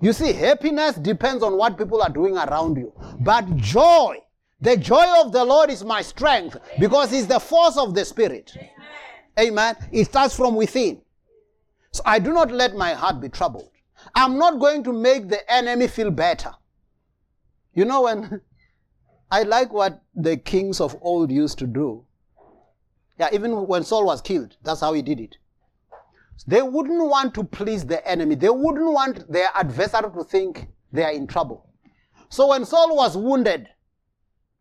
You 0.00 0.12
see, 0.12 0.32
happiness 0.32 0.94
depends 0.94 1.42
on 1.42 1.56
what 1.56 1.76
people 1.76 2.02
are 2.02 2.10
doing 2.10 2.36
around 2.36 2.76
you. 2.76 2.92
But 3.20 3.56
joy, 3.56 4.18
the 4.60 4.76
joy 4.76 5.06
of 5.20 5.32
the 5.32 5.44
Lord 5.44 5.70
is 5.70 5.84
my 5.84 6.02
strength 6.02 6.56
because 6.78 7.12
it's 7.12 7.26
the 7.26 7.40
force 7.40 7.76
of 7.76 7.94
the 7.94 8.04
Spirit. 8.04 8.56
Amen. 9.38 9.76
It 9.90 10.04
starts 10.06 10.36
from 10.36 10.54
within. 10.54 11.00
So 11.90 12.02
I 12.04 12.18
do 12.18 12.32
not 12.32 12.50
let 12.52 12.74
my 12.74 12.94
heart 12.94 13.20
be 13.20 13.28
troubled. 13.28 13.70
I'm 14.14 14.38
not 14.38 14.60
going 14.60 14.84
to 14.84 14.92
make 14.92 15.28
the 15.28 15.50
enemy 15.52 15.88
feel 15.88 16.10
better. 16.10 16.52
You 17.74 17.84
know, 17.84 18.02
when 18.02 18.40
I 19.30 19.42
like 19.42 19.72
what 19.72 20.02
the 20.14 20.36
kings 20.36 20.80
of 20.80 20.96
old 21.00 21.30
used 21.30 21.58
to 21.58 21.66
do. 21.66 22.04
Yeah, 23.18 23.28
even 23.32 23.66
when 23.66 23.82
Saul 23.82 24.06
was 24.06 24.20
killed, 24.20 24.56
that's 24.62 24.80
how 24.80 24.92
he 24.92 25.02
did 25.02 25.18
it. 25.18 25.36
They 26.46 26.62
wouldn't 26.62 27.02
want 27.08 27.34
to 27.34 27.44
please 27.44 27.84
the 27.84 28.06
enemy. 28.06 28.34
They 28.34 28.48
wouldn't 28.48 28.92
want 28.92 29.30
their 29.30 29.48
adversary 29.54 30.10
to 30.12 30.24
think 30.24 30.68
they 30.92 31.04
are 31.04 31.12
in 31.12 31.26
trouble. 31.26 31.66
So 32.28 32.48
when 32.48 32.64
Saul 32.64 32.96
was 32.96 33.16
wounded, 33.16 33.68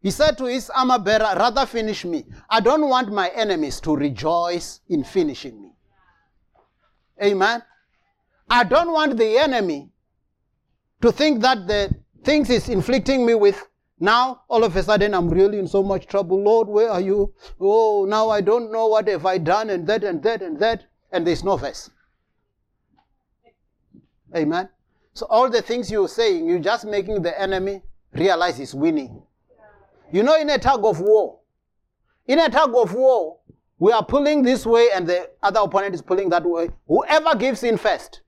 he 0.02 0.12
said 0.12 0.38
to 0.38 0.46
his 0.46 0.70
armor 0.70 1.00
bearer, 1.00 1.36
Rather 1.38 1.66
finish 1.66 2.06
me. 2.06 2.26
I 2.50 2.60
don't 2.60 2.88
want 2.88 3.12
my 3.12 3.30
enemies 3.30 3.80
to 3.82 3.96
rejoice 3.96 4.82
in 4.90 5.04
finishing 5.04 5.62
me. 5.62 5.72
Amen. 7.24 7.64
I 8.50 8.64
don't 8.64 8.92
want 8.92 9.18
the 9.18 9.38
enemy 9.38 9.90
to 11.02 11.12
think 11.12 11.42
that 11.42 11.68
the 11.68 11.94
things 12.24 12.48
he's 12.48 12.70
inflicting 12.70 13.26
me 13.26 13.36
with 13.36 13.68
now 14.00 14.42
all 14.48 14.64
of 14.64 14.76
a 14.76 14.84
sudden 14.84 15.14
i'm 15.14 15.30
really 15.30 15.58
in 15.60 15.68
so 15.68 15.82
much 15.82 16.06
trouble 16.08 16.42
lord 16.44 16.68
where 16.68 16.90
are 16.90 17.02
you 17.02 17.34
oh 17.60 18.06
now 18.08 18.30
i 18.30 18.42
don't 18.42 18.72
know 18.72 18.88
what 18.88 19.08
have 19.08 19.26
i 19.26 19.38
done 19.38 19.70
and 19.70 19.88
that 19.88 20.04
and 20.04 20.22
that 20.22 20.42
and 20.42 20.60
that 20.60 20.86
and 21.12 21.26
there's 21.26 21.43
no 21.43 21.58
verse 21.58 21.89
amen 24.36 24.70
so 25.14 25.26
all 25.30 25.49
the 25.49 25.62
things 25.62 25.89
you're 25.89 26.08
saying 26.08 26.47
you're 26.47 26.60
just 26.60 26.86
making 26.86 27.22
the 27.22 27.39
enemy 27.41 27.82
realize 28.14 28.58
he's 28.58 28.74
winning 28.74 29.22
you 30.12 30.24
know 30.24 30.39
in 30.39 30.49
a 30.49 30.58
tug 30.58 30.84
of 30.86 30.99
war 30.99 31.39
in 32.28 32.39
a 32.39 32.49
tug 32.49 32.74
of 32.76 32.93
war 32.93 33.38
we 33.80 33.91
are 33.91 34.03
pulling 34.03 34.41
this 34.41 34.66
way 34.66 34.89
and 34.93 35.08
the 35.08 35.30
other 35.43 35.60
opponent 35.62 35.93
is 35.93 36.01
pulling 36.01 36.30
that 36.30 36.43
way 36.43 36.70
whoever 36.88 37.36
gives 37.36 37.64
in 37.64 37.78
first 37.78 38.22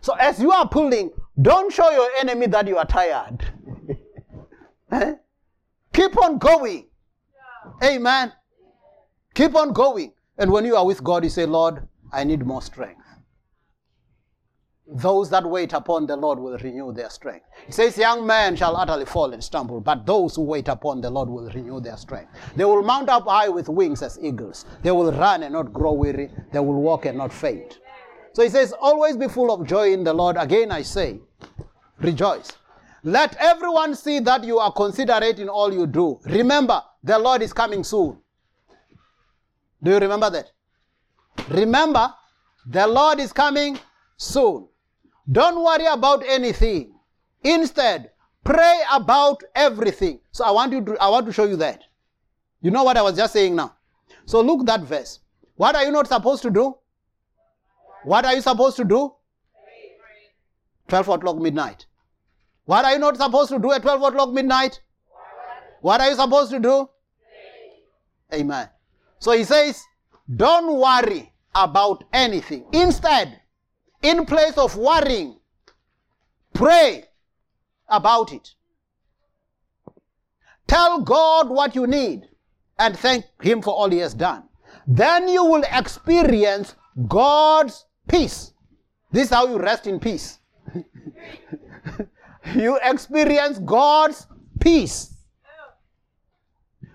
so 0.00 0.14
as 0.14 0.40
you 0.40 0.50
are 0.50 0.68
pulling 0.68 1.10
don't 1.40 1.72
show 1.72 1.90
your 1.90 2.08
enemy 2.18 2.46
that 2.46 2.66
you 2.66 2.76
are 2.76 2.86
tired 2.86 3.44
Eh? 4.92 5.14
Keep 5.92 6.18
on 6.18 6.38
going. 6.38 6.86
Amen. 7.82 8.32
Keep 9.34 9.54
on 9.56 9.72
going. 9.72 10.12
And 10.38 10.50
when 10.50 10.64
you 10.64 10.76
are 10.76 10.84
with 10.84 11.02
God, 11.02 11.24
you 11.24 11.30
say, 11.30 11.46
Lord, 11.46 11.86
I 12.12 12.24
need 12.24 12.44
more 12.44 12.62
strength. 12.62 13.00
Those 14.86 15.30
that 15.30 15.48
wait 15.48 15.72
upon 15.72 16.06
the 16.06 16.16
Lord 16.16 16.38
will 16.38 16.58
renew 16.58 16.92
their 16.92 17.08
strength. 17.08 17.46
He 17.66 17.72
says, 17.72 17.96
Young 17.96 18.26
men 18.26 18.56
shall 18.56 18.76
utterly 18.76 19.06
fall 19.06 19.32
and 19.32 19.42
stumble, 19.42 19.80
but 19.80 20.04
those 20.04 20.36
who 20.36 20.42
wait 20.42 20.68
upon 20.68 21.00
the 21.00 21.08
Lord 21.08 21.30
will 21.30 21.48
renew 21.50 21.80
their 21.80 21.96
strength. 21.96 22.30
They 22.56 22.64
will 22.64 22.82
mount 22.82 23.08
up 23.08 23.24
high 23.24 23.48
with 23.48 23.68
wings 23.68 24.02
as 24.02 24.18
eagles. 24.20 24.66
They 24.82 24.90
will 24.90 25.12
run 25.12 25.44
and 25.44 25.54
not 25.54 25.72
grow 25.72 25.92
weary. 25.92 26.30
They 26.52 26.58
will 26.58 26.82
walk 26.82 27.06
and 27.06 27.16
not 27.16 27.32
faint. 27.32 27.78
So 28.34 28.42
he 28.42 28.50
says, 28.50 28.74
Always 28.78 29.16
be 29.16 29.28
full 29.28 29.52
of 29.52 29.66
joy 29.66 29.92
in 29.92 30.04
the 30.04 30.12
Lord. 30.12 30.36
Again, 30.38 30.70
I 30.70 30.82
say, 30.82 31.20
rejoice. 31.98 32.52
Let 33.04 33.36
everyone 33.36 33.94
see 33.94 34.20
that 34.20 34.44
you 34.44 34.58
are 34.58 34.72
considerate 34.72 35.38
in 35.38 35.48
all 35.48 35.72
you 35.72 35.86
do. 35.86 36.20
Remember, 36.24 36.82
the 37.02 37.18
Lord 37.18 37.42
is 37.42 37.52
coming 37.52 37.82
soon. 37.82 38.18
Do 39.82 39.90
you 39.90 39.98
remember 39.98 40.30
that? 40.30 40.50
Remember, 41.48 42.12
the 42.66 42.86
Lord 42.86 43.20
is 43.20 43.32
coming 43.32 43.78
soon. 44.16 44.68
Don't 45.30 45.62
worry 45.62 45.86
about 45.86 46.24
anything. 46.26 46.94
Instead, 47.42 48.10
pray 48.44 48.80
about 48.92 49.42
everything. 49.54 50.20
So 50.30 50.44
I 50.44 50.50
want 50.50 50.72
you 50.72 50.84
to 50.84 50.96
I 51.00 51.08
want 51.08 51.26
to 51.26 51.32
show 51.32 51.44
you 51.44 51.56
that. 51.56 51.82
You 52.60 52.70
know 52.70 52.84
what 52.84 52.96
I 52.96 53.02
was 53.02 53.16
just 53.16 53.32
saying 53.32 53.56
now. 53.56 53.74
So 54.26 54.40
look 54.40 54.66
that 54.66 54.82
verse. 54.82 55.20
What 55.56 55.74
are 55.76 55.84
you 55.84 55.90
not 55.92 56.06
supposed 56.06 56.42
to 56.42 56.50
do? 56.50 56.76
What 58.04 58.24
are 58.24 58.34
you 58.34 58.40
supposed 58.40 58.76
to 58.76 58.84
do? 58.84 59.14
12 60.88 61.08
o'clock 61.08 61.38
midnight. 61.38 61.86
What 62.64 62.84
are 62.84 62.92
you 62.92 62.98
not 62.98 63.16
supposed 63.16 63.50
to 63.50 63.58
do 63.58 63.72
at 63.72 63.82
12 63.82 64.02
o'clock 64.02 64.32
midnight? 64.32 64.80
What 65.80 66.00
are 66.00 66.10
you 66.10 66.16
supposed 66.16 66.50
to 66.50 66.60
do? 66.60 66.88
Amen. 68.32 68.68
So 69.18 69.32
he 69.32 69.44
says, 69.44 69.82
don't 70.36 70.78
worry 70.78 71.32
about 71.54 72.04
anything. 72.12 72.64
Instead, 72.72 73.40
in 74.02 74.24
place 74.26 74.56
of 74.56 74.76
worrying, 74.76 75.38
pray 76.52 77.04
about 77.88 78.32
it. 78.32 78.54
Tell 80.66 81.02
God 81.02 81.50
what 81.50 81.74
you 81.74 81.86
need 81.86 82.28
and 82.78 82.96
thank 82.96 83.24
Him 83.42 83.62
for 83.62 83.70
all 83.70 83.90
He 83.90 83.98
has 83.98 84.14
done. 84.14 84.44
Then 84.86 85.28
you 85.28 85.44
will 85.44 85.64
experience 85.70 86.74
God's 87.08 87.84
peace. 88.08 88.52
This 89.10 89.24
is 89.24 89.30
how 89.30 89.46
you 89.46 89.58
rest 89.58 89.86
in 89.86 90.00
peace. 90.00 90.38
you 92.54 92.78
experience 92.82 93.58
God's 93.58 94.26
peace, 94.60 95.14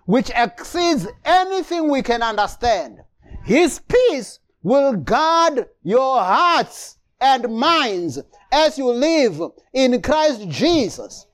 which 0.06 0.32
exceeds 0.36 1.08
anything 1.24 1.90
we 1.90 2.02
can 2.02 2.24
understand. 2.24 3.00
His 3.48 3.80
peace 3.80 4.40
will 4.62 4.98
guard 4.98 5.70
your 5.82 6.20
hearts 6.20 6.98
and 7.22 7.48
minds 7.48 8.20
as 8.52 8.78
you 8.78 8.92
live 8.92 9.42
in 9.72 10.02
Christ 10.02 10.50
Jesus. 10.50 11.28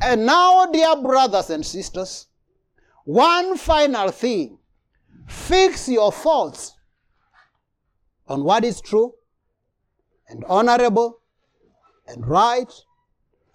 And 0.00 0.24
now, 0.24 0.66
dear 0.66 0.94
brothers 1.02 1.50
and 1.50 1.66
sisters, 1.66 2.28
one 3.04 3.56
final 3.56 4.12
thing 4.12 4.58
fix 5.26 5.88
your 5.88 6.12
thoughts 6.12 6.76
on 8.28 8.44
what 8.44 8.64
is 8.64 8.80
true 8.80 9.14
and 10.28 10.44
honorable 10.44 11.18
and 12.06 12.24
right 12.24 12.72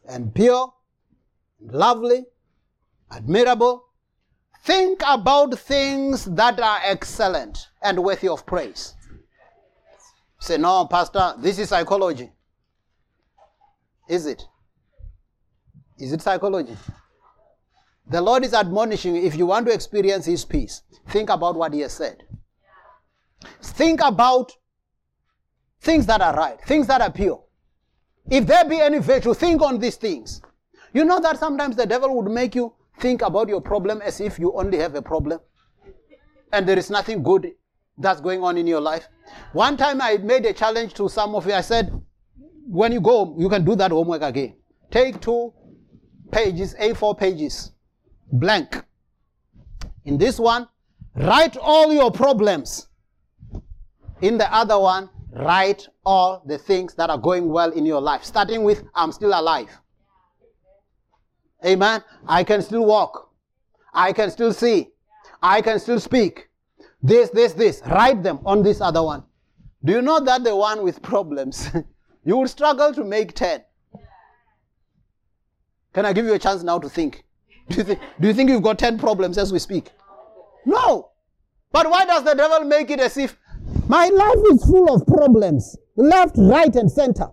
and 0.09 0.35
pure 0.35 0.73
and 1.61 1.71
lovely, 1.71 2.25
admirable. 3.09 3.85
Think 4.65 5.01
about 5.07 5.57
things 5.57 6.25
that 6.25 6.59
are 6.59 6.79
excellent 6.83 7.69
and 7.83 8.03
worthy 8.03 8.27
of 8.27 8.45
praise. 8.45 8.95
Say, 10.39 10.57
no, 10.57 10.85
Pastor, 10.85 11.35
this 11.37 11.59
is 11.59 11.69
psychology. 11.69 12.31
Is 14.09 14.25
it? 14.25 14.43
Is 15.97 16.11
it 16.11 16.21
psychology? 16.21 16.75
The 18.07 18.21
Lord 18.21 18.43
is 18.43 18.53
admonishing 18.53 19.15
you 19.15 19.23
if 19.23 19.35
you 19.35 19.45
want 19.45 19.65
to 19.67 19.73
experience 19.73 20.25
His 20.25 20.43
peace, 20.43 20.81
think 21.09 21.29
about 21.29 21.55
what 21.55 21.73
He 21.73 21.79
has 21.81 21.93
said. 21.93 22.23
Think 23.61 24.01
about 24.03 24.51
things 25.79 26.05
that 26.07 26.21
are 26.21 26.35
right, 26.35 26.59
things 26.61 26.87
that 26.87 27.01
are 27.01 27.11
pure. 27.11 27.43
If 28.29 28.45
there 28.45 28.65
be 28.65 28.79
any 28.79 28.99
virtue, 28.99 29.33
think 29.33 29.61
on 29.61 29.79
these 29.79 29.95
things. 29.95 30.41
You 30.93 31.05
know 31.05 31.19
that 31.19 31.39
sometimes 31.39 31.75
the 31.75 31.85
devil 31.85 32.15
would 32.15 32.31
make 32.31 32.55
you 32.55 32.73
think 32.99 33.21
about 33.21 33.49
your 33.49 33.61
problem 33.61 34.01
as 34.01 34.21
if 34.21 34.37
you 34.39 34.53
only 34.53 34.77
have 34.77 34.95
a 34.95 35.01
problem 35.01 35.39
and 36.51 36.67
there 36.67 36.77
is 36.77 36.89
nothing 36.89 37.23
good 37.23 37.51
that's 37.97 38.21
going 38.21 38.43
on 38.43 38.57
in 38.57 38.67
your 38.67 38.81
life. 38.81 39.07
One 39.53 39.77
time 39.77 40.01
I 40.01 40.17
made 40.17 40.45
a 40.45 40.53
challenge 40.53 40.93
to 40.95 41.09
some 41.09 41.35
of 41.35 41.45
you. 41.45 41.53
I 41.53 41.61
said, 41.61 41.91
when 42.67 42.91
you 42.91 43.01
go, 43.01 43.35
you 43.37 43.49
can 43.49 43.63
do 43.63 43.75
that 43.75 43.91
homework 43.91 44.21
again. 44.21 44.55
Take 44.91 45.21
two 45.21 45.53
pages, 46.31 46.75
A4 46.75 47.17
pages, 47.17 47.71
blank. 48.31 48.83
In 50.05 50.17
this 50.17 50.39
one, 50.39 50.67
write 51.15 51.57
all 51.57 51.91
your 51.93 52.11
problems. 52.11 52.87
In 54.21 54.37
the 54.37 54.51
other 54.53 54.79
one, 54.79 55.09
write 55.31 55.87
all 56.05 56.43
the 56.45 56.57
things 56.57 56.93
that 56.95 57.09
are 57.09 57.17
going 57.17 57.49
well 57.49 57.71
in 57.71 57.85
your 57.85 58.01
life, 58.01 58.23
starting 58.23 58.63
with 58.63 58.83
I'm 58.95 59.11
still 59.11 59.37
alive. 59.37 59.69
Amen. 61.65 62.03
I 62.27 62.43
can 62.43 62.61
still 62.61 62.85
walk. 62.85 63.29
I 63.93 64.11
can 64.13 64.29
still 64.31 64.53
see. 64.53 64.89
I 65.41 65.61
can 65.61 65.79
still 65.79 65.99
speak. 65.99 66.49
This, 67.03 67.29
this, 67.29 67.51
this. 67.51 67.81
Write 67.85 68.23
them 68.23 68.39
on 68.45 68.63
this 68.63 68.79
other 68.79 69.03
one. 69.03 69.23
Do 69.83 69.91
you 69.91 70.01
know 70.01 70.21
that 70.21 70.45
the 70.45 70.55
one 70.55 70.83
with 70.83 71.01
problems, 71.01 71.69
you 72.23 72.37
will 72.37 72.47
struggle 72.47 72.93
to 72.93 73.03
make 73.03 73.33
10. 73.33 73.61
Can 75.93 76.05
I 76.05 76.13
give 76.13 76.25
you 76.25 76.33
a 76.33 76.39
chance 76.39 76.63
now 76.63 76.79
to 76.79 76.89
think? 76.89 77.25
Do 77.69 77.77
you 77.77 77.83
think, 77.83 77.99
do 78.19 78.27
you 78.27 78.33
think 78.33 78.49
you've 78.49 78.63
got 78.63 78.79
10 78.79 78.97
problems 78.97 79.37
as 79.37 79.51
we 79.51 79.59
speak? 79.59 79.91
No. 80.65 81.11
But 81.71 81.89
why 81.89 82.05
does 82.05 82.23
the 82.23 82.33
devil 82.33 82.61
make 82.61 82.89
it 82.89 82.99
as 82.99 83.17
if 83.17 83.37
my 83.87 84.07
life 84.07 84.39
is 84.51 84.63
full 84.63 84.93
of 84.93 85.05
problems, 85.05 85.77
left, 85.97 86.35
right, 86.37 86.73
and 86.75 86.89
center? 86.89 87.27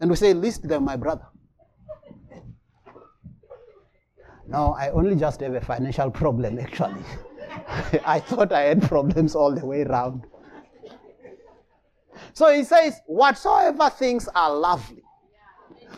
And 0.00 0.10
we 0.10 0.16
say, 0.16 0.34
list 0.34 0.68
them, 0.68 0.84
my 0.84 0.96
brother. 0.96 1.26
No, 4.46 4.76
I 4.78 4.90
only 4.90 5.16
just 5.16 5.40
have 5.40 5.54
a 5.54 5.60
financial 5.60 6.10
problem, 6.10 6.58
actually. 6.58 7.02
I 8.06 8.20
thought 8.20 8.52
I 8.52 8.62
had 8.62 8.82
problems 8.82 9.34
all 9.34 9.54
the 9.54 9.64
way 9.64 9.82
around. 9.82 10.24
So 12.32 12.52
he 12.52 12.64
says, 12.64 13.00
whatsoever 13.06 13.90
things 13.90 14.28
are 14.34 14.54
lovely. 14.54 15.02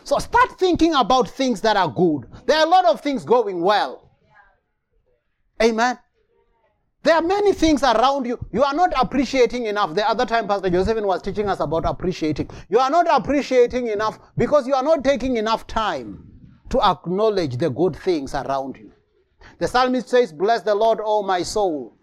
So 0.03 0.17
start 0.19 0.57
thinking 0.57 0.95
about 0.95 1.29
things 1.29 1.61
that 1.61 1.77
are 1.77 1.89
good. 1.89 2.25
There 2.45 2.57
are 2.57 2.65
a 2.65 2.69
lot 2.69 2.85
of 2.85 3.01
things 3.01 3.23
going 3.23 3.61
well. 3.61 4.09
Amen. 5.61 5.99
There 7.03 7.15
are 7.15 7.21
many 7.21 7.53
things 7.53 7.81
around 7.83 8.25
you. 8.25 8.37
You 8.51 8.63
are 8.63 8.73
not 8.73 8.93
appreciating 9.01 9.65
enough. 9.65 9.95
The 9.95 10.07
other 10.07 10.25
time, 10.25 10.47
Pastor 10.47 10.69
Josephine 10.69 11.07
was 11.07 11.21
teaching 11.21 11.47
us 11.47 11.59
about 11.61 11.85
appreciating. 11.85 12.49
You 12.69 12.79
are 12.79 12.89
not 12.89 13.07
appreciating 13.09 13.87
enough 13.87 14.19
because 14.37 14.67
you 14.67 14.73
are 14.73 14.83
not 14.83 15.03
taking 15.03 15.37
enough 15.37 15.65
time 15.65 16.25
to 16.69 16.81
acknowledge 16.81 17.57
the 17.57 17.69
good 17.69 17.95
things 17.95 18.35
around 18.35 18.77
you. 18.77 18.91
The 19.59 19.67
psalmist 19.67 20.09
says, 20.09 20.33
Bless 20.33 20.61
the 20.61 20.73
Lord, 20.73 20.99
O 21.03 21.21
my 21.21 21.43
soul, 21.43 21.93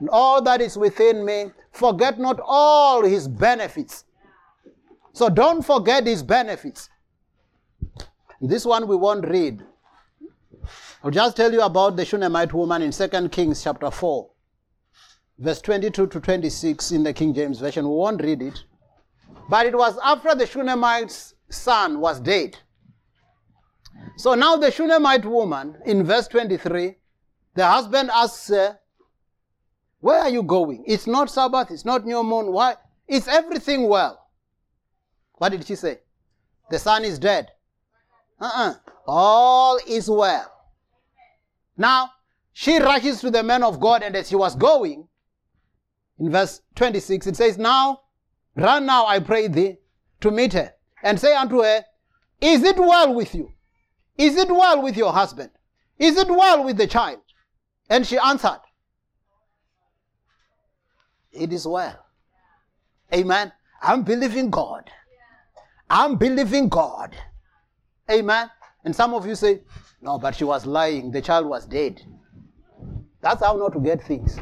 and 0.00 0.08
all 0.08 0.42
that 0.42 0.60
is 0.60 0.76
within 0.76 1.24
me. 1.24 1.52
Forget 1.70 2.18
not 2.18 2.40
all 2.44 3.04
his 3.04 3.28
benefits. 3.28 4.04
So 5.12 5.28
don't 5.28 5.62
forget 5.62 6.06
his 6.06 6.22
benefits. 6.22 6.88
This 8.40 8.64
one 8.64 8.88
we 8.88 8.96
won't 8.96 9.28
read. 9.28 9.62
I'll 11.02 11.10
just 11.10 11.36
tell 11.36 11.52
you 11.52 11.60
about 11.60 11.96
the 11.96 12.04
Shunammite 12.04 12.52
woman 12.54 12.82
in 12.82 12.90
2 12.90 13.28
Kings 13.28 13.62
chapter 13.62 13.90
4, 13.90 14.30
verse 15.38 15.60
22 15.60 16.06
to 16.06 16.20
26 16.20 16.92
in 16.92 17.02
the 17.02 17.12
King 17.12 17.34
James 17.34 17.60
Version. 17.60 17.84
We 17.84 17.94
won't 17.94 18.22
read 18.22 18.40
it. 18.40 18.64
But 19.50 19.66
it 19.66 19.76
was 19.76 19.98
after 20.02 20.34
the 20.34 20.46
Shunammite's 20.46 21.34
son 21.50 22.00
was 22.00 22.20
dead. 22.20 22.56
So 24.16 24.34
now 24.34 24.56
the 24.56 24.70
Shunammite 24.70 25.24
woman 25.24 25.76
in 25.84 26.04
verse 26.04 26.28
23, 26.28 26.96
the 27.54 27.66
husband 27.66 28.10
asks 28.12 28.48
her, 28.48 28.78
Where 30.00 30.20
are 30.20 30.30
you 30.30 30.42
going? 30.42 30.84
It's 30.86 31.06
not 31.06 31.30
Sabbath, 31.30 31.70
it's 31.70 31.84
not 31.84 32.04
new 32.04 32.22
moon. 32.22 32.52
Why? 32.52 32.76
Is 33.08 33.28
everything 33.28 33.88
well? 33.88 34.28
What 35.34 35.50
did 35.50 35.66
she 35.66 35.74
say? 35.74 36.00
The 36.70 36.78
son 36.78 37.04
is 37.04 37.18
dead. 37.18 37.50
Uh-uh. 38.40 38.74
All 39.06 39.78
is 39.86 40.08
well. 40.08 40.50
Now, 41.76 42.10
she 42.52 42.78
rushes 42.78 43.20
to 43.20 43.30
the 43.30 43.42
man 43.42 43.62
of 43.62 43.80
God, 43.80 44.02
and 44.02 44.14
as 44.14 44.28
she 44.28 44.36
was 44.36 44.54
going, 44.54 45.08
in 46.18 46.30
verse 46.30 46.62
26, 46.76 47.26
it 47.26 47.36
says, 47.36 47.58
Now, 47.58 48.02
run 48.54 48.86
now, 48.86 49.06
I 49.06 49.18
pray 49.18 49.48
thee, 49.48 49.78
to 50.20 50.30
meet 50.30 50.52
her, 50.52 50.72
and 51.02 51.18
say 51.18 51.34
unto 51.34 51.62
her, 51.62 51.84
Is 52.40 52.62
it 52.62 52.78
well 52.78 53.12
with 53.12 53.34
you? 53.34 53.52
Is 54.16 54.36
it 54.36 54.48
well 54.48 54.82
with 54.82 54.96
your 54.96 55.12
husband? 55.12 55.50
Is 55.98 56.16
it 56.16 56.28
well 56.28 56.64
with 56.64 56.76
the 56.76 56.86
child? 56.86 57.20
And 57.90 58.06
she 58.06 58.18
answered, 58.18 58.60
It 61.32 61.52
is 61.52 61.66
well. 61.66 62.06
Amen. 63.12 63.52
I'm 63.82 64.02
believing 64.02 64.50
God. 64.50 64.90
I'm 65.90 66.16
believing 66.16 66.68
God. 66.68 67.16
Amen. 68.10 68.50
And 68.84 68.94
some 68.94 69.14
of 69.14 69.26
you 69.26 69.34
say, 69.34 69.62
No, 70.00 70.18
but 70.18 70.34
she 70.34 70.44
was 70.44 70.66
lying. 70.66 71.10
The 71.10 71.20
child 71.20 71.46
was 71.46 71.66
dead. 71.66 72.00
That's 73.20 73.42
how 73.42 73.56
not 73.56 73.72
to 73.72 73.80
get 73.80 74.02
things. 74.02 74.38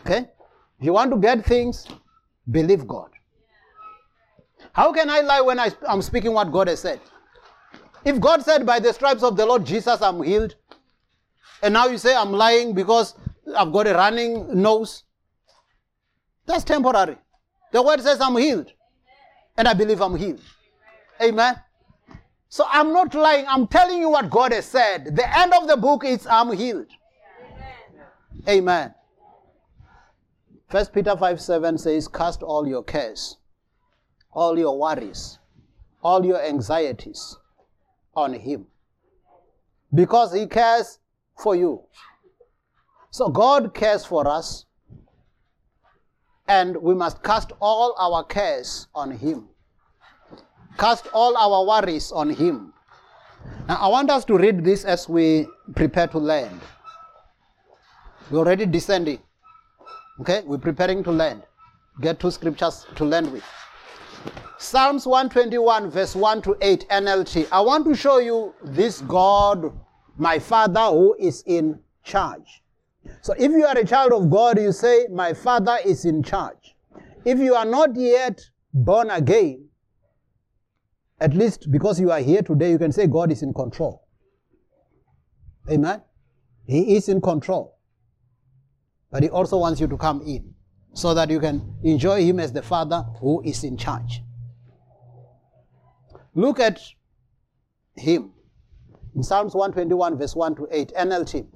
Okay? 0.00 0.28
If 0.78 0.86
you 0.86 0.92
want 0.92 1.10
to 1.10 1.18
get 1.18 1.44
things, 1.44 1.86
believe 2.50 2.86
God. 2.86 3.10
How 4.72 4.92
can 4.92 5.10
I 5.10 5.20
lie 5.20 5.40
when 5.40 5.58
I, 5.58 5.70
am 5.88 6.02
speaking 6.02 6.32
what 6.32 6.52
God 6.52 6.68
has 6.68 6.80
said? 6.80 7.00
If 8.04 8.20
God 8.20 8.42
said, 8.42 8.64
By 8.64 8.78
the 8.80 8.92
stripes 8.92 9.22
of 9.22 9.36
the 9.36 9.44
Lord 9.44 9.64
Jesus, 9.64 10.00
I'm 10.00 10.22
healed, 10.22 10.54
and 11.62 11.74
now 11.74 11.86
you 11.86 11.98
say 11.98 12.14
I'm 12.14 12.32
lying 12.32 12.74
because 12.74 13.14
I've 13.56 13.72
got 13.72 13.86
a 13.86 13.94
running 13.94 14.60
nose, 14.60 15.04
that's 16.46 16.64
temporary. 16.64 17.16
The 17.72 17.82
word 17.82 18.00
says 18.00 18.20
I'm 18.20 18.36
healed, 18.36 18.72
and 19.56 19.68
I 19.68 19.74
believe 19.74 20.00
I'm 20.00 20.16
healed. 20.16 20.40
Amen. 21.22 21.60
So 22.48 22.64
I'm 22.68 22.92
not 22.92 23.14
lying. 23.14 23.44
I'm 23.48 23.66
telling 23.68 24.00
you 24.00 24.10
what 24.10 24.28
God 24.28 24.52
has 24.52 24.66
said. 24.66 25.14
The 25.14 25.38
end 25.38 25.52
of 25.54 25.68
the 25.68 25.76
book 25.76 26.04
is 26.04 26.26
I'm 26.26 26.52
healed. 26.52 26.88
Amen. 28.48 28.58
Amen. 28.58 28.94
First 30.68 30.92
Peter 30.92 31.16
5 31.16 31.40
7 31.40 31.78
says, 31.78 32.08
Cast 32.08 32.42
all 32.42 32.66
your 32.66 32.82
cares, 32.82 33.36
all 34.32 34.58
your 34.58 34.78
worries, 34.78 35.38
all 36.02 36.24
your 36.24 36.42
anxieties 36.42 37.36
on 38.14 38.32
Him. 38.34 38.66
Because 39.94 40.32
He 40.32 40.46
cares 40.46 40.98
for 41.42 41.56
you. 41.56 41.82
So 43.10 43.28
God 43.28 43.74
cares 43.74 44.04
for 44.04 44.28
us, 44.28 44.66
and 46.46 46.76
we 46.76 46.94
must 46.94 47.22
cast 47.22 47.52
all 47.60 47.94
our 47.98 48.24
cares 48.24 48.86
on 48.94 49.10
Him. 49.10 49.48
Cast 50.78 51.08
all 51.12 51.36
our 51.36 51.66
worries 51.66 52.12
on 52.12 52.30
Him. 52.30 52.72
Now, 53.66 53.76
I 53.76 53.88
want 53.88 54.10
us 54.10 54.24
to 54.26 54.36
read 54.36 54.64
this 54.64 54.84
as 54.84 55.08
we 55.08 55.46
prepare 55.74 56.06
to 56.08 56.18
land. 56.18 56.60
We're 58.30 58.38
already 58.38 58.66
descending. 58.66 59.18
Okay, 60.20 60.42
we're 60.44 60.58
preparing 60.58 61.02
to 61.04 61.10
land. 61.10 61.42
Get 62.00 62.20
two 62.20 62.30
scriptures 62.30 62.86
to 62.96 63.04
land 63.04 63.32
with. 63.32 63.44
Psalms 64.62 65.06
121, 65.06 65.90
verse 65.90 66.14
1 66.14 66.42
to 66.42 66.54
8, 66.60 66.86
NLT. 66.90 67.48
I 67.50 67.62
want 67.62 67.86
to 67.86 67.94
show 67.94 68.18
you 68.18 68.54
this 68.62 69.00
God, 69.00 69.72
my 70.18 70.38
Father, 70.38 70.84
who 70.84 71.16
is 71.18 71.42
in 71.46 71.80
charge. 72.04 72.62
So 73.22 73.32
if 73.38 73.50
you 73.50 73.64
are 73.64 73.78
a 73.78 73.86
child 73.86 74.12
of 74.12 74.28
God, 74.28 74.60
you 74.60 74.70
say, 74.72 75.06
My 75.10 75.32
Father 75.32 75.78
is 75.82 76.04
in 76.04 76.22
charge. 76.22 76.76
If 77.24 77.38
you 77.38 77.54
are 77.54 77.64
not 77.64 77.96
yet 77.96 78.38
born 78.74 79.08
again, 79.08 79.70
At 81.22 81.32
least 81.34 81.70
because 81.70 81.98
you 81.98 82.10
are 82.10 82.20
here 82.20 82.42
today, 82.42 82.70
you 82.70 82.78
can 82.78 82.92
say 82.92 83.06
God 83.06 83.32
is 83.32 83.42
in 83.42 83.54
control. 83.54 84.06
Amen. 85.70 86.02
He 86.66 86.96
is 86.96 87.08
in 87.08 87.22
control. 87.22 87.78
But 89.10 89.22
He 89.22 89.30
also 89.30 89.56
wants 89.56 89.80
you 89.80 89.88
to 89.88 89.96
come 89.96 90.20
in 90.20 90.54
so 90.92 91.14
that 91.14 91.30
you 91.30 91.40
can 91.40 91.76
enjoy 91.82 92.22
Him 92.22 92.40
as 92.40 92.52
the 92.52 92.62
Father 92.62 93.06
who 93.20 93.42
is 93.42 93.64
in 93.64 93.78
charge. 93.78 94.22
Look 96.34 96.60
at 96.60 96.80
Him 97.96 98.32
in 99.14 99.22
Psalms 99.22 99.54
121, 99.54 100.16
verse 100.16 100.36
1 100.36 100.54
to 100.56 100.68
8, 100.70 100.92
NLT. 100.96 101.46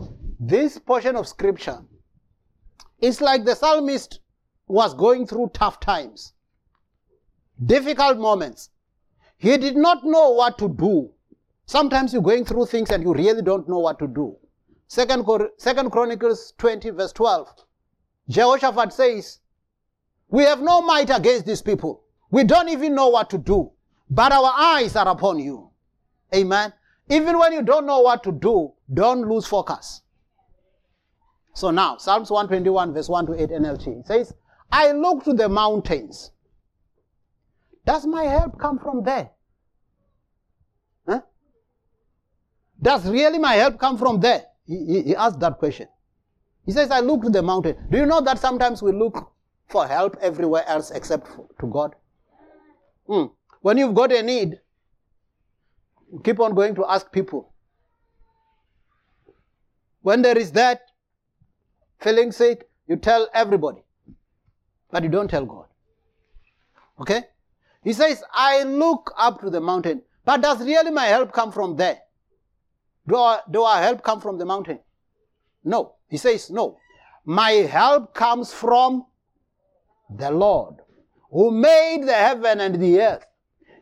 This 0.40 0.78
portion 0.78 1.16
of 1.16 1.28
scripture 1.28 1.78
is 3.00 3.20
like 3.20 3.44
the 3.44 3.54
psalmist 3.54 4.20
was 4.66 4.94
going 4.94 5.26
through 5.26 5.50
tough 5.54 5.78
times, 5.78 6.32
difficult 7.64 8.18
moments. 8.18 8.70
He 9.36 9.56
did 9.56 9.76
not 9.76 10.04
know 10.04 10.30
what 10.30 10.58
to 10.58 10.68
do. 10.68 11.10
Sometimes 11.66 12.12
you're 12.12 12.22
going 12.22 12.44
through 12.44 12.66
things 12.66 12.90
and 12.90 13.02
you 13.02 13.14
really 13.14 13.42
don't 13.42 13.68
know 13.68 13.78
what 13.78 13.98
to 14.00 14.06
do. 14.06 14.36
Second, 14.88 15.26
Second 15.58 15.90
Chronicles 15.90 16.52
20, 16.58 16.90
verse 16.90 17.12
12. 17.12 17.48
Jehoshaphat 18.28 18.92
says, 18.92 19.38
We 20.28 20.44
have 20.44 20.60
no 20.60 20.82
might 20.82 21.10
against 21.10 21.46
these 21.46 21.62
people. 21.62 22.04
We 22.30 22.44
don't 22.44 22.68
even 22.68 22.94
know 22.94 23.08
what 23.08 23.30
to 23.30 23.38
do, 23.38 23.70
but 24.10 24.32
our 24.32 24.52
eyes 24.56 24.96
are 24.96 25.08
upon 25.08 25.38
you. 25.38 25.70
Amen. 26.34 26.72
Even 27.08 27.38
when 27.38 27.52
you 27.52 27.62
don't 27.62 27.86
know 27.86 28.00
what 28.00 28.22
to 28.24 28.32
do, 28.32 28.72
don't 28.92 29.28
lose 29.28 29.46
focus. 29.46 30.02
So 31.54 31.70
now, 31.70 31.98
Psalms 31.98 32.30
121, 32.30 32.92
verse 32.92 33.08
1 33.08 33.26
to 33.26 33.42
8 33.42 33.50
NLT 33.50 34.06
says, 34.06 34.34
I 34.72 34.92
look 34.92 35.24
to 35.24 35.32
the 35.32 35.48
mountains. 35.48 36.32
Does 37.86 38.06
my 38.06 38.24
help 38.24 38.58
come 38.58 38.78
from 38.78 39.04
there? 39.04 39.30
Huh? 41.06 41.20
Does 42.80 43.06
really 43.08 43.38
my 43.38 43.54
help 43.54 43.78
come 43.78 43.98
from 43.98 44.20
there? 44.20 44.44
He, 44.66 45.02
he 45.02 45.16
asked 45.16 45.38
that 45.40 45.58
question. 45.58 45.88
He 46.64 46.72
says, 46.72 46.90
I 46.90 47.00
look 47.00 47.22
to 47.22 47.30
the 47.30 47.42
mountain. 47.42 47.76
Do 47.90 47.98
you 47.98 48.06
know 48.06 48.22
that 48.22 48.38
sometimes 48.38 48.82
we 48.82 48.92
look 48.92 49.30
for 49.68 49.86
help 49.86 50.16
everywhere 50.20 50.64
else 50.66 50.90
except 50.90 51.28
to 51.60 51.66
God? 51.66 51.94
Hmm. 53.06 53.26
When 53.64 53.78
you've 53.78 53.94
got 53.94 54.12
a 54.12 54.22
need, 54.22 54.60
keep 56.22 56.38
on 56.38 56.54
going 56.54 56.74
to 56.74 56.84
ask 56.84 57.10
people. 57.10 57.50
When 60.02 60.20
there 60.20 60.36
is 60.36 60.52
that, 60.52 60.82
feeling 61.98 62.30
sick, 62.30 62.68
you 62.86 62.96
tell 62.96 63.26
everybody, 63.32 63.82
but 64.90 65.02
you 65.02 65.08
don't 65.08 65.28
tell 65.28 65.46
God. 65.46 65.64
Okay? 67.00 67.22
He 67.82 67.94
says, 67.94 68.22
I 68.34 68.64
look 68.64 69.10
up 69.16 69.40
to 69.40 69.48
the 69.48 69.62
mountain, 69.62 70.02
but 70.26 70.42
does 70.42 70.60
really 70.62 70.90
my 70.90 71.06
help 71.06 71.32
come 71.32 71.50
from 71.50 71.76
there? 71.76 72.00
Do, 73.08 73.16
I, 73.16 73.40
do 73.50 73.62
our 73.62 73.80
help 73.80 74.02
come 74.02 74.20
from 74.20 74.36
the 74.36 74.44
mountain? 74.44 74.80
No. 75.64 75.94
He 76.10 76.18
says, 76.18 76.50
no. 76.50 76.76
My 77.24 77.52
help 77.52 78.12
comes 78.12 78.52
from 78.52 79.06
the 80.14 80.30
Lord 80.30 80.74
who 81.30 81.50
made 81.50 82.02
the 82.02 82.12
heaven 82.12 82.60
and 82.60 82.74
the 82.74 83.00
earth. 83.00 83.24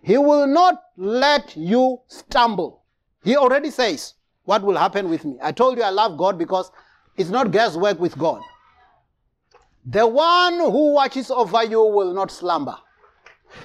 He 0.02 0.18
will 0.18 0.46
not 0.46 0.82
let 0.96 1.56
you 1.56 2.00
stumble. 2.08 2.82
He 3.24 3.36
already 3.36 3.70
says 3.70 4.14
what 4.44 4.62
will 4.62 4.76
happen 4.76 5.08
with 5.08 5.24
me. 5.24 5.38
I 5.40 5.52
told 5.52 5.78
you 5.78 5.84
I 5.84 5.90
love 5.90 6.18
God 6.18 6.38
because 6.38 6.70
it's 7.16 7.30
not 7.30 7.52
guesswork 7.52 8.00
with 8.00 8.18
God. 8.18 8.42
The 9.84 10.06
one 10.06 10.54
who 10.58 10.94
watches 10.94 11.30
over 11.30 11.64
you 11.64 11.82
will 11.82 12.12
not 12.12 12.30
slumber. 12.30 12.76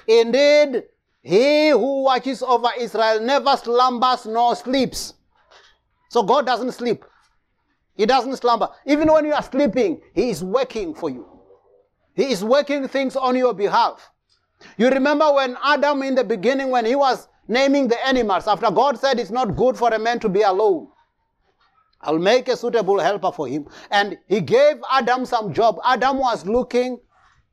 Indeed, 0.06 0.84
he 1.22 1.70
who 1.70 2.02
watches 2.04 2.42
over 2.42 2.68
Israel 2.78 3.20
never 3.20 3.56
slumbers 3.56 4.26
nor 4.26 4.54
sleeps. 4.56 5.14
So 6.08 6.22
God 6.22 6.46
doesn't 6.46 6.72
sleep. 6.72 7.04
He 7.96 8.06
doesn't 8.06 8.36
slumber. 8.36 8.68
Even 8.86 9.12
when 9.12 9.24
you 9.24 9.32
are 9.32 9.42
sleeping, 9.42 10.00
He 10.14 10.30
is 10.30 10.42
working 10.42 10.94
for 10.94 11.10
you. 11.10 11.26
He 12.14 12.30
is 12.32 12.44
working 12.44 12.86
things 12.88 13.16
on 13.16 13.36
your 13.36 13.54
behalf. 13.54 14.10
You 14.76 14.88
remember 14.90 15.32
when 15.32 15.56
Adam 15.64 16.02
in 16.02 16.14
the 16.14 16.24
beginning, 16.24 16.70
when 16.70 16.84
he 16.84 16.96
was 16.96 17.28
naming 17.46 17.88
the 17.88 18.06
animals, 18.06 18.46
after 18.46 18.70
God 18.70 18.98
said 18.98 19.18
it's 19.18 19.30
not 19.30 19.56
good 19.56 19.76
for 19.76 19.88
a 19.88 19.98
man 19.98 20.18
to 20.20 20.28
be 20.28 20.42
alone. 20.42 20.88
I'll 22.00 22.18
make 22.18 22.48
a 22.48 22.56
suitable 22.56 23.00
helper 23.00 23.32
for 23.32 23.48
him. 23.48 23.66
And 23.90 24.18
he 24.28 24.40
gave 24.40 24.76
Adam 24.90 25.24
some 25.24 25.52
job. 25.52 25.78
Adam 25.84 26.18
was 26.18 26.46
looking 26.46 27.00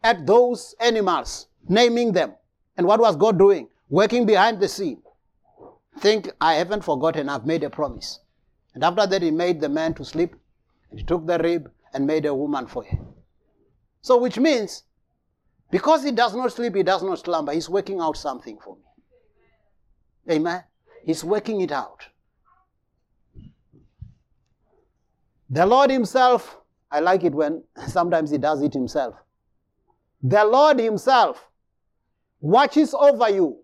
at 0.03 0.28
those 0.28 0.76
animals, 0.80 1.47
naming 1.68 2.12
them. 2.12 2.34
And 2.78 2.86
what 2.86 2.99
was 2.99 3.16
God 3.16 3.39
doing? 3.39 3.70
Working 3.89 4.26
behind 4.26 4.60
the 4.60 4.68
scene. 4.68 5.01
Think, 5.99 6.30
I 6.41 6.56
haven't 6.56 6.84
forgotten, 6.84 7.30
I've 7.30 7.45
made 7.45 7.64
a 7.64 7.70
promise. 7.70 8.20
And 8.74 8.84
after 8.84 9.08
that, 9.08 9.22
he 9.22 9.32
made 9.32 9.62
the 9.62 9.70
man 9.70 9.93
to 9.95 10.06
sleep. 10.06 10.36
And 10.91 10.99
he 10.99 11.06
took 11.06 11.26
the 11.26 11.39
rib 11.39 11.72
and 11.93 12.06
made 12.06 12.26
a 12.26 12.34
woman 12.36 12.68
for 12.68 12.84
him. 12.84 13.08
So, 14.01 14.18
which 14.18 14.38
means 14.38 14.84
because 15.72 16.03
he 16.03 16.11
does 16.11 16.36
not 16.36 16.51
sleep, 16.51 16.76
he 16.76 16.84
does 16.84 17.03
not 17.03 17.20
slumber. 17.20 17.51
He's 17.51 17.70
working 17.70 17.99
out 17.99 18.18
something 18.18 18.57
for 18.63 18.76
me. 18.76 20.36
Amen. 20.36 20.63
He's 21.03 21.24
working 21.24 21.61
it 21.61 21.72
out. 21.72 22.05
The 25.49 25.66
Lord 25.66 25.91
Himself, 25.91 26.57
I 26.91 26.99
like 26.99 27.24
it 27.24 27.34
when 27.34 27.63
sometimes 27.88 28.32
He 28.32 28.38
does 28.38 28.61
it 28.61 28.74
Himself. 28.74 29.16
The 30.24 30.43
Lord 30.43 30.80
Himself 30.80 31.49
watches 32.41 32.93
over 32.93 33.30
you. 33.30 33.59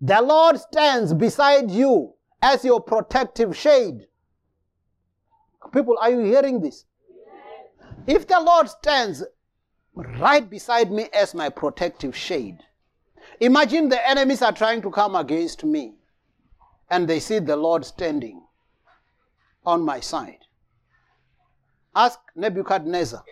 The 0.00 0.20
Lord 0.20 0.58
stands 0.58 1.12
beside 1.14 1.70
you 1.70 2.14
as 2.42 2.64
your 2.64 2.80
protective 2.80 3.56
shade. 3.56 4.06
People, 5.72 5.96
are 6.00 6.10
you 6.10 6.20
hearing 6.20 6.60
this? 6.60 6.84
If 8.06 8.26
the 8.26 8.40
Lord 8.40 8.68
stands 8.68 9.24
right 9.96 10.48
beside 10.48 10.92
me 10.92 11.08
as 11.12 11.34
my 11.34 11.48
protective 11.48 12.14
shade. 12.14 12.58
Imagine 13.40 13.88
the 13.88 14.08
enemies 14.08 14.42
are 14.42 14.52
trying 14.52 14.82
to 14.82 14.90
come 14.90 15.16
against 15.16 15.64
me, 15.64 15.94
and 16.90 17.08
they 17.08 17.18
see 17.18 17.38
the 17.38 17.56
Lord 17.56 17.84
standing 17.84 18.42
on 19.64 19.82
my 19.82 20.00
side. 20.00 20.38
Ask 21.94 22.20
Nebuchadnezzar 22.36 23.24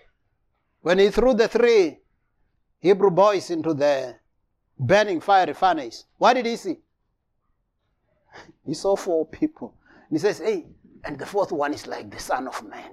when 0.80 0.98
he 0.98 1.10
threw 1.10 1.34
the 1.34 1.48
three 1.48 1.98
Hebrew 2.80 3.10
boys 3.10 3.50
into 3.50 3.74
the 3.74 4.16
burning 4.78 5.20
fiery 5.20 5.54
furnace. 5.54 6.06
What 6.18 6.34
did 6.34 6.46
he 6.46 6.56
see? 6.56 6.78
He 8.66 8.74
saw 8.74 8.96
four 8.96 9.26
people. 9.26 9.74
And 10.08 10.18
he 10.18 10.18
says, 10.18 10.38
Hey, 10.38 10.66
and 11.04 11.18
the 11.18 11.26
fourth 11.26 11.52
one 11.52 11.74
is 11.74 11.86
like 11.86 12.10
the 12.10 12.18
Son 12.18 12.48
of 12.48 12.62
Man. 12.66 12.90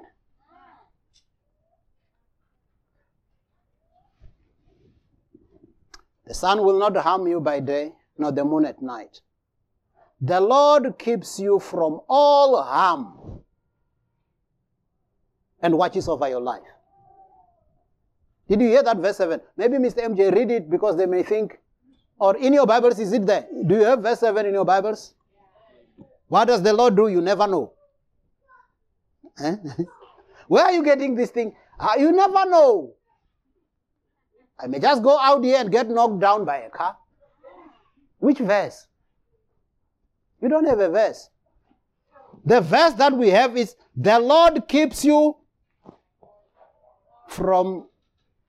The 6.31 6.35
sun 6.35 6.63
will 6.63 6.79
not 6.79 6.95
harm 6.95 7.27
you 7.27 7.41
by 7.41 7.59
day, 7.59 7.91
nor 8.17 8.31
the 8.31 8.45
moon 8.45 8.63
at 8.63 8.81
night. 8.81 9.19
The 10.21 10.39
Lord 10.39 10.97
keeps 10.97 11.37
you 11.37 11.59
from 11.59 11.99
all 12.07 12.63
harm 12.63 13.41
and 15.61 15.77
watches 15.77 16.07
over 16.07 16.29
your 16.29 16.39
life. 16.39 16.71
Did 18.47 18.61
you 18.61 18.69
hear 18.69 18.81
that 18.81 18.95
verse 18.95 19.17
7? 19.17 19.41
Maybe 19.57 19.75
Mr. 19.75 20.05
MJ 20.05 20.33
read 20.33 20.51
it 20.51 20.69
because 20.69 20.95
they 20.95 21.05
may 21.05 21.21
think, 21.21 21.59
or 22.17 22.37
in 22.37 22.53
your 22.53 22.65
Bibles, 22.65 22.97
is 22.99 23.11
it 23.11 23.25
there? 23.25 23.45
Do 23.67 23.75
you 23.75 23.83
have 23.83 24.01
verse 24.01 24.21
7 24.21 24.45
in 24.45 24.53
your 24.53 24.63
Bibles? 24.63 25.13
What 26.29 26.45
does 26.45 26.63
the 26.63 26.71
Lord 26.71 26.95
do? 26.95 27.09
You 27.09 27.19
never 27.19 27.45
know. 27.45 27.73
Eh? 29.43 29.57
Where 30.47 30.63
are 30.63 30.71
you 30.71 30.81
getting 30.81 31.13
this 31.13 31.31
thing? 31.31 31.53
Uh, 31.77 31.95
you 31.99 32.13
never 32.13 32.49
know. 32.49 32.93
I 34.61 34.67
may 34.67 34.79
just 34.79 35.01
go 35.01 35.17
out 35.17 35.43
here 35.43 35.57
and 35.57 35.71
get 35.71 35.89
knocked 35.89 36.19
down 36.19 36.45
by 36.45 36.57
a 36.57 36.69
car. 36.69 36.95
Which 38.19 38.37
verse? 38.37 38.87
You 40.41 40.49
don't 40.49 40.65
have 40.65 40.79
a 40.79 40.89
verse. 40.89 41.29
The 42.45 42.61
verse 42.61 42.93
that 42.93 43.13
we 43.13 43.29
have 43.29 43.57
is 43.57 43.75
the 43.95 44.19
Lord 44.19 44.67
keeps 44.67 45.03
you 45.03 45.37
from 47.27 47.87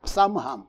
some 0.04 0.36
harm. 0.36 0.66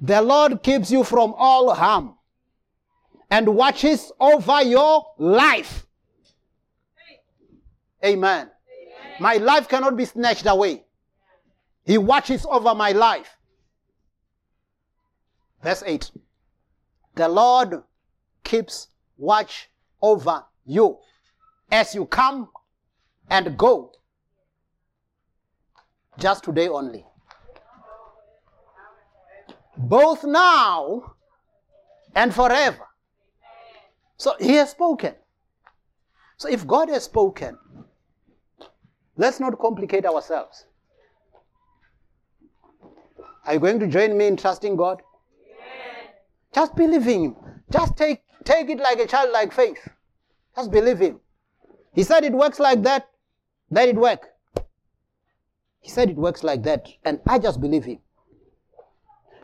The 0.00 0.20
Lord 0.20 0.62
keeps 0.62 0.90
you 0.90 1.04
from 1.04 1.32
all 1.36 1.74
harm 1.74 2.16
and 3.30 3.54
watches 3.54 4.10
over 4.18 4.62
your 4.62 5.06
life. 5.16 5.86
Amen. 8.04 8.50
Amen. 8.50 8.50
My 9.20 9.36
life 9.36 9.68
cannot 9.68 9.96
be 9.96 10.04
snatched 10.04 10.46
away. 10.46 10.84
He 11.84 11.98
watches 11.98 12.46
over 12.46 12.74
my 12.74 12.92
life. 12.92 13.36
Verse 15.62 15.82
8 15.86 16.10
The 17.14 17.28
Lord 17.28 17.82
keeps 18.44 18.88
watch 19.16 19.68
over 20.00 20.44
you 20.64 20.98
as 21.70 21.94
you 21.94 22.06
come 22.06 22.48
and 23.28 23.56
go. 23.56 23.92
Just 26.18 26.44
today 26.44 26.68
only. 26.68 27.06
both 29.76 30.24
now 30.24 31.14
and 32.14 32.34
forever. 32.34 32.86
So 34.16 34.34
he 34.38 34.54
has 34.54 34.70
spoken. 34.70 35.14
So 36.36 36.48
if 36.48 36.66
God 36.66 36.88
has 36.90 37.04
spoken, 37.04 37.58
let's 39.16 39.40
not 39.40 39.58
complicate 39.58 40.04
ourselves. 40.06 40.66
Are 43.46 43.54
you 43.54 43.60
going 43.60 43.80
to 43.80 43.86
join 43.86 44.16
me 44.16 44.26
in 44.26 44.36
trusting 44.36 44.76
God? 44.76 45.02
Just 46.54 46.76
believe 46.76 47.04
Him. 47.04 47.36
Just 47.70 47.96
take, 47.96 48.22
take 48.44 48.68
it 48.68 48.78
like 48.78 48.98
a 48.98 49.06
childlike 49.06 49.52
faith. 49.52 49.88
Just 50.54 50.70
believe 50.70 50.98
Him. 50.98 51.20
He 51.94 52.02
said 52.02 52.24
it 52.24 52.32
works 52.32 52.58
like 52.60 52.82
that, 52.82 53.08
let 53.70 53.88
it 53.88 53.96
work. 53.96 54.28
He 55.80 55.90
said 55.90 56.10
it 56.10 56.16
works 56.16 56.44
like 56.44 56.62
that, 56.62 56.88
and 57.04 57.20
I 57.26 57.38
just 57.38 57.60
believe 57.60 57.84
Him. 57.84 57.98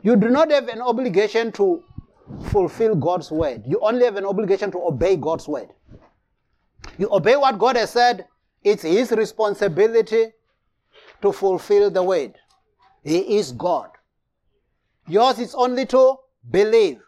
You 0.03 0.16
do 0.16 0.28
not 0.28 0.51
have 0.51 0.68
an 0.68 0.80
obligation 0.80 1.51
to 1.53 1.82
fulfill 2.44 2.94
God's 2.94 3.30
word. 3.30 3.62
You 3.66 3.80
only 3.80 4.05
have 4.05 4.16
an 4.16 4.24
obligation 4.24 4.70
to 4.72 4.78
obey 4.86 5.16
God's 5.16 5.49
word. 5.49 5.68
You 6.99 7.09
obey 7.11 7.36
what 7.36 7.59
God 7.59 7.76
has 7.76 7.90
said, 7.90 8.26
it's 8.62 8.82
His 8.82 9.11
responsibility 9.12 10.32
to 11.22 11.32
fulfill 11.32 11.90
the 11.90 12.03
word. 12.03 12.34
He 13.03 13.38
is 13.38 13.53
God. 13.53 13.90
Yours 15.07 15.38
is 15.38 15.55
only 15.55 15.86
to 15.86 16.16
believe. 16.51 17.01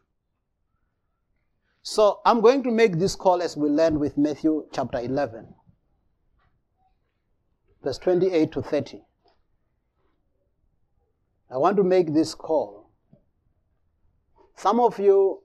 So 1.82 2.20
I'm 2.24 2.40
going 2.40 2.62
to 2.64 2.70
make 2.70 2.98
this 2.98 3.16
call 3.16 3.42
as 3.42 3.56
we 3.56 3.68
learn 3.68 3.98
with 3.98 4.16
Matthew 4.16 4.66
chapter 4.72 4.98
11, 4.98 5.54
verse 7.82 7.98
28 7.98 8.52
to 8.52 8.62
30. 8.62 9.02
I 11.50 11.56
want 11.56 11.76
to 11.78 11.82
make 11.82 12.14
this 12.14 12.34
call. 12.34 12.90
Some 14.56 14.78
of 14.78 14.98
you, 14.98 15.42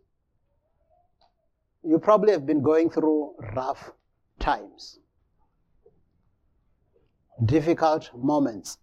you 1.84 2.00
probably 2.00 2.32
have 2.32 2.46
been 2.46 2.62
going 2.62 2.90
through 2.90 3.36
rough 3.56 3.92
times, 4.40 5.00
difficult 7.46 8.12
moments. 8.16 8.78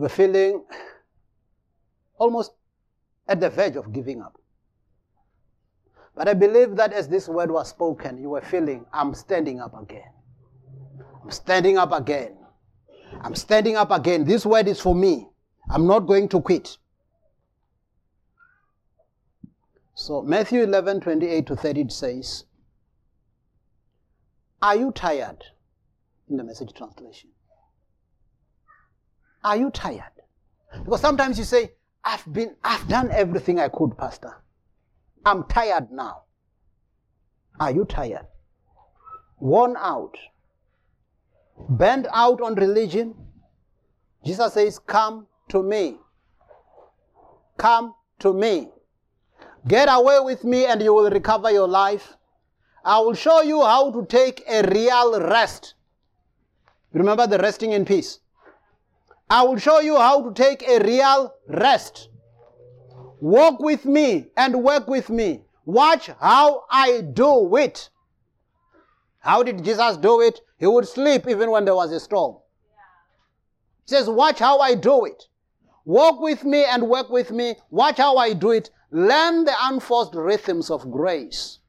You 0.00 0.04
were 0.04 0.08
feeling 0.08 0.64
almost 2.16 2.52
at 3.28 3.38
the 3.38 3.50
verge 3.50 3.76
of 3.76 3.92
giving 3.92 4.22
up. 4.22 4.40
But 6.16 6.26
I 6.26 6.32
believe 6.32 6.74
that 6.76 6.94
as 6.94 7.06
this 7.06 7.28
word 7.28 7.50
was 7.50 7.68
spoken, 7.68 8.16
you 8.16 8.30
were 8.30 8.40
feeling, 8.40 8.86
I'm 8.94 9.12
standing 9.12 9.60
up 9.60 9.78
again. 9.78 10.10
I'm 11.22 11.30
standing 11.30 11.76
up 11.76 11.92
again. 11.92 12.38
I'm 13.20 13.34
standing 13.34 13.76
up 13.76 13.90
again. 13.90 14.24
This 14.24 14.46
word 14.46 14.68
is 14.68 14.80
for 14.80 14.94
me. 14.94 15.28
I'm 15.68 15.86
not 15.86 16.06
going 16.06 16.30
to 16.30 16.40
quit. 16.40 16.78
So 19.94 20.22
Matthew 20.22 20.62
11, 20.62 21.00
28 21.00 21.46
to 21.46 21.56
30 21.56 21.88
says, 21.90 22.44
Are 24.62 24.76
you 24.76 24.92
tired? 24.92 25.44
In 26.30 26.38
the 26.38 26.44
message 26.44 26.72
translation. 26.72 27.28
Are 29.42 29.56
you 29.56 29.70
tired? 29.70 30.12
Because 30.84 31.00
sometimes 31.00 31.38
you 31.38 31.44
say, 31.44 31.72
I've 32.04 32.30
been, 32.32 32.56
I've 32.62 32.86
done 32.88 33.10
everything 33.10 33.58
I 33.58 33.68
could, 33.68 33.96
Pastor. 33.96 34.34
I'm 35.24 35.44
tired 35.44 35.90
now. 35.90 36.22
Are 37.58 37.70
you 37.70 37.84
tired? 37.84 38.26
Worn 39.38 39.76
out? 39.78 40.16
Bent 41.68 42.06
out 42.12 42.40
on 42.40 42.54
religion? 42.54 43.14
Jesus 44.24 44.54
says, 44.54 44.78
Come 44.78 45.26
to 45.48 45.62
me. 45.62 45.98
Come 47.58 47.94
to 48.20 48.32
me. 48.32 48.68
Get 49.68 49.88
away 49.90 50.20
with 50.20 50.44
me 50.44 50.64
and 50.64 50.80
you 50.80 50.94
will 50.94 51.10
recover 51.10 51.50
your 51.50 51.68
life. 51.68 52.16
I 52.82 52.98
will 53.00 53.14
show 53.14 53.42
you 53.42 53.60
how 53.62 53.90
to 53.90 54.06
take 54.06 54.42
a 54.48 54.62
real 54.62 55.20
rest. 55.20 55.74
Remember 56.92 57.26
the 57.26 57.38
resting 57.38 57.72
in 57.72 57.84
peace. 57.84 58.20
I 59.30 59.44
will 59.44 59.58
show 59.58 59.78
you 59.78 59.96
how 59.96 60.28
to 60.28 60.34
take 60.34 60.66
a 60.68 60.80
real 60.80 61.32
rest. 61.46 62.08
Walk 63.20 63.60
with 63.60 63.84
me 63.84 64.26
and 64.36 64.64
work 64.64 64.88
with 64.88 65.08
me. 65.08 65.44
Watch 65.64 66.10
how 66.20 66.64
I 66.68 67.02
do 67.02 67.54
it. 67.56 67.90
How 69.20 69.44
did 69.44 69.64
Jesus 69.64 69.96
do 69.98 70.20
it? 70.20 70.40
He 70.58 70.66
would 70.66 70.88
sleep 70.88 71.28
even 71.28 71.52
when 71.52 71.64
there 71.64 71.76
was 71.76 71.92
a 71.92 72.00
storm. 72.00 72.38
He 73.86 73.94
says, 73.94 74.08
Watch 74.10 74.40
how 74.40 74.58
I 74.58 74.74
do 74.74 75.04
it. 75.04 75.28
Walk 75.84 76.20
with 76.20 76.44
me 76.44 76.64
and 76.64 76.88
work 76.88 77.08
with 77.08 77.30
me. 77.30 77.54
Watch 77.70 77.98
how 77.98 78.16
I 78.16 78.32
do 78.32 78.50
it. 78.50 78.70
Learn 78.90 79.44
the 79.44 79.54
unforced 79.60 80.14
rhythms 80.14 80.70
of 80.70 80.90
grace. 80.90 81.60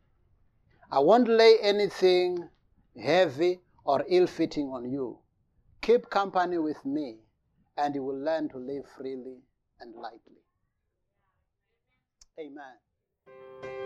I 0.92 1.00
won't 1.00 1.28
lay 1.28 1.58
anything 1.62 2.50
heavy 3.00 3.60
or 3.84 4.04
ill 4.10 4.26
fitting 4.26 4.68
on 4.70 4.90
you. 4.92 5.20
Keep 5.82 6.10
company 6.10 6.58
with 6.58 6.84
me, 6.86 7.18
and 7.82 7.96
you 7.96 8.04
will 8.04 8.20
learn 8.20 8.48
to 8.50 8.58
live 8.58 8.86
freely 8.96 9.38
and 9.80 9.96
lightly. 9.96 10.42
Amen. 12.40 13.81